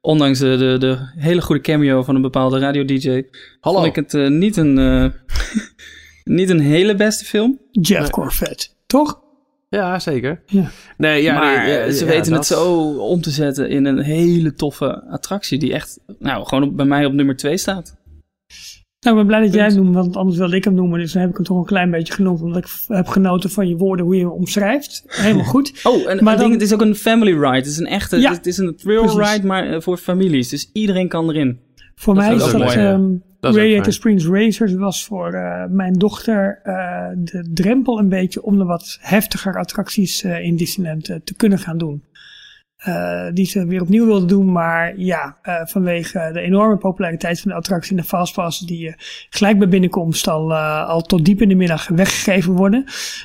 [0.00, 3.22] ondanks de, de, de hele goede cameo van een bepaalde radio-dj,
[3.60, 3.80] Hallo.
[3.82, 5.04] vond ik het niet, een, eh,
[6.38, 7.58] niet een hele beste film.
[7.70, 9.20] Jeff Corvette, toch?
[9.72, 10.42] Ja, zeker.
[10.46, 10.70] Ja.
[10.96, 13.98] Nee, ja, maar nee, eh, ja, ze weten het zo om te zetten in een
[13.98, 17.96] hele toffe attractie die echt, nou, gewoon op, bij mij op nummer 2 staat.
[19.00, 20.98] Nou, ik ben blij dat jij hem noemt, want anders wilde ik hem noemen.
[21.00, 23.68] Dus dan heb ik hem toch een klein beetje genoemd, omdat ik heb genoten van
[23.68, 25.02] je woorden, hoe je hem omschrijft.
[25.06, 25.72] Helemaal goed.
[25.82, 27.56] Oh, en Maar een dan- ding, het is ook een family ride.
[27.56, 29.32] Het is een echte, Ja, het is een thrill precies.
[29.32, 30.48] ride, maar eh, voor families.
[30.48, 31.60] Dus iedereen kan erin.
[31.94, 33.00] Voor Dat mij is dat mooi, ja.
[33.42, 33.92] Dat Radiator.
[33.92, 38.98] Springs Racers was voor eh, mijn dochter eh, de drempel een beetje om de wat
[39.00, 42.02] heftiger attracties eh, in Disneyland te kunnen gaan doen.
[42.82, 47.50] Eh, die ze weer opnieuw wilden doen, maar ja, eh, vanwege de enorme populariteit van
[47.50, 48.94] de attractie en de fastpass die eh,
[49.30, 52.84] gelijk bij binnenkomst al, al tot diep in de middag weggegeven worden.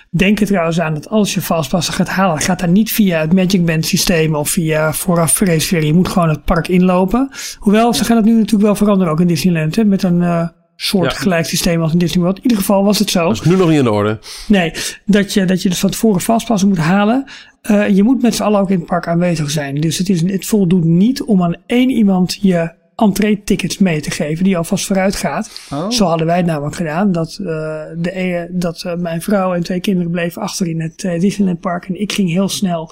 [0.09, 3.33] Denk er trouwens aan dat als je fastpassen gaat halen, gaat dat niet via het
[3.33, 5.85] Magic Band systeem of via vooraf reserveren.
[5.85, 7.29] Je moet gewoon het park inlopen.
[7.59, 9.75] Hoewel, ze gaan het nu natuurlijk wel veranderen ook in Disneyland.
[9.75, 11.17] Hè, met een soort Ja.
[11.17, 12.37] gelijk systeem als in Disney World.
[12.37, 13.27] In ieder geval was het zo.
[13.27, 14.19] Dat is nu nog niet in de orde.
[14.47, 14.73] Nee,
[15.05, 17.25] dat je, dat je dus van tevoren vastpassen moet halen.
[17.67, 19.75] Eh, je moet met z'n allen ook in het park aanwezig zijn.
[19.75, 24.43] Dus het, is, het voldoet niet om aan één iemand je entree-tickets mee te geven
[24.43, 25.59] die alvast vooruit gaat.
[25.71, 25.89] Oh.
[25.89, 27.11] Zo hadden wij het namelijk gedaan.
[27.11, 27.45] Dat, eh,
[27.97, 31.85] de, e- dat eh, mijn vrouw en twee kinderen bleven achter in het Disneyland Park.
[31.85, 32.91] En ik ging heel snel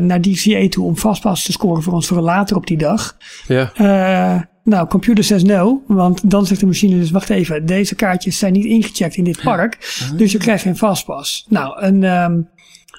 [0.00, 3.16] naar DCA toe om vastpassen te scoren voor ons voor later op die dag.
[3.46, 4.48] Ja.
[4.68, 5.82] Nou, computer says no.
[5.86, 9.42] Want dan zegt de machine dus, wacht even, deze kaartjes zijn niet ingecheckt in dit
[9.42, 10.04] park.
[10.16, 11.46] Dus je krijgt geen vastpas.
[11.48, 12.40] Nou, een, ehm,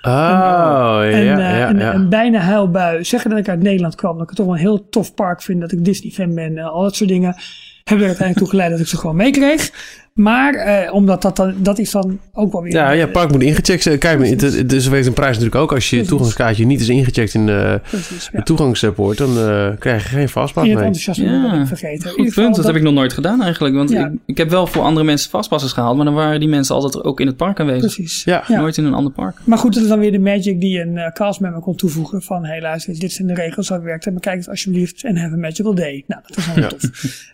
[0.02, 1.70] Oh, ja, een, ja, eh, ja.
[1.70, 1.94] een, ja.
[1.94, 3.04] een bijna huilbui.
[3.04, 4.14] Zeggen dat ik uit Nederland kwam.
[4.14, 5.62] Dat ik het toch wel een heel tof park vind.
[5.62, 6.58] Dat ik Disney fan ben.
[6.58, 7.36] en al dat soort dingen.
[7.84, 9.72] Hebben er uiteindelijk toe geleid dat ik ze gewoon meekreeg.
[10.20, 12.72] Maar eh, omdat dat dan, dat is dan ook wel weer...
[12.72, 13.98] Ja, ja, eh, park moet ingecheckt zijn.
[14.00, 15.74] Kijk, het, het, dus weet een prijs natuurlijk ook.
[15.74, 16.10] Als je Precies.
[16.10, 18.38] toegangskaartje niet is ingecheckt in de, precies, ja.
[18.40, 20.84] de toegangspoort, dan eh, krijg je geen vastpas het mee.
[20.84, 22.10] enthousiasme Ja, ik vergeten.
[22.10, 23.76] Goed punt, dat dat- heb ik nog nooit gedaan eigenlijk.
[23.76, 24.06] Want Ja.
[24.06, 27.04] ik, ik heb wel voor andere mensen vastpassers gehaald, maar dan waren die mensen altijd
[27.04, 27.94] ook in het park aanwezig.
[27.96, 28.24] Precies.
[28.24, 28.44] Ja.
[28.48, 28.60] Ja.
[28.60, 29.36] Nooit in een ander park.
[29.44, 32.22] Maar goed, dat is dan weer de magic die een uh, castmember kon toevoegen.
[32.22, 34.14] Van, hé luister, dit zijn de regels, zo werkt het.
[34.14, 36.04] Maar kijk eens alsjeblieft en have a magical day.
[36.08, 36.70] Nou, dat was wel Ja.
[36.70, 36.82] tof.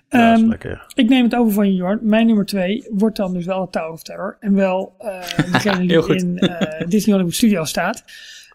[0.10, 0.82] Ja, dat is Ehm, lekker, ja.
[1.04, 2.00] ik neem het over van je, Jorn.
[2.02, 4.38] Mijn nummer twee wordt dan dus wel het Tower of Terror.
[4.40, 8.04] En wel eh degene die in eh, Disney Hollywood Studio staat.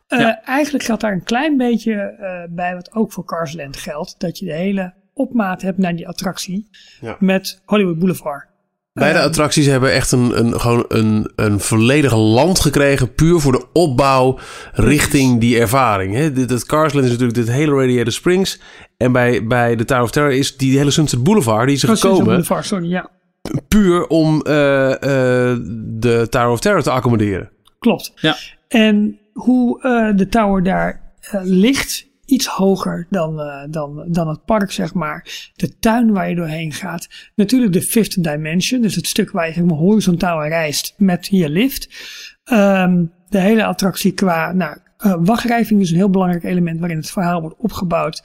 [0.07, 0.43] Eh, Ja.
[0.45, 4.14] Eigenlijk geldt daar een klein beetje eh, bij wat ook voor Carsland geldt.
[4.18, 6.68] Dat je de hele opmaat hebt naar die attractie
[7.01, 7.16] Ja.
[7.18, 8.49] met Hollywood Boulevard.
[8.92, 13.14] Beide Ehm, attracties hebben echt een, een, gewoon een, een volledig land gekregen.
[13.14, 14.38] Puur voor de opbouw
[14.72, 16.14] richting die ervaring.
[16.14, 16.33] Hè.
[16.33, 18.61] Dit, het Carsland is natuurlijk dit hele Radiator Springs.
[18.97, 21.67] En bij, bij de Tower of Terror is die hele Sunset Boulevard.
[21.67, 23.11] Die is er Oh, Sunset gekomen Boulevard, sorry, ja.
[23.68, 27.50] Puur om eh, eh, de Tower of Terror te accommoderen.
[27.79, 28.12] Klopt.
[28.14, 28.37] Ja.
[28.68, 31.12] En hoe eh, de tower daar
[31.42, 35.50] ligt, iets hoger dan, uh, dan, dan het park, zeg maar.
[35.54, 37.08] De tuin waar je doorheen gaat.
[37.34, 41.49] Natuurlijk de fifth dimension, dus het stuk waar je zeg maar, horizontaal reist met je
[41.49, 41.88] lift.
[42.53, 44.76] Um, de hele attractie qua nou,
[45.07, 48.22] uh, wachtrijving is een heel belangrijk element waarin het verhaal wordt opgebouwd.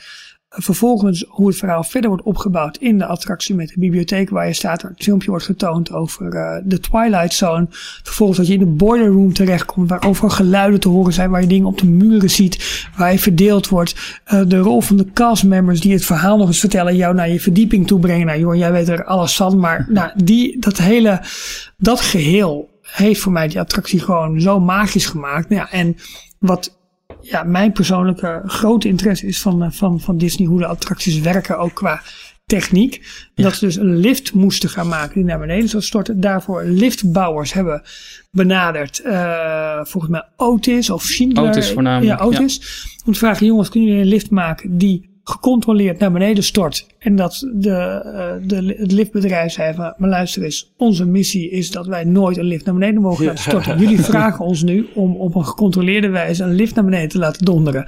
[0.57, 4.53] Vervolgens hoe het verhaal verder wordt opgebouwd in de attractie met de bibliotheek waar je
[4.53, 4.82] staat.
[4.82, 7.68] Waar het filmpje wordt getoond over uh, de Twilight Zone.
[8.03, 11.30] Vervolgens dat je in de boiler room terechtkomt waar overal geluiden te horen zijn.
[11.30, 12.88] Waar je dingen op de muren ziet.
[12.98, 14.22] Waar je verdeeld wordt.
[14.34, 16.95] Uh, de rol van de castmembers die het verhaal nog eens vertellen.
[16.95, 18.26] Jou naar je verdieping toe brengen.
[18.26, 19.60] Nou joh, jij weet er alles van.
[19.60, 21.22] Maar nou, die, dat hele,
[21.77, 25.49] dat geheel heeft voor mij die attractie gewoon zo magisch gemaakt.
[25.49, 25.95] Nou ja, en
[26.40, 26.77] wat
[27.30, 31.73] ja, mijn persoonlijke grote interesse is van, van, van Disney, hoe de attracties werken, ook
[31.73, 32.02] qua
[32.45, 33.02] techniek.
[33.35, 36.19] Dat ze dus een lift moesten gaan maken die naar beneden zou storten.
[36.19, 37.81] Daarvoor liftbouwers hebben
[38.31, 39.02] benaderd.
[39.06, 41.49] Uh, volgens mij Otis of Schindler.
[41.49, 42.19] Otis voornamelijk.
[42.19, 42.85] Ja, Otis.
[43.06, 46.88] Om te vragen, jongens, kunnen jullie een lift maken die gecontroleerd naar beneden stort.
[46.99, 51.72] En dat de, uh, de, het liftbedrijf zei van, maar luister eens, onze missie is
[51.72, 53.80] dat wij nooit een lift naar beneden mogen laten storten.
[53.80, 57.45] Jullie vragen ons nu om op een gecontroleerde wijze een lift naar beneden te laten
[57.45, 57.88] donderen.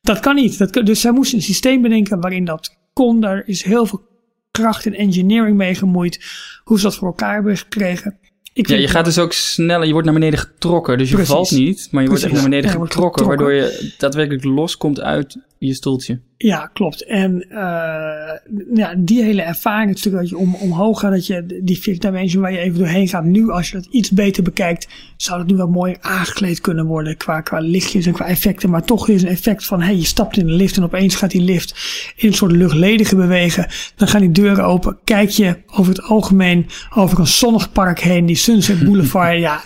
[0.00, 0.58] Dat kan niet.
[0.58, 3.20] Dat, dus zij moesten een systeem bedenken waarin dat kon.
[3.20, 4.02] Daar is heel veel
[4.50, 6.24] kracht en engineering mee gemoeid.
[6.64, 8.18] Hoe ze dat voor elkaar hebben gekregen.
[8.52, 10.98] Ik ja, je gaat dus ook sneller, je wordt naar beneden getrokken.
[10.98, 11.34] Dus je Precies.
[11.34, 15.36] valt niet, maar je wordt echt naar beneden getrokken, getrokken, waardoor je daadwerkelijk loskomt uit
[15.58, 16.20] je stoeltje.
[16.42, 17.04] Ja, klopt.
[17.04, 17.58] En uh,
[18.74, 22.42] ja, die hele ervaring, stuk dat je om, omhoog gaat, dat je die fifth dimension
[22.42, 25.56] waar je even doorheen gaat, nu als je dat iets beter bekijkt, zou dat nu
[25.56, 28.70] wat mooier aangekleed kunnen worden qua, qua lichtjes en qua effecten.
[28.70, 31.30] Maar toch is een effect van, hey, je stapt in de lift en opeens gaat
[31.30, 31.74] die lift
[32.16, 33.66] in een soort luchtledige bewegen.
[33.96, 34.98] Dan gaan die deuren open.
[35.04, 39.38] Kijk je over het algemeen over een zonnig park heen, die Sunset Boulevard.
[39.38, 39.62] ja,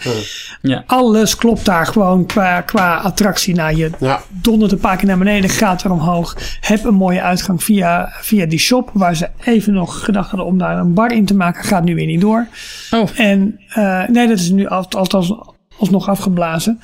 [0.62, 0.84] ja.
[0.86, 3.54] alles klopt daar gewoon qua, qua attractie.
[3.54, 4.22] Nou, je ja.
[4.28, 8.46] dondert een paar keer naar beneden, gaat er omhoog heb een mooie uitgang via, via
[8.46, 8.90] die shop.
[8.92, 11.64] Waar ze even nog gedacht hadden om daar een bar in te maken.
[11.64, 12.46] Gaat nu weer niet door.
[12.90, 13.08] Oh.
[13.18, 15.34] En uh, nee, dat is nu althans
[15.78, 16.80] alsnog afgeblazen.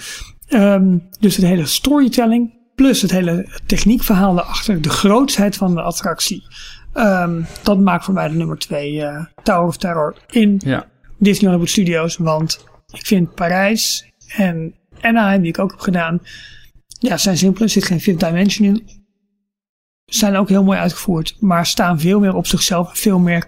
[0.48, 2.58] Um, dus het hele storytelling.
[2.74, 4.82] Plus het hele techniekverhaal daarachter.
[4.82, 6.44] De grootsheid van de attractie.
[6.94, 10.86] Um, dat maakt voor mij de nummer twee uh, Tower of Terror in ja.
[11.18, 12.16] Disney Hollywood Studios.
[12.16, 16.20] Want ik vind Parijs en Anaheim, die ik ook heb gedaan.
[16.86, 17.62] Ja, zijn simpel.
[17.62, 18.99] Er zit geen fifth dimension in
[20.10, 22.98] zijn ook heel mooi uitgevoerd, maar staan veel meer op zichzelf.
[22.98, 23.46] Veel meer,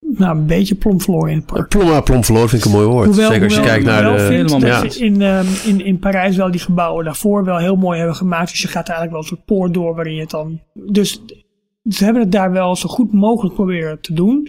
[0.00, 1.68] nou, een beetje plomfloor in het park.
[1.68, 3.06] Plom, plomfloor vind ik een mooi woord.
[3.06, 4.58] Hoewel, Zeker als je kijkt naar de...
[4.58, 4.82] Ja.
[4.82, 8.50] in, um, in, in Parijs wel die gebouwen daarvoor wel heel mooi hebben gemaakt.
[8.50, 10.60] Dus je gaat eigenlijk wel een soort poort door waarin je het dan...
[10.74, 11.20] Dus
[11.88, 14.48] ze hebben het daar wel zo goed mogelijk proberen te doen.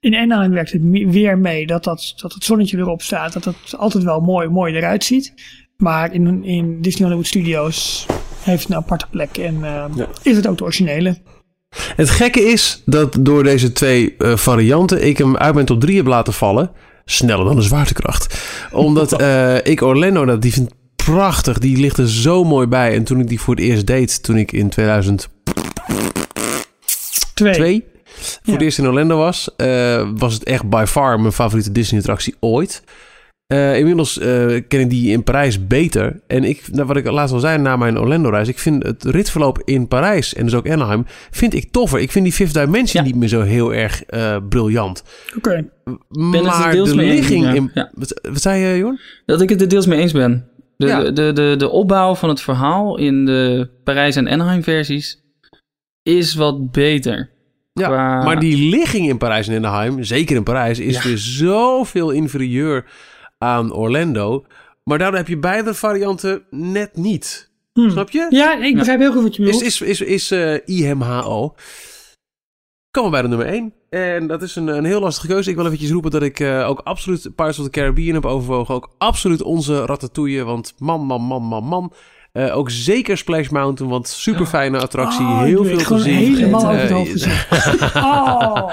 [0.00, 3.32] In Anaheim werkt het weer mee dat, dat, dat het zonnetje erop staat.
[3.32, 5.34] Dat het altijd wel mooi, mooi eruit ziet.
[5.76, 8.06] Maar in, in Disney Hollywood Studios
[8.48, 9.84] heeft een aparte plek en uh,
[10.22, 11.18] is het ook de originele.
[11.96, 15.96] Het gekke is dat door deze twee uh, varianten ik hem uit mijn top 3
[15.96, 16.70] heb laten vallen.
[17.04, 18.40] Sneller dan de zwaartekracht.
[18.72, 21.58] Omdat uh, ik Orlando, dat, die vind prachtig.
[21.58, 22.94] Die ligt er zo mooi bij.
[22.94, 25.30] En toen ik die voor het eerst deed, toen ik in 2002
[27.34, 27.84] Twee.
[28.14, 28.52] voor ja.
[28.52, 29.50] het eerst in Orlando was,
[30.14, 32.82] was het echt by far mijn favoriete Disney-attractie ooit.
[33.54, 34.26] Uh, inmiddels uh,
[34.68, 36.20] ken ik die in Parijs beter.
[36.26, 39.62] En ik, nou, wat ik laatst al zei na mijn Orlando-reis, ik vind het ritverloop
[39.64, 42.00] in Parijs en dus ook Anaheim, vind ik toffer.
[42.00, 45.02] Ik vind die Fifth Dimension niet meer zo heel erg uh, briljant.
[45.36, 45.36] Oké.
[45.36, 45.68] Okay.
[46.08, 47.70] Maar de ligging eens, in...
[47.74, 47.90] Ja.
[47.94, 49.00] Wat, wat, zei je, Jorn?
[49.26, 50.48] Dat ik het er deels mee eens ben.
[50.76, 51.10] De, ja.
[51.10, 55.22] de, de, de opbouw van het verhaal in de Parijs en Anaheim versies
[56.02, 57.30] is wat beter.
[57.72, 58.22] Ja, Qua...
[58.22, 62.84] maar die ligging in Parijs en Anaheim, zeker in Parijs, is weer zoveel inferieur
[63.38, 64.44] aan Orlando.
[64.84, 67.50] Maar daardoor heb je beide varianten net niet.
[67.72, 67.90] Hmm.
[67.90, 68.26] Snap je?
[68.30, 69.62] Ja, ik begrijp heel goed wat je bedoelt.
[69.62, 70.32] Is, is, is, is
[70.66, 71.54] uh, IMHO.
[72.90, 73.72] Komen we bij de nummer 1.
[73.90, 75.50] En dat is een, een heel lastige keuze.
[75.50, 78.74] Ik wil eventjes roepen dat ik uh, ook absoluut Pirates of the Caribbean heb overwogen.
[78.74, 80.44] Ook absoluut onze Ratatouille.
[80.44, 81.92] Want man, man, man, man, man.
[82.32, 85.26] Uh, ook zeker Splash Mountain, want super fijne attractie.
[85.26, 86.14] Oh, heel veel gezien.
[86.14, 88.02] helemaal over het hoofd gezien.
[88.02, 88.70] oh.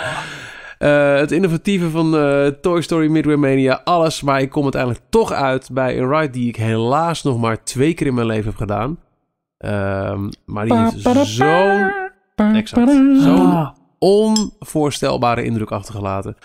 [0.86, 4.22] Uh, het innovatieve van uh, Toy Story Midway Mania, alles.
[4.22, 7.94] Maar ik kom uiteindelijk toch uit bij een ride die ik helaas nog maar twee
[7.94, 9.00] keer in mijn leven heb gedaan.
[9.58, 11.92] Um, maar die heeft zo'n
[12.56, 16.36] exact, zo'n onvoorstelbare indruk achtergelaten.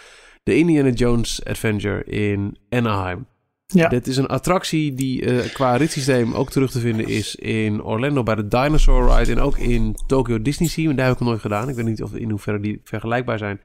[0.42, 3.26] De Indiana Jones Adventure in Anaheim.
[3.66, 3.88] Ja.
[3.88, 8.22] Dit is een attractie die uh, qua ritssysteem ook terug te vinden is in Orlando
[8.22, 9.32] bij de Dinosaur Ride.
[9.32, 10.84] En ook in Tokyo Disney Sea.
[10.84, 11.68] Maar daar heb ik nog nooit gedaan.
[11.68, 13.60] Ik weet niet of in hoeverre die vergelijkbaar zijn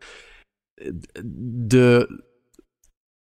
[1.68, 2.24] de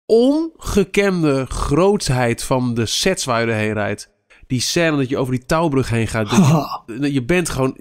[0.06, 4.16] ongekende grootsheid van de sets waar je doorheen rijdt.
[4.46, 6.30] die scène dat je over die touwbrug heen gaat.
[7.00, 7.76] je, je bent gewoon...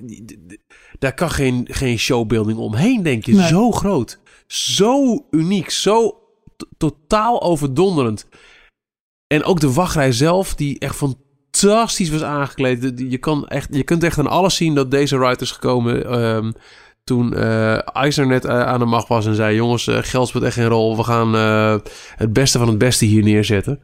[1.00, 3.34] Daar kan geen, geen showbuilding omheen, denk je.
[3.34, 3.48] Nee.
[3.48, 4.20] Zo groot.
[4.48, 5.70] Zo uniek.
[5.70, 6.20] Zo
[6.78, 8.28] totaal overdonderend.
[9.28, 12.94] En ook de wachtrij zelf, die echt fantastisch was aangekleed.
[13.10, 16.06] Je, kan echt, je kunt echt aan alles zien dat deze ride is gekomen...
[16.06, 16.52] ehm,
[17.08, 19.56] toen eh Eisner net eh, aan de macht was en zei...
[19.56, 20.98] jongens, eh, geld speelt echt geen rol.
[20.98, 21.34] We gaan
[22.16, 23.80] het beste van het beste hier neerzetten.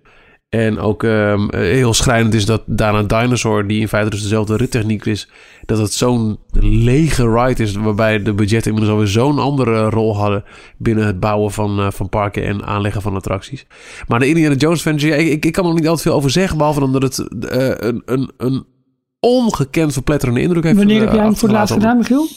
[0.50, 3.68] En ook ehm, eh, heel schrijnend is dat daarna Dinosaur...
[3.68, 5.30] die in feite dus dezelfde rittechniek is...
[5.66, 7.76] dat het zo'n lege ride is...
[7.76, 10.44] waarbij de budgetten inmiddels alweer zo'n andere rol hadden...
[10.78, 13.66] binnen het bouwen van, van parken en aanleggen van attracties.
[14.08, 15.12] Maar de Indiana Jones Adventure...
[15.12, 16.58] ja, ik, ik, kan er nog niet altijd veel over zeggen...
[16.58, 18.66] behalve dan dat het een, een, een
[19.20, 22.28] ongekend verpletterende indruk heeft Wanneer heb jij hem voor het laatst gedaan, Michiel?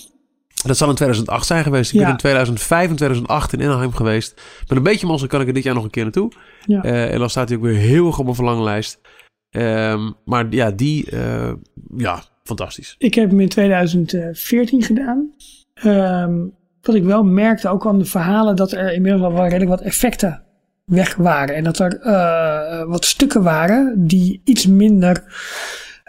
[0.66, 1.90] Dat zal in 2008 zijn geweest.
[1.92, 2.02] Ik Ja.
[2.02, 4.42] ben in 2005 en 2008 in Anaheim geweest.
[4.68, 6.32] Met een beetje mazzel kan ik er dit jaar nog een keer naartoe.
[6.66, 6.82] Ja.
[6.82, 9.00] Eh, en dan staat hij ook weer heel erg op mijn verlanglijst.
[9.50, 11.52] Ehm, maar ja, die, eh,
[11.96, 12.94] ja, fantastisch.
[12.98, 15.30] Ik heb hem in 2014 gedaan.
[15.74, 16.34] Ehm,
[16.82, 19.80] wat ik wel merkte, ook aan de verhalen, dat er inmiddels al wel redelijk wat
[19.80, 20.42] effecten
[20.84, 21.54] weg waren.
[21.54, 25.24] En dat er eh, wat stukken waren die iets minder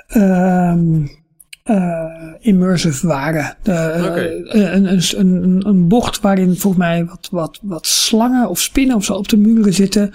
[0.07, 1.05] ehm,
[1.67, 2.03] eh,
[2.39, 3.55] immersive waren.
[3.63, 4.19] De, Oké.
[4.21, 8.95] eh, een, een, een, een bocht waarin volgens mij wat, wat, wat slangen of spinnen
[8.95, 10.11] of zo op de muren zitten.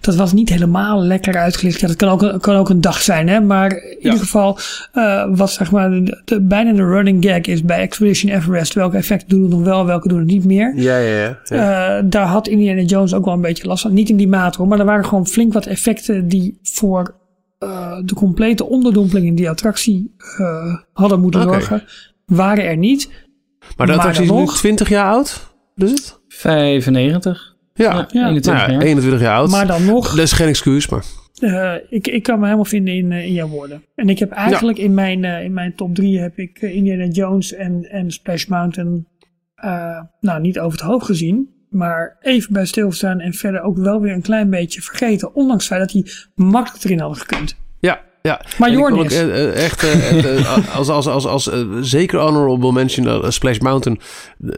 [0.00, 1.80] Dat was niet helemaal lekker uitgelicht.
[1.80, 3.40] Ja, dat kan ook, een- kan ook een dag zijn, hè.
[3.40, 4.58] Maar in ieder geval,
[4.92, 8.74] eh, wat zeg maar de, de- bijna de running gag is bij Expedition Everest.
[8.74, 10.72] Welke effecten doen het nog wel, welke doen het niet meer.
[10.76, 11.98] Ja, ja, ja.
[11.98, 13.92] Eh, daar had Indiana Jones ook wel een beetje last van.
[13.94, 17.14] Niet in die mate hoor, maar er waren gewoon flink wat effecten die voor
[17.62, 21.84] eh, de complete onderdompeling in die attractie eh, hadden moeten zorgen.
[22.26, 23.08] Waren er niet.
[23.08, 25.54] maar de maar attractie is dan nu nog- 20 jaar oud.
[25.74, 26.20] Dus het?
[26.28, 27.56] 95.
[27.74, 27.84] Ja.
[27.84, 28.26] Ja, Ja.
[28.28, 28.82] 21 Nou ja, jaar.
[28.82, 29.50] 21 jaar oud.
[29.50, 31.04] Maar dan nog, Dat is geen excuus, maar...
[31.40, 33.84] eh, ik, ik kan me helemaal vinden in, in jouw woorden.
[33.94, 37.90] En ik heb eigenlijk in, mijn, in mijn top drie heb ik Indiana Jones en,
[37.90, 39.06] en Splash Mountain
[39.54, 41.48] eh, nou niet over het hoofd gezien.
[41.72, 45.34] Maar even bij stilstaan en verder ook wel weer een klein beetje vergeten.
[45.34, 47.56] Ondanks het feit dat die makkelijk erin hadden gekund.
[47.80, 48.40] Ja, ja.
[48.58, 49.12] Maar Jornis.
[49.12, 51.50] eh, eh, echt, eh, als, als, als, als,
[51.80, 54.00] zeker honorable mention, Splash Mountain.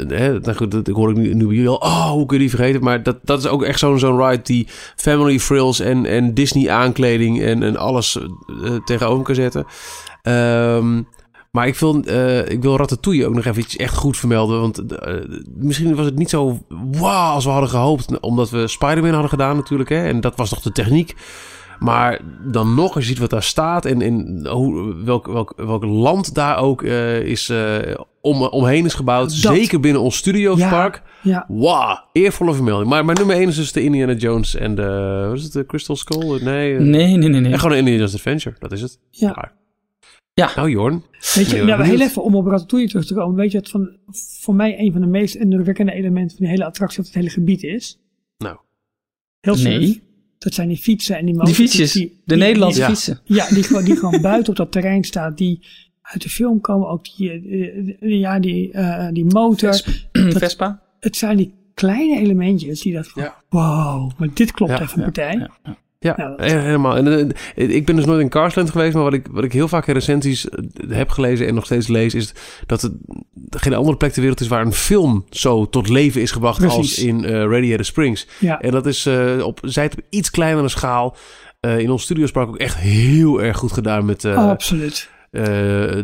[0.09, 2.43] Nou goed, dat ik hoor ik nu, nu bij jullie al, oh, hoe kun je
[2.43, 2.83] die vergeten?
[2.83, 6.71] Maar dat, dat is ook echt zo'n zo'n ride die family frills en, en Disney
[6.71, 8.19] aankleding en, en alles
[8.85, 9.67] tegenover kan zetten.
[10.23, 11.03] Ehm,
[11.55, 14.61] maar ik wil, eh, ik wil Ratatouille ook nog even iets echt goed vermelden.
[14.61, 15.15] Want eh,
[15.57, 18.21] misschien was het niet zo wow als we hadden gehoopt.
[18.21, 19.89] Omdat we Spider-Man hadden gedaan natuurlijk.
[19.89, 20.07] Hè?
[20.07, 21.15] En dat was toch de techniek.
[21.79, 25.85] Maar dan nog, als je ziet wat daar staat en, en hoe, welk, welk, welk
[25.85, 27.53] land daar ook eh, is,
[28.21, 29.43] om, omheen is gebouwd.
[29.43, 29.55] Dat.
[29.55, 31.03] Zeker binnen ons studiopark.
[31.23, 32.91] Ja, Wauw, eervolle vermelding.
[32.91, 35.67] Maar, maar nummer 1 is dus de Indiana Jones en de, wat is het, de
[35.67, 36.43] Crystal Skull?
[36.43, 37.41] Nee, Nee, nee, nee.
[37.41, 37.53] nee.
[37.53, 38.99] en gewoon een Indiana Jones Adventure, dat is het.
[39.11, 39.53] ja.
[40.35, 40.53] Ja.
[40.57, 41.03] Nou Jorn,
[41.35, 43.37] Weet je, Ja, nou, heel even om op Ratatouille terug te komen.
[43.37, 43.97] Weet je wat van,
[44.41, 47.31] voor mij een van de meest indrukwekkende elementen van de hele attractie op het hele
[47.31, 47.99] gebied is?
[48.39, 48.57] nou,
[49.41, 49.79] Heel surf.
[49.79, 50.03] Nee.
[50.39, 51.57] Dat zijn die fietsen en die Die motors.
[51.59, 51.93] fietsjes.
[51.93, 52.89] die- de die- Nederlandse ja.
[52.89, 53.21] fietsen.
[53.25, 55.39] Ja, die gewoon, die gewoon buiten op dat terrein staat.
[55.39, 55.61] Die
[56.03, 59.81] uit de film komen ook die, eh, ja, die, eh, die motor.
[60.13, 60.83] Vespa.
[61.01, 63.43] Het zijn die kleine elementjes die dat van, Ja.
[63.49, 65.49] wow, maar dit klopt Ja, even een partij.
[65.65, 66.15] Ja, ja.
[66.17, 66.97] Nou, he- helemaal.
[66.97, 69.69] En, eh, ik ben dus nooit in Carsland geweest, maar wat ik, wat ik heel
[69.69, 70.59] vaak in recensies eh,
[70.89, 72.33] heb gelezen en nog steeds lees, is
[72.67, 72.93] dat het
[73.51, 76.77] geen andere plek ter wereld is waar een film zo tot leven is gebracht Precies.
[76.79, 78.27] als in eh, Radiator Springs.
[78.41, 78.61] Ja.
[78.61, 81.17] En dat is eh, op, zij het op iets kleinere schaal.
[81.61, 85.11] eh, in ons studiospark ook echt heel erg goed gedaan met eh, Absoluut.
[85.35, 85.43] Eh,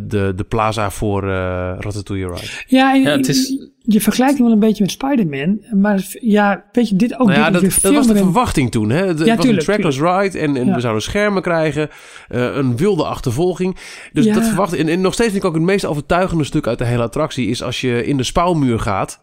[0.02, 2.46] de, de plaza voor eh Ratatouille Ride.
[2.66, 5.60] Ja, en Ja, het is- je vergelijkt hem wel een beetje met Spider-Man.
[5.80, 8.70] Maar ja, weet je, dit ook Nou ja, dit dat, weer dat was de verwachting
[8.70, 8.90] toen.
[8.90, 9.06] Hè?
[9.06, 10.74] Het Ja, was een tuurlijk, trackless ride en, en Ja.
[10.74, 11.88] we zouden schermen krijgen.
[12.28, 13.76] eh, een wilde achtervolging.
[14.12, 14.34] Dus Ja.
[14.34, 16.84] dat verwacht en, en nog steeds vind ik ook het meest overtuigende stuk uit de
[16.84, 17.46] hele attractie...
[17.48, 19.20] is als je in de spouwmuur gaat...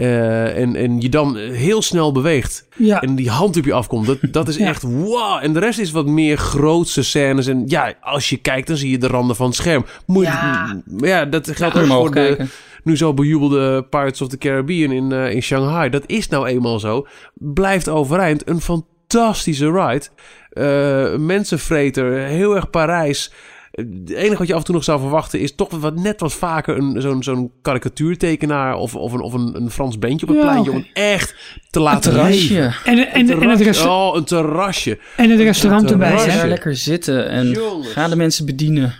[0.00, 4.06] eh, en, en je dan heel snel beweegt Ja, en die hand op je afkomt.
[4.06, 4.66] Dat, dat is Ja.
[4.68, 5.38] echt wow.
[5.42, 7.46] En de rest is wat meer grootse scènes.
[7.46, 9.84] En ja, als je kijkt, dan zie je de randen van het scherm.
[10.06, 10.80] Moet Ja.
[10.86, 12.50] maar ja, dat geldt ook voor de, kijken.
[12.84, 15.90] nu zo bejubelde Pirates of the Caribbean in, eh, in Shanghai.
[15.90, 17.06] Dat is nou eenmaal zo.
[17.34, 18.48] Blijft overeind.
[18.48, 20.06] Een fantastische ride.
[20.50, 22.12] Eh mensenvreter.
[22.12, 23.32] Heel erg Parijs.
[23.70, 26.32] Het enige wat je af en toe nog zou verwachten is toch wat, net wat
[26.32, 30.42] vaker een, zo'n, zo'n karikatuurtekenaar of, of, een, of een, een Frans bandje op het
[30.42, 30.70] Ja, pleintje.
[30.72, 31.34] Om echt
[31.70, 32.46] te Een laten leven.
[32.48, 32.90] terrasje.
[32.90, 34.98] en, en, en, het Terras- resta- Oh, een terrasje.
[35.16, 36.26] en het restaurant een erbij.
[36.26, 37.88] Daar lekker zitten en Jongens.
[37.92, 38.94] ga de mensen bedienen.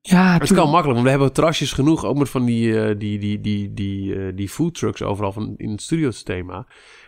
[0.00, 3.18] Ja, Het kan makkelijk, want we hebben terrasjes genoeg, ook met van die, eh, die,
[3.18, 6.66] die, die, die, eh, die food trucks overal van, in het studiothema.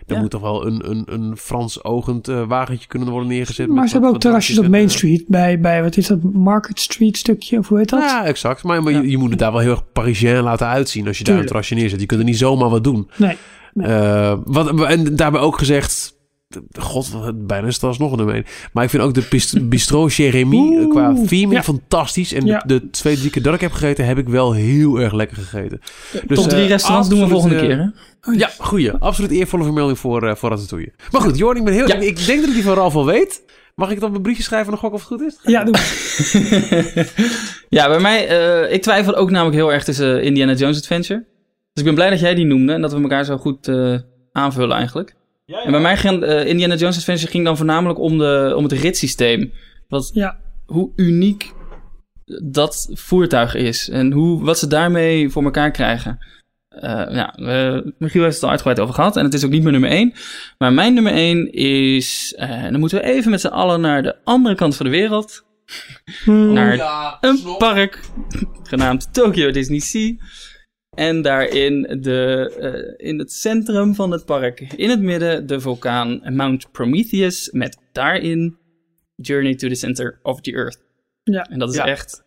[0.08, 0.20] Er Ja.
[0.20, 3.66] moet toch wel een, een, een Frans ogend eh, wagentje kunnen worden neergezet.
[3.66, 5.24] met Maar ze hebben ook terrasjes op Main en, Street.
[5.26, 7.58] Bij, bij, wat is dat, Market Street stukje?
[7.58, 8.10] Of hoe heet eh, dat?
[8.10, 8.62] Ja, exact.
[8.62, 9.00] Maar, maar Ja.
[9.00, 11.46] Je, je moet het daar wel heel erg Parisien laten uitzien als je daar een
[11.46, 12.00] terrasje neerzet.
[12.00, 13.10] Je kunt er niet zomaar wat doen.
[13.16, 13.36] Nee.
[13.74, 13.86] Nee.
[13.86, 16.16] Eh, wat, en daarbij ook gezegd...
[16.78, 17.08] God,
[17.46, 18.46] bijna is het alsnog een.
[18.72, 19.26] Maar ik vind ook de
[19.68, 21.62] Bistro Jeremy eh, qua theming ja.
[21.62, 22.32] fantastisch.
[22.32, 22.62] En Ja.
[22.66, 25.36] de, de twee, drie keer dat ik heb gegeten, heb ik wel heel erg lekker
[25.36, 25.80] gegeten.
[26.26, 28.32] Dus, Top drie eh, restaurants doen we volgende eh, keer, hè?
[28.32, 28.92] Ja, goeie.
[28.92, 30.92] Absoluut eervolle vermelding voor, eh voor Ratatouille.
[31.10, 31.88] Maar goed, Jorn, ik ben heel...
[31.88, 31.94] Ja.
[31.94, 33.42] Ik denk dat ik die van Ralf al weet.
[33.74, 35.38] Mag ik het op een briefje schrijven en nog gok of het goed is?
[35.42, 35.74] Ja, doe.
[37.78, 41.18] ja, bij mij, eh, ik twijfel ook namelijk heel erg tussen Indiana Jones Adventure.
[41.72, 43.94] Dus ik ben blij dat jij die noemde en dat we elkaar zo goed eh,
[44.32, 45.14] aanvullen eigenlijk.
[45.56, 48.72] En bij mij ging eh, Indiana Jones Adventure ging dan voornamelijk om, de, om het
[48.72, 49.52] ritssysteem.
[49.88, 50.38] Wat, Ja.
[50.66, 51.52] Hoe uniek
[52.42, 56.18] dat voertuig is en hoe, wat ze daarmee voor elkaar krijgen.
[56.68, 57.34] Eh, ja,
[57.98, 60.12] Michiel heeft het al uitgebreid over gehad en het is ook niet mijn nummer 1.
[60.58, 64.16] Maar mijn nummer 1 is, eh, dan moeten we even met z'n allen naar de
[64.24, 65.46] andere kant van de wereld.
[66.24, 66.52] Hmm.
[66.52, 68.00] Naar een park
[68.62, 70.14] genaamd Tokyo Disney Sea.
[70.98, 76.20] En daarin de, eh, in het centrum van het park, in het midden, de vulkaan
[76.24, 77.50] Mount Prometheus.
[77.50, 78.56] Met daarin
[79.14, 80.78] Journey to the Center of the Earth.
[81.22, 81.42] Ja.
[81.44, 81.86] En dat is Ja.
[81.86, 82.24] echt...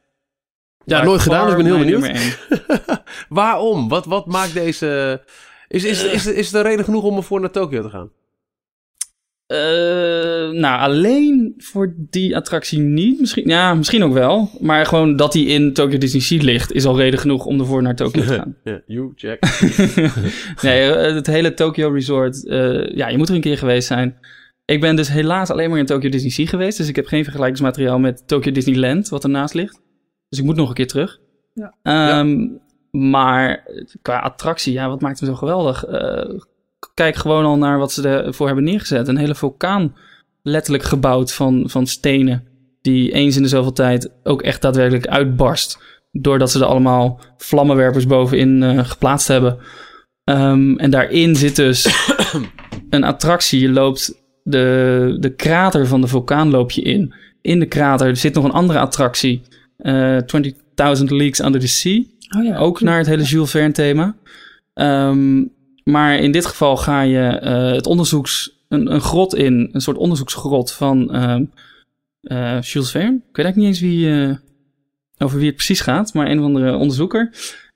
[0.86, 2.38] Ja, nooit gedaan, dus ik ben heel benieuwd.
[3.30, 3.90] Waarom?
[3.90, 5.22] Wat, wat maakt deze...
[5.68, 8.12] Is, is, is, is er reden genoeg om ervoor naar Tokio te gaan?
[9.52, 13.20] Eh, nou, alleen voor die attractie niet.
[13.20, 14.50] Misschien, ja, misschien ook wel.
[14.60, 17.82] Maar gewoon dat die in Tokyo Disney Sea ligt, is al reden genoeg om ervoor
[17.82, 18.56] naar Tokyo te gaan.
[18.64, 19.40] Ja, you, check.
[20.62, 24.18] nee, eh, het hele Tokyo Resort, eh, ja, je moet er een keer geweest zijn.
[24.66, 26.78] Ik ben dus helaas alleen maar in Tokyo Disney Sea geweest.
[26.78, 29.82] Dus ik heb geen vergelijkingsmateriaal met Tokyo Disneyland, wat ernaast ligt.
[30.30, 31.20] Dus ik moet nog een keer terug.
[31.54, 31.74] Ja.
[31.84, 32.48] Ehm,
[32.92, 33.68] Maar
[34.02, 35.86] qua attractie, ja, wat maakt hem zo geweldig?
[35.86, 36.30] Eh,
[36.94, 39.08] kijk gewoon al naar wat ze ervoor hebben neergezet.
[39.08, 39.96] Een hele vulkaan
[40.42, 42.44] letterlijk gebouwd van, van stenen.
[42.82, 45.80] Die eens in de zoveel tijd ook echt daadwerkelijk uitbarst.
[46.12, 49.58] Doordat ze er allemaal vlammenwerpers bovenin eh, geplaatst hebben.
[50.24, 51.88] Ehm, en daarin zit dus
[52.90, 53.60] een attractie.
[53.60, 54.14] Je loopt
[54.44, 57.14] de, de krater van de vulkaan loop je in.
[57.42, 59.42] In de krater zit nog een andere attractie.
[59.78, 62.04] eh 20.000 Leagues Under the Sea.
[62.38, 62.58] Oh ja.
[62.58, 64.16] Ook naar het hele Jules Verne thema.
[64.74, 65.44] Ehm,
[65.84, 69.70] maar in dit geval ga je eh, het onderzoeks, een, een grot in.
[69.72, 71.46] Een soort onderzoeksgrot van ehm,
[72.22, 73.16] eh, Jules Verne.
[73.30, 74.36] Ik weet eigenlijk niet eens wie, eh,
[75.18, 76.14] over wie het precies gaat.
[76.14, 77.34] Maar een of andere onderzoeker.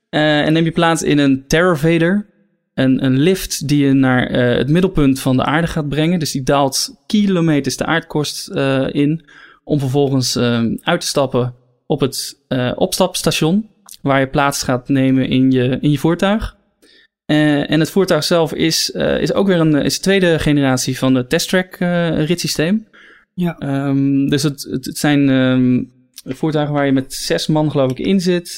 [0.08, 2.26] En neem je plaats in een Terravator.
[2.74, 6.18] Een, een lift die je naar het middelpunt van de aarde gaat brengen.
[6.18, 8.48] Dus die daalt kilometers de aardkorst
[8.90, 9.28] in.
[9.64, 11.54] Om vervolgens ehm, uit te stappen
[11.86, 12.40] op het
[12.74, 13.68] opstapstation.
[14.02, 16.55] Waar je plaats gaat nemen in je, in je voertuig.
[17.26, 20.98] Eh, en het voertuig zelf is, eh, is ook weer een, is de tweede generatie
[20.98, 22.86] van het testtrack eh ritssysteem.
[23.34, 23.58] Ja.
[23.58, 25.82] Ehm, dus het, het, het zijn ehm,
[26.34, 28.54] voertuigen waar je met zes man geloof ik in zit.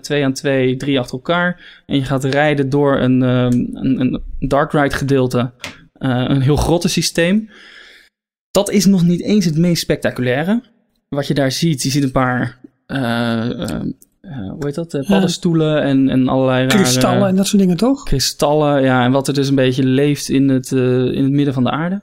[0.00, 1.82] twee aan twee, drie achter elkaar.
[1.86, 5.52] En je gaat rijden door een, ehm, een, een dark ride gedeelte.
[5.92, 7.50] een heel grotte systeem.
[8.50, 10.62] Dat is nog niet eens het meest spectaculaire.
[11.08, 12.58] Wat je daar ziet, je ziet een paar...
[14.30, 14.94] hoe heet dat?
[14.94, 16.82] Eh, paddenstoelen en, en allerlei rare...
[16.82, 18.02] Kristallen en dat soort dingen, toch?
[18.02, 21.54] kristallen, ja, en wat er dus een beetje leeft in het, eh, in het midden
[21.54, 22.02] van de aarde.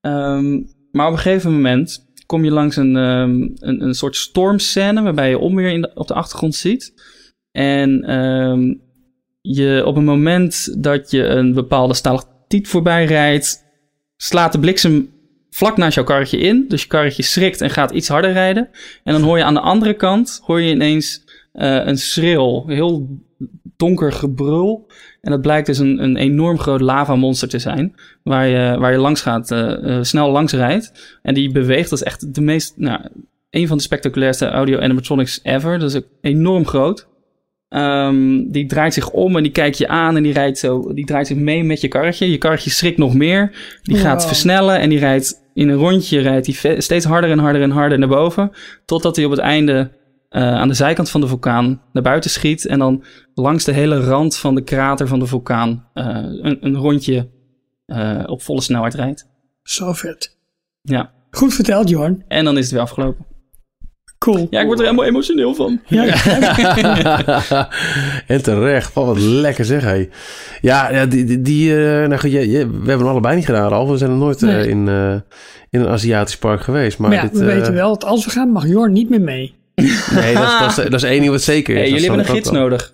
[0.00, 0.60] Ehm,
[0.90, 5.28] maar op een gegeven moment kom je langs een, ehm, een, een soort stormscène waarbij
[5.28, 6.92] je onweer in de, op de achtergrond ziet.
[7.50, 8.74] En ehm,
[9.40, 13.64] je op een moment dat je een bepaalde stalactiet voorbij rijdt,
[14.16, 15.10] slaat de bliksem
[15.50, 16.64] vlak naast jouw karretje in.
[16.68, 18.68] Dus je karretje schrikt en gaat iets harder rijden.
[19.04, 23.20] En dan hoor je aan de andere kant, hoor je ineens eh, een schreeuw, heel
[23.76, 24.86] donker gebrul.
[25.20, 27.94] En dat blijkt dus een, een enorm groot lavamonster te zijn.
[28.22, 31.18] Waar je, waar je langs gaat, eh, eh, snel langs rijdt.
[31.22, 31.90] En die beweegt.
[31.90, 33.00] Dat is echt de meest, nou,
[33.50, 35.78] een van de spectaculairste audio animatronics ever.
[35.78, 37.08] Dat is ook enorm groot.
[37.68, 41.04] Ehm, die draait zich om en die kijkt je aan en die, rijdt zo, die
[41.06, 42.30] draait zich mee met je karretje.
[42.30, 43.52] Je karretje schrikt nog meer.
[43.82, 44.26] Die gaat Wow.
[44.26, 47.98] versnellen en die rijdt in een rondje rijdt die steeds harder en harder en harder
[47.98, 48.50] naar boven.
[48.84, 49.90] Totdat hij op het einde
[50.32, 52.66] eh, aan de zijkant van de vulkaan naar buiten schiet.
[52.66, 53.04] En dan
[53.34, 56.04] langs de hele rand van de krater van de vulkaan eh,
[56.42, 57.28] een, een rondje
[57.86, 59.28] eh, op volle snelheid rijdt.
[59.62, 60.38] Zo vet.
[60.82, 62.24] Ja, Goed verteld, Jorn.
[62.28, 63.26] en dan is het weer afgelopen.
[64.18, 64.46] Cool.
[64.50, 65.80] Ja, ik word er helemaal emotioneel van.
[65.86, 66.04] Ja,
[68.26, 68.92] en terecht.
[68.94, 70.08] Wat, wat lekker zeg, hé.
[70.60, 71.24] Ja, ja, die...
[71.24, 73.88] die, die eh, nou goed, je, je- we hebben hem allebei niet gedaan, Ralf.
[73.88, 74.68] We zijn nog nooit Nee.
[74.68, 75.12] in, eh,
[75.70, 76.98] in een Aziatisch park geweest.
[76.98, 79.20] Maar, Maar ja, dit, we weten wel dat als we gaan, mag Jorn niet meer
[79.20, 79.54] mee.
[80.20, 81.80] Nee, dat is, dat, is, dat is één ding wat zeker is.
[81.80, 82.92] Hey, jullie hebben een gids nodig.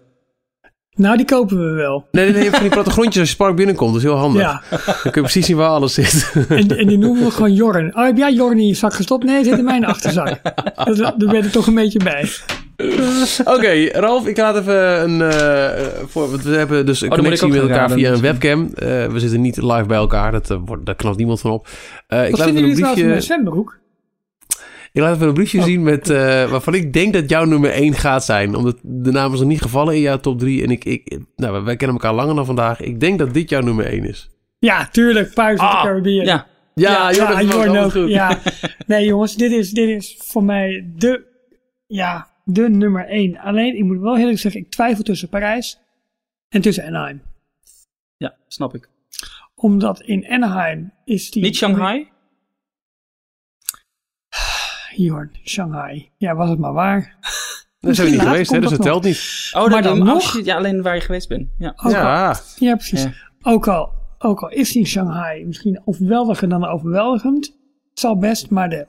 [0.93, 2.07] Nou, die kopen we wel.
[2.11, 3.93] Nee, nee, nee, van die plattegrondjes als je het park binnenkomt.
[3.93, 4.43] Dat is heel handig.
[4.43, 6.33] Ja, Dan kun je precies zien waar alles zit.
[6.49, 7.97] en, en die noemen we gewoon Jorn.
[7.97, 9.25] Oh, heb jij Jorn in je zak gestopt?
[9.25, 10.41] Nee, zit in mijn achterzak.
[10.85, 12.29] Dat- Daar ben ik toch een beetje bij.
[13.45, 15.23] Oké, Ralf, ik laat even een...
[15.23, 18.71] eh, voor, want we hebben dus een Oh, connectie met elkaar via een webcam.
[18.75, 20.33] Eh, we zitten niet live bij elkaar.
[20.33, 21.69] Dat, eh, wordt, daar knapt niemand van op.
[22.07, 23.79] Eh, ik, Wat laat vinden even jullie een trouwens van briefje, mijn zwembroek?
[24.93, 25.65] Ik laat even een briefje Oh.
[25.65, 28.55] zien met, eh, waarvan ik denk dat jouw nummer 1 gaat zijn.
[28.55, 30.63] Omdat de naam is nog niet gevallen in jouw top 3.
[30.63, 32.81] En ik, ik, nou, wij kennen elkaar langer dan vandaag.
[32.81, 34.29] Ik denk dat dit jouw nummer 1 is.
[34.59, 35.35] Ja, tuurlijk.
[35.35, 36.25] Pirates of the Ah, Caribbean.
[36.25, 37.93] Ja, Ja, Jorn alles ook.
[37.93, 38.09] goed.
[38.09, 38.39] Ja.
[38.87, 41.25] Nee, jongens, dit is, dit is voor mij de,
[41.87, 43.39] ja, de nummer één.
[43.39, 45.79] Alleen, ik moet wel heel eerlijk zeggen, ik twijfel tussen Parijs
[46.49, 47.23] en tussen Anaheim.
[48.17, 48.89] ja, snap ik.
[49.55, 51.43] Omdat in Anaheim is die...
[51.43, 52.09] Niet Shanghai?
[55.05, 56.11] Jorn, Shanghai.
[56.17, 57.17] Ja, was het maar waar.
[57.81, 59.51] Daar zijn we niet geweest, hè, dus dat dat telt niet.
[59.53, 60.23] Oh, Maar dat dan nog?
[60.23, 61.49] shit, ja, alleen waar je geweest bent.
[61.59, 61.73] Ja.
[61.77, 63.03] Ook al, Ja, precies.
[63.03, 63.13] Ja.
[63.43, 67.47] Ook, al, ook al is die Shanghai misschien overweldigend dan overweldigend.
[67.91, 68.87] Het zal best, maar de,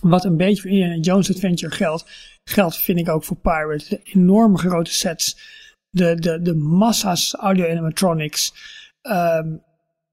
[0.00, 2.04] wat een beetje voor Indiana Jones Adventure geldt,
[2.44, 3.88] geldt vind ik ook voor Pirates.
[3.88, 5.36] De enorme grote sets,
[5.90, 8.54] de, de, de massa's audio-animatronics.
[9.02, 9.48] Ehm,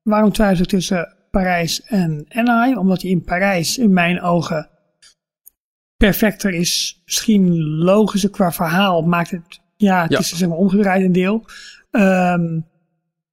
[0.04, 2.78] waarom twijfel ik tussen Parijs en Anaheim?
[2.78, 4.70] Omdat hij in Parijs in mijn ogen
[5.98, 7.02] perfecter is.
[7.06, 9.02] Misschien logischer qua verhaal.
[9.02, 10.20] Maakt het, ja, het Ja.
[10.20, 11.46] is zeg maar omgedraaid een deel.
[11.92, 12.60] Ehm,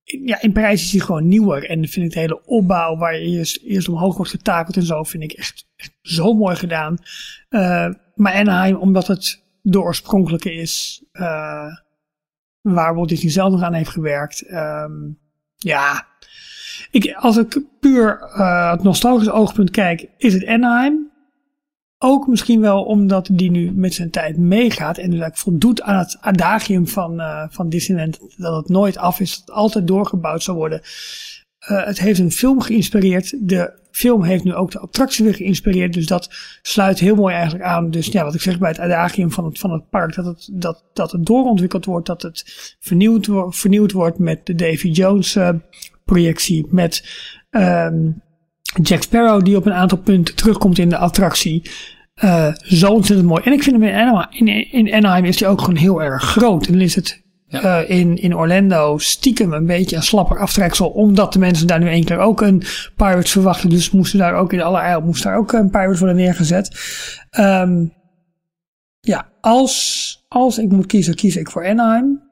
[0.03, 1.69] ja, in Parijs is hij gewoon nieuwer.
[1.69, 5.03] En vind ik de hele opbouw waar je eerst, eerst omhoog wordt getakeld en zo,
[5.03, 6.97] vind ik echt, echt zo mooi gedaan.
[7.49, 11.67] Eh, maar Anaheim, omdat het de oorspronkelijke is, eh,
[12.61, 14.41] waar Walt Disney zelf nog aan heeft gewerkt.
[14.41, 14.91] ehm,
[15.55, 16.07] ja,
[16.91, 21.11] ik, als ik puur eh, het nostalgisch oogpunt kijk, is het Anaheim.
[22.07, 25.97] Ook misschien wel omdat die nu met zijn tijd meegaat en dus eigenlijk voldoet aan
[25.97, 28.19] het adagium van, eh, van Disneyland.
[28.37, 30.81] Dat het nooit af is, dat het altijd doorgebouwd zal worden.
[31.59, 33.33] Eh, het heeft een film geïnspireerd.
[33.39, 35.93] De film heeft nu ook de attractie weer geïnspireerd.
[35.93, 36.29] Dus dat
[36.61, 37.91] sluit heel mooi eigenlijk aan.
[37.91, 40.15] Dus ja, wat ik zeg bij het adagium van het, van het park.
[40.15, 42.07] Dat het, dat, dat het doorontwikkeld wordt.
[42.07, 45.49] Dat het vernieuwd, vernieuwd wordt met de Davy Jones eh.
[46.69, 47.03] Met
[47.49, 48.09] ehm,
[48.81, 51.63] Jack Sparrow die op een aantal punten terugkomt in de attractie.
[52.15, 53.41] Eh, zo ontzettend mooi.
[53.43, 56.23] En ik vind hem in Anaheim, in, in Anaheim is hij ook gewoon heel erg
[56.23, 56.65] groot.
[56.65, 57.61] En dan is het Ja.
[57.83, 60.89] eh, in, in Orlando stiekem een beetje een slapper aftreksel.
[60.89, 62.63] Omdat de mensen daar nu één keer ook een
[62.95, 63.69] Pirates verwachten.
[63.69, 66.79] Dus moesten daar ook in allerijl moest daar ook een Pirates worden neergezet.
[67.29, 67.85] Ehm,
[68.99, 72.23] ja, als, als ik moet kiezen, kies ik voor Anaheim.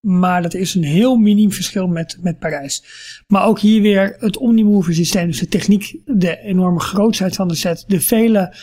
[0.00, 2.84] Maar dat is een heel miniem verschil met, met Parijs.
[3.26, 5.26] Maar ook hier weer het Omnimover systeem.
[5.26, 7.84] Dus de techniek, de enorme grootheid van de set.
[7.86, 8.54] De vele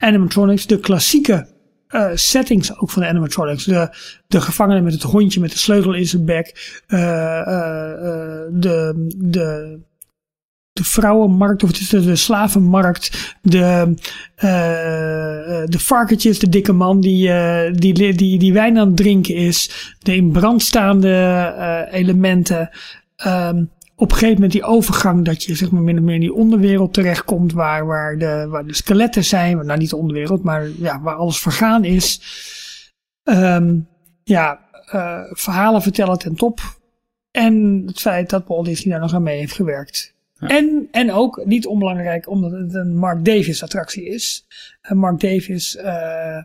[0.00, 0.66] animatronics.
[0.66, 1.46] De klassieke
[1.86, 3.64] eh, settings ook van de animatronics.
[3.64, 3.88] De,
[4.26, 6.80] de gevangene met het hondje met de sleutel in zijn bek.
[6.86, 6.98] eh,
[8.50, 9.78] de, de,
[10.72, 13.94] de vrouwenmarkt, of het is de, slavenmarkt, de,
[15.64, 17.32] de varkentjes, de dikke man die,
[17.72, 22.70] die, die, die, wijn aan het drinken is, de in brand staande elementen.
[23.16, 23.64] Ehm,
[24.00, 26.34] op een gegeven moment die overgang dat je zeg maar min of meer in die
[26.34, 31.00] onderwereld terechtkomt waar, waar, de, waar de skeletten zijn, nou niet de onderwereld, maar ja,
[31.00, 32.20] waar alles vergaan is.
[33.24, 33.78] Ehm,
[34.24, 36.60] ja, eh, verhalen vertellen ten top.
[37.30, 40.14] En het feit dat Walt Disney daar nog aan mee heeft gewerkt.
[40.38, 44.46] En, en ook, niet onbelangrijk, omdat het een Mark Davis attractie is.
[44.82, 46.42] En Mark Davis, eh,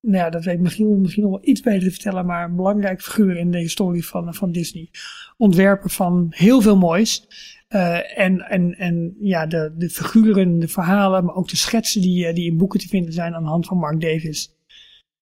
[0.00, 2.56] nou ja, dat weet ik misschien, misschien nog wel iets beter te vertellen, maar een
[2.56, 4.90] belangrijk figuur in de historie van, van Disney.
[5.36, 7.26] Ontwerper van heel veel moois.
[7.68, 12.26] Eh, en, en, en ja, de, de figuren, de verhalen, maar ook de schetsen die,
[12.26, 14.56] eh, die in boeken te vinden zijn aan de hand van Mark Davis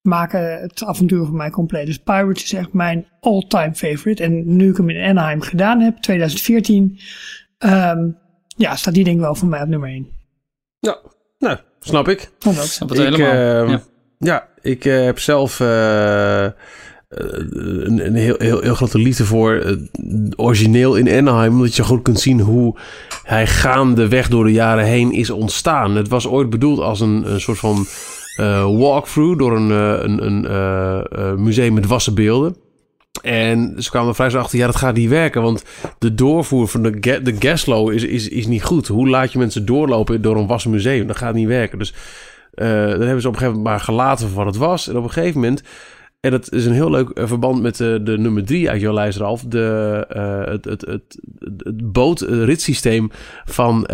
[0.03, 1.87] maken het avontuur voor mij compleet.
[1.87, 4.23] Dus Pirates is echt mijn all-time favorite.
[4.23, 6.99] En nu ik hem in Anaheim gedaan heb, 2014,
[7.59, 8.09] ehm,
[8.57, 10.09] ja, staat die denk ik wel voor mij op nummer 1.
[10.79, 10.99] Ja,
[11.39, 12.31] nou, snap ik.
[12.39, 12.55] Dat.
[12.55, 13.63] Snap het Ik, helemaal.
[13.63, 13.83] ehm, ja.
[14.19, 16.53] Ja, ik eh, heb zelf eh, eh,
[17.09, 19.79] een, een heel, heel, grote liefde voor
[20.37, 21.53] origineel in Anaheim.
[21.53, 22.79] Omdat je goed kunt zien hoe
[23.23, 25.97] hij gaandeweg door de jaren heen is ontstaan.
[25.97, 27.87] Het was ooit bedoeld als een, soort van
[28.79, 32.57] walkthrough door een, een, een museum met wassen beelden.
[33.23, 35.43] En ze kwamen er vrij achter, ja, dat gaat niet werken.
[35.43, 35.65] Want
[35.99, 38.87] de doorvoer van de, ga- is, is, is niet goed.
[38.87, 41.07] Hoe laat je mensen doorlopen door een wassen museum?
[41.07, 41.79] Dat gaat niet werken.
[41.79, 41.95] Dus
[42.57, 44.89] eh dat hebben ze op een gegeven moment maar gelaten voor wat het was.
[44.89, 45.63] En op een gegeven moment...
[46.21, 48.93] En dat is een heel leuk eh, verband met de, de nummer drie uit jouw
[48.93, 49.43] lijst, Ralf.
[49.43, 50.05] De,
[50.49, 53.11] het, het, het, bootritssysteem
[53.45, 53.87] van,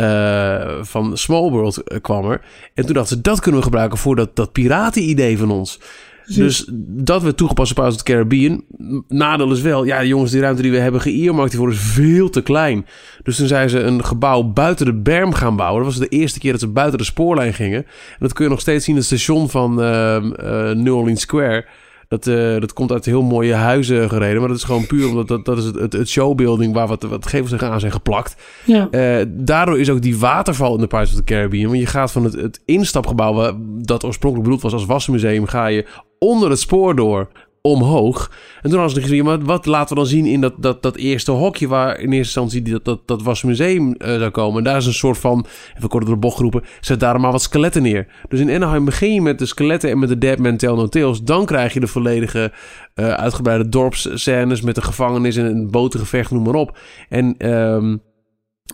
[0.81, 2.41] van Small World kwam er.
[2.75, 5.79] En toen dachten ze, dat kunnen we gebruiken voor dat, dat piraten-idee van ons.
[6.27, 8.65] Dus dat werd toegepast op Pirates of the Caribbean.
[9.09, 12.43] Nadeel is wel, ja jongens, die ruimte die we hebben geëermarkt hiervoor is veel te
[12.43, 12.87] klein.
[13.23, 15.85] Dus toen zijn ze een gebouw buiten de berm gaan bouwen.
[15.85, 17.79] Dat was de eerste keer dat ze buiten de spoorlijn gingen.
[17.79, 21.65] En dat kun je nog steeds zien, het station van uh, uh, New Orleans Square.
[22.13, 24.39] Dat, uh, dat komt uit heel mooie huizen gereden.
[24.39, 27.27] Maar dat is gewoon puur omdat dat, dat is het, het, showbuilding waar wat, wat
[27.27, 28.37] gevels aan zijn geplakt.
[28.65, 28.89] Ja.
[28.91, 31.67] Uh, daardoor is ook die waterval in de Pirates of the Caribbean.
[31.67, 35.47] Want je gaat van het, het instapgebouw dat oorspronkelijk bedoeld was als wassenmuseum...
[35.47, 35.87] ga je
[36.19, 37.29] onder het spoor door
[37.63, 38.31] omhoog.
[38.63, 40.97] En toen hadden ze gezien, maar wat laten we dan zien in dat, dat, dat
[40.97, 44.59] eerste hokje waar in eerste instantie dat, dat, dat was museum uh, zou komen.
[44.59, 47.33] En daar is een soort van, even kort door de bocht geroepen, zet daar maar
[47.33, 48.07] wat skeletten neer.
[48.29, 50.87] Dus in Anaheim begin je met de skeletten en met de Dead Man Tell No
[50.87, 51.23] Tales.
[51.23, 52.53] Dan krijg je de volledige
[52.95, 56.79] uh, uitgebreide dorpsscènes met de gevangenis en een botengevecht, noem maar op.
[57.09, 57.51] En...
[57.51, 58.03] Um,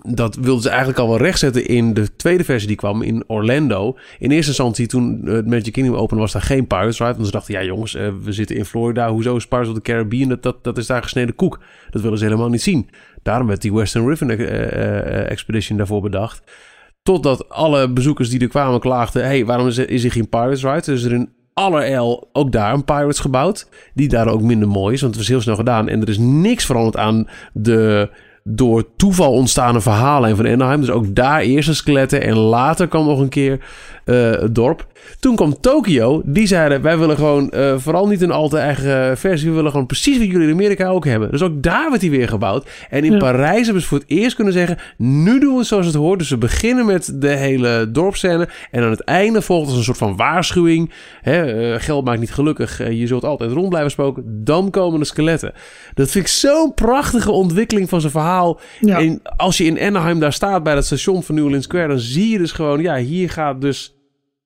[0.02, 3.96] dat wilden ze eigenlijk al wel rechtzetten in de tweede versie die kwam in Orlando.
[4.18, 7.12] In eerste instantie, toen het Magic Kingdom opende, was daar geen Pirates Ride.
[7.12, 9.10] Want ze dachten, ja jongens, uh, we zitten in Florida.
[9.10, 10.28] Hoezo is Pirates of the Caribbean?
[10.28, 11.60] Dat, dat, dat is daar gesneden koek.
[11.90, 12.88] Dat willen ze helemaal niet zien.
[13.22, 16.42] Daarom werd die Western River uh, uh, Expedition daarvoor bedacht.
[17.02, 19.24] Totdat alle bezoekers die er kwamen klaagden...
[19.24, 20.82] hey, waarom is er, is er geen Pirates Ride?
[20.84, 23.68] Dus er in allerijl ook daar een Pirates gebouwd.
[23.94, 25.88] Die daar ook minder mooi is, want het was heel snel gedaan.
[25.88, 28.10] En er is niks veranderd aan de
[28.50, 30.80] door toeval ontstaande verhalen van Anaheim.
[30.80, 33.60] Dus ook daar eerst een skeletten en later kwam nog een keer
[34.04, 34.86] uh, het dorp.
[35.20, 36.22] Toen kwam Tokio.
[36.24, 39.48] Die zeiden, wij willen gewoon uh, vooral niet een al te eigen versie.
[39.48, 41.30] We willen gewoon precies wat jullie in Amerika ook hebben.
[41.30, 42.68] Dus ook daar werd hij weer gebouwd.
[42.90, 43.18] En in ja.
[43.18, 44.78] Parijs hebben ze voor het eerst kunnen zeggen...
[44.96, 46.18] nu doen we het zoals het hoort.
[46.18, 48.48] Dus we beginnen met de hele dorpscène.
[48.70, 50.92] En aan het einde volgt als een soort van waarschuwing.
[51.20, 52.78] Hè, uh, geld maakt niet gelukkig.
[52.90, 54.44] je zult altijd rond blijven spoken.
[54.44, 55.52] Dan komen de skeletten.
[55.94, 58.60] Dat vind ik zo'n prachtige ontwikkeling van zijn verhaal.
[58.80, 58.98] Ja.
[58.98, 61.88] En als je in Anaheim daar staat bij dat station van New Orleans Square...
[61.88, 62.80] dan zie je dus gewoon...
[62.80, 63.97] ja, hier gaat dus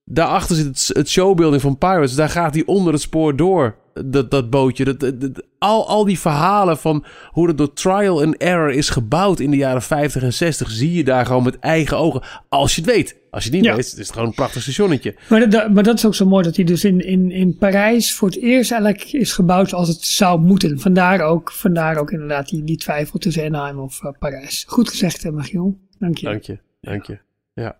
[0.04, 2.14] daarachter zit het, het showbuilding van Pirates.
[2.14, 3.80] Daar gaat hij onder het spoor door.
[4.04, 4.84] Dat, dat bootje.
[4.84, 9.40] Dat, dat, al, al die verhalen van hoe het door trial and error is gebouwd
[9.40, 10.70] in de jaren 50 en 60.
[10.70, 12.22] zie je daar gewoon met eigen ogen.
[12.48, 13.16] Als je het weet.
[13.30, 13.74] Als je het niet ja.
[13.76, 15.14] weet, is het gewoon een prachtig stationnetje.
[15.28, 18.14] Maar dat, maar dat is ook zo mooi dat hij dus in, in, in Parijs
[18.14, 20.80] voor het eerst eigenlijk is gebouwd zoals het zou moeten.
[20.80, 24.64] Vandaar ook, vandaar ook inderdaad die, die twijfel tussen Anaheim of uh, Parijs.
[24.68, 25.78] Goed gezegd, Magiel.
[25.98, 26.26] Dank je.
[26.26, 26.58] Dank je.
[26.80, 27.18] Dank je.
[27.54, 27.76] Ja.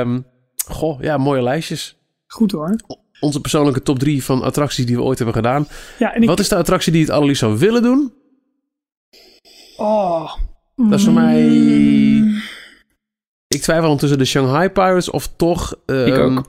[0.00, 0.26] Um,
[0.68, 1.98] Goh, ja, mooie lijstjes.
[2.26, 2.76] Goed hoor.
[3.20, 5.68] Onze persoonlijke top 3 van attracties die we ooit hebben gedaan.
[5.98, 6.28] Ja, en ik...
[6.28, 8.12] Wat is de attractie die het allerliefst zou willen doen?
[9.76, 10.34] Oh.
[10.74, 11.46] Dat is voor mij...
[13.48, 15.74] Ik twijfel tussen de Shanghai Pirates of toch...
[15.86, 16.44] Uh, ik ook.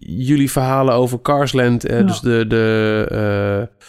[0.00, 1.90] Jullie verhalen over Carsland.
[1.90, 2.02] Uh, ja.
[2.02, 2.44] Dus de...
[2.48, 3.88] de uh,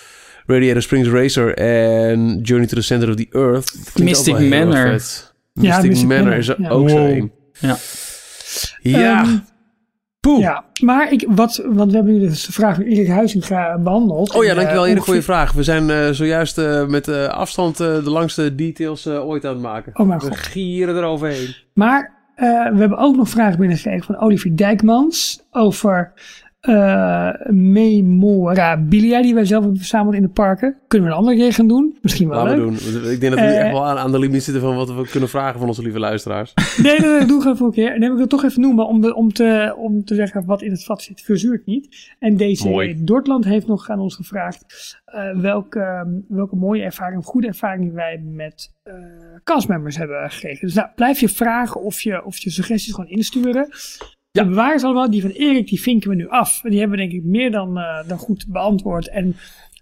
[0.55, 3.97] Radiator Springs Racer en Journey to the Center of the Earth.
[3.99, 4.91] Mystic Manor.
[4.91, 6.69] Mystic, ja, Mystic Manor is er ja.
[6.69, 6.97] ook wow.
[6.97, 7.31] zo een.
[7.59, 7.77] Ja.
[8.81, 9.23] Ja.
[9.23, 9.43] Um,
[10.19, 10.39] Poeh.
[10.39, 14.35] Ja, maar ik, wat, want we hebben nu dus de vraag van Erik Huizinga behandeld.
[14.35, 15.51] Oh ja, dankjewel Erik voor je vraag.
[15.51, 19.99] We zijn uh, zojuist uh, met afstand de langste details ooit aan het maken.
[19.99, 21.55] Oh mijn we gieren eroverheen.
[21.73, 26.13] Maar we hebben ook nog vragen binnengekregen van Olivier Dijkmans over
[26.67, 30.77] uh, memorabilia die wij zelf hebben verzameld in de parken.
[30.87, 31.97] Kunnen we een andere keer gaan doen?
[32.01, 32.79] Misschien wel Laten leuk.
[32.79, 33.11] we doen.
[33.11, 35.07] Ik denk dat we uh, echt wel aan, aan de limiet zitten van wat we
[35.09, 36.53] kunnen vragen van onze lieve luisteraars.
[36.83, 37.93] nee, nee, nee, doe gewoon voor een keer.
[37.93, 40.61] En wil ik het toch even noemen om, de, om, te, om te zeggen wat
[40.61, 41.21] in het vat zit.
[41.21, 42.15] Verzuurt niet.
[42.19, 43.03] En deze Mooi.
[43.03, 44.65] Dortland heeft nog aan ons gevraagd
[45.15, 48.77] uh, welke, welke mooie ervaring, goede ervaring wij met
[49.43, 50.67] castmembers hebben gekregen.
[50.67, 53.69] Dus nou, blijf je vragen of je, of je suggesties gewoon insturen.
[54.31, 54.43] Ja.
[54.43, 56.61] De bewaarders allemaal, die van Erik, die vinken we nu af.
[56.63, 59.09] Die hebben we denk ik meer dan, uh, dan goed beantwoord.
[59.09, 59.35] En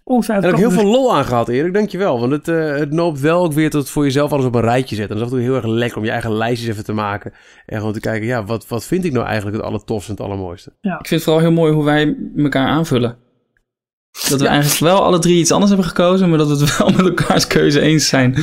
[0.04, 0.46] ongetwijfeld...
[0.46, 1.74] En ook heel veel lol aan gehad, Erik.
[1.74, 2.20] Dankjewel.
[2.20, 4.60] Want het, uh, het noopt wel ook weer tot het voor jezelf alles op een
[4.60, 5.16] rijtje zetten.
[5.16, 6.92] En dat is af en toe heel erg lekker om je eigen lijstjes even te
[6.92, 7.32] maken.
[7.66, 10.26] En gewoon te kijken, ja, wat, wat vind ik nou eigenlijk het allertofste en het
[10.26, 10.72] allermooiste?
[10.80, 10.98] Ja.
[10.98, 13.16] Ik vind het vooral heel mooi hoe wij elkaar aanvullen.
[14.28, 14.50] Dat we ja.
[14.50, 17.46] eigenlijk wel alle drie iets anders hebben gekozen, maar dat we het wel met elkaars
[17.46, 18.36] keuze eens zijn.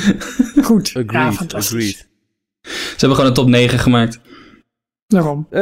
[0.64, 0.88] Goed.
[0.88, 1.73] Agreed, ja, fantastisch.
[1.73, 2.14] agreed.
[2.61, 4.19] Ze hebben gewoon een top 9 gemaakt.
[5.07, 5.48] Waarom?
[5.52, 5.61] Uh,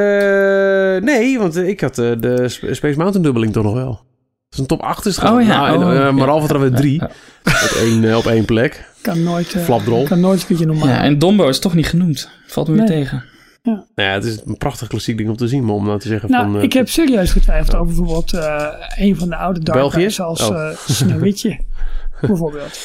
[1.06, 3.90] nee, want ik had uh, de Space Mountain dubbeling toch nog wel.
[3.90, 4.02] Dat
[4.50, 5.48] is een top 8 is oh, ja.
[5.48, 6.32] Nou, oh, uh, maar ja.
[6.32, 7.10] al hadden we drie Ja,
[7.44, 8.92] op, één, op één plek.
[9.02, 9.54] Kan nooit...
[9.56, 10.04] Uh, Flapdrol.
[10.04, 10.88] Kan nooit een beetje normaal.
[10.88, 12.30] Ja, en Dombo is toch niet genoemd.
[12.48, 12.88] Valt me Nee.
[12.88, 13.24] weer tegen.
[13.62, 16.08] Nou ja, het is een prachtig klassiek ding om te zien, maar om nou te
[16.08, 16.58] zeggen Nou, van...
[16.58, 20.22] eh, ik heb serieus getwijfeld over bijvoorbeeld uh, een van de oude dark België?
[20.22, 20.56] als Oh.
[20.58, 21.60] uh, Sneeuwwitje,
[22.28, 22.80] bijvoorbeeld.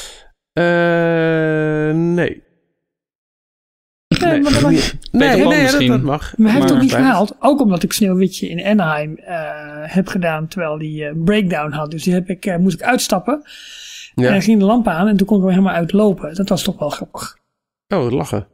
[0.52, 0.64] eh,
[4.20, 4.31] nee.
[4.31, 5.89] Nee, maar dat mag- Nee, nee, Pan nee, dat, misschien.
[5.90, 6.36] dat mag.
[6.36, 7.35] Maar hij heeft ook niet gehaald.
[7.40, 9.36] Ook omdat ik Sneeuwwitje in Anaheim eh,
[9.82, 11.90] heb gedaan terwijl die eh, breakdown had.
[11.90, 13.43] Dus die heb ik, eh, moest ik uitstappen.
[14.15, 14.35] Ja.
[14.35, 16.35] En ging de lamp aan en toen kon ik hem helemaal uitlopen.
[16.35, 17.39] Dat was toch wel grappig.
[17.89, 18.47] Oh, lachen.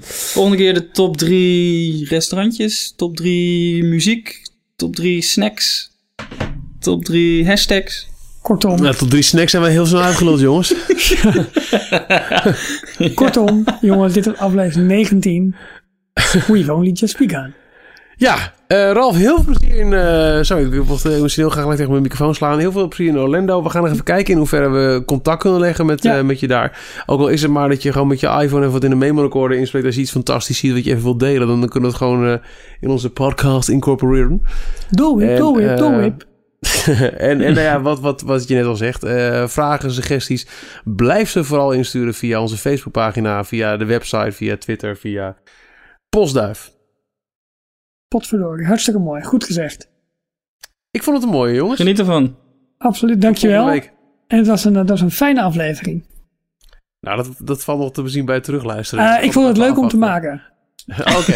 [0.00, 5.90] Volgende keer de top drie restaurantjes, top drie muziek, top drie snacks,
[6.80, 8.08] top drie hashtags.
[8.42, 10.74] Kortom, Nou, tot drie snacks zijn we heel snel uitgeluld, jongens.
[13.14, 15.54] kortom jongens, dit is aflevering 19.
[16.46, 17.54] We've only just begun.
[18.16, 19.92] Ja, eh, Ralf, heel veel plezier in...
[19.92, 22.58] eh sorry, ik wil eh, misschien heel graag tegen mijn microfoon slaan.
[22.58, 23.62] Heel veel plezier in Orlando.
[23.62, 26.16] We gaan nog even kijken in hoeverre we contact kunnen leggen met, Ja.
[26.18, 26.80] eh, met je daar.
[27.06, 28.96] Ook al is het maar dat je gewoon met je iPhone even wat in de
[28.96, 29.86] memo recorder inspreekt.
[29.86, 32.26] Als je iets fantastisch ziet wat je even wilt delen, dan kunnen we het gewoon
[32.26, 32.34] eh,
[32.80, 34.42] in onze podcast incorporeren.
[34.90, 36.26] Doe it, doe it, eh, doe it.
[37.28, 40.46] en, en nou ja, wat, wat, wat je net al zegt, eh, vragen, suggesties,
[40.84, 45.36] blijf ze vooral insturen via onze Facebookpagina, via de website, via Twitter, via
[46.08, 46.72] Postduif.
[48.08, 49.22] Potverdorie, hartstikke mooi.
[49.22, 49.90] Goed gezegd.
[50.90, 51.80] Ik vond het een mooie, jongens.
[51.80, 52.36] Geniet ervan.
[52.78, 53.68] Absoluut, dankjewel.
[53.68, 56.04] En het was een, dat was een fijne aflevering.
[57.00, 59.16] Nou, dat, dat valt nog te bezien bij het terugluisteren.
[59.16, 60.42] Eh, ik vond het leuk om te maken.
[61.18, 61.32] Oké.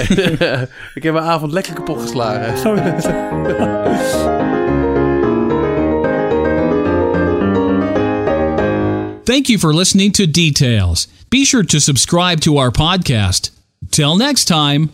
[0.94, 2.58] ik heb mijn avond lekker kapot geslagen.
[2.58, 2.74] Zo
[9.26, 11.08] Thank you for listening to Details.
[11.30, 13.50] Be sure to subscribe to our podcast.
[13.90, 14.90] Till next time.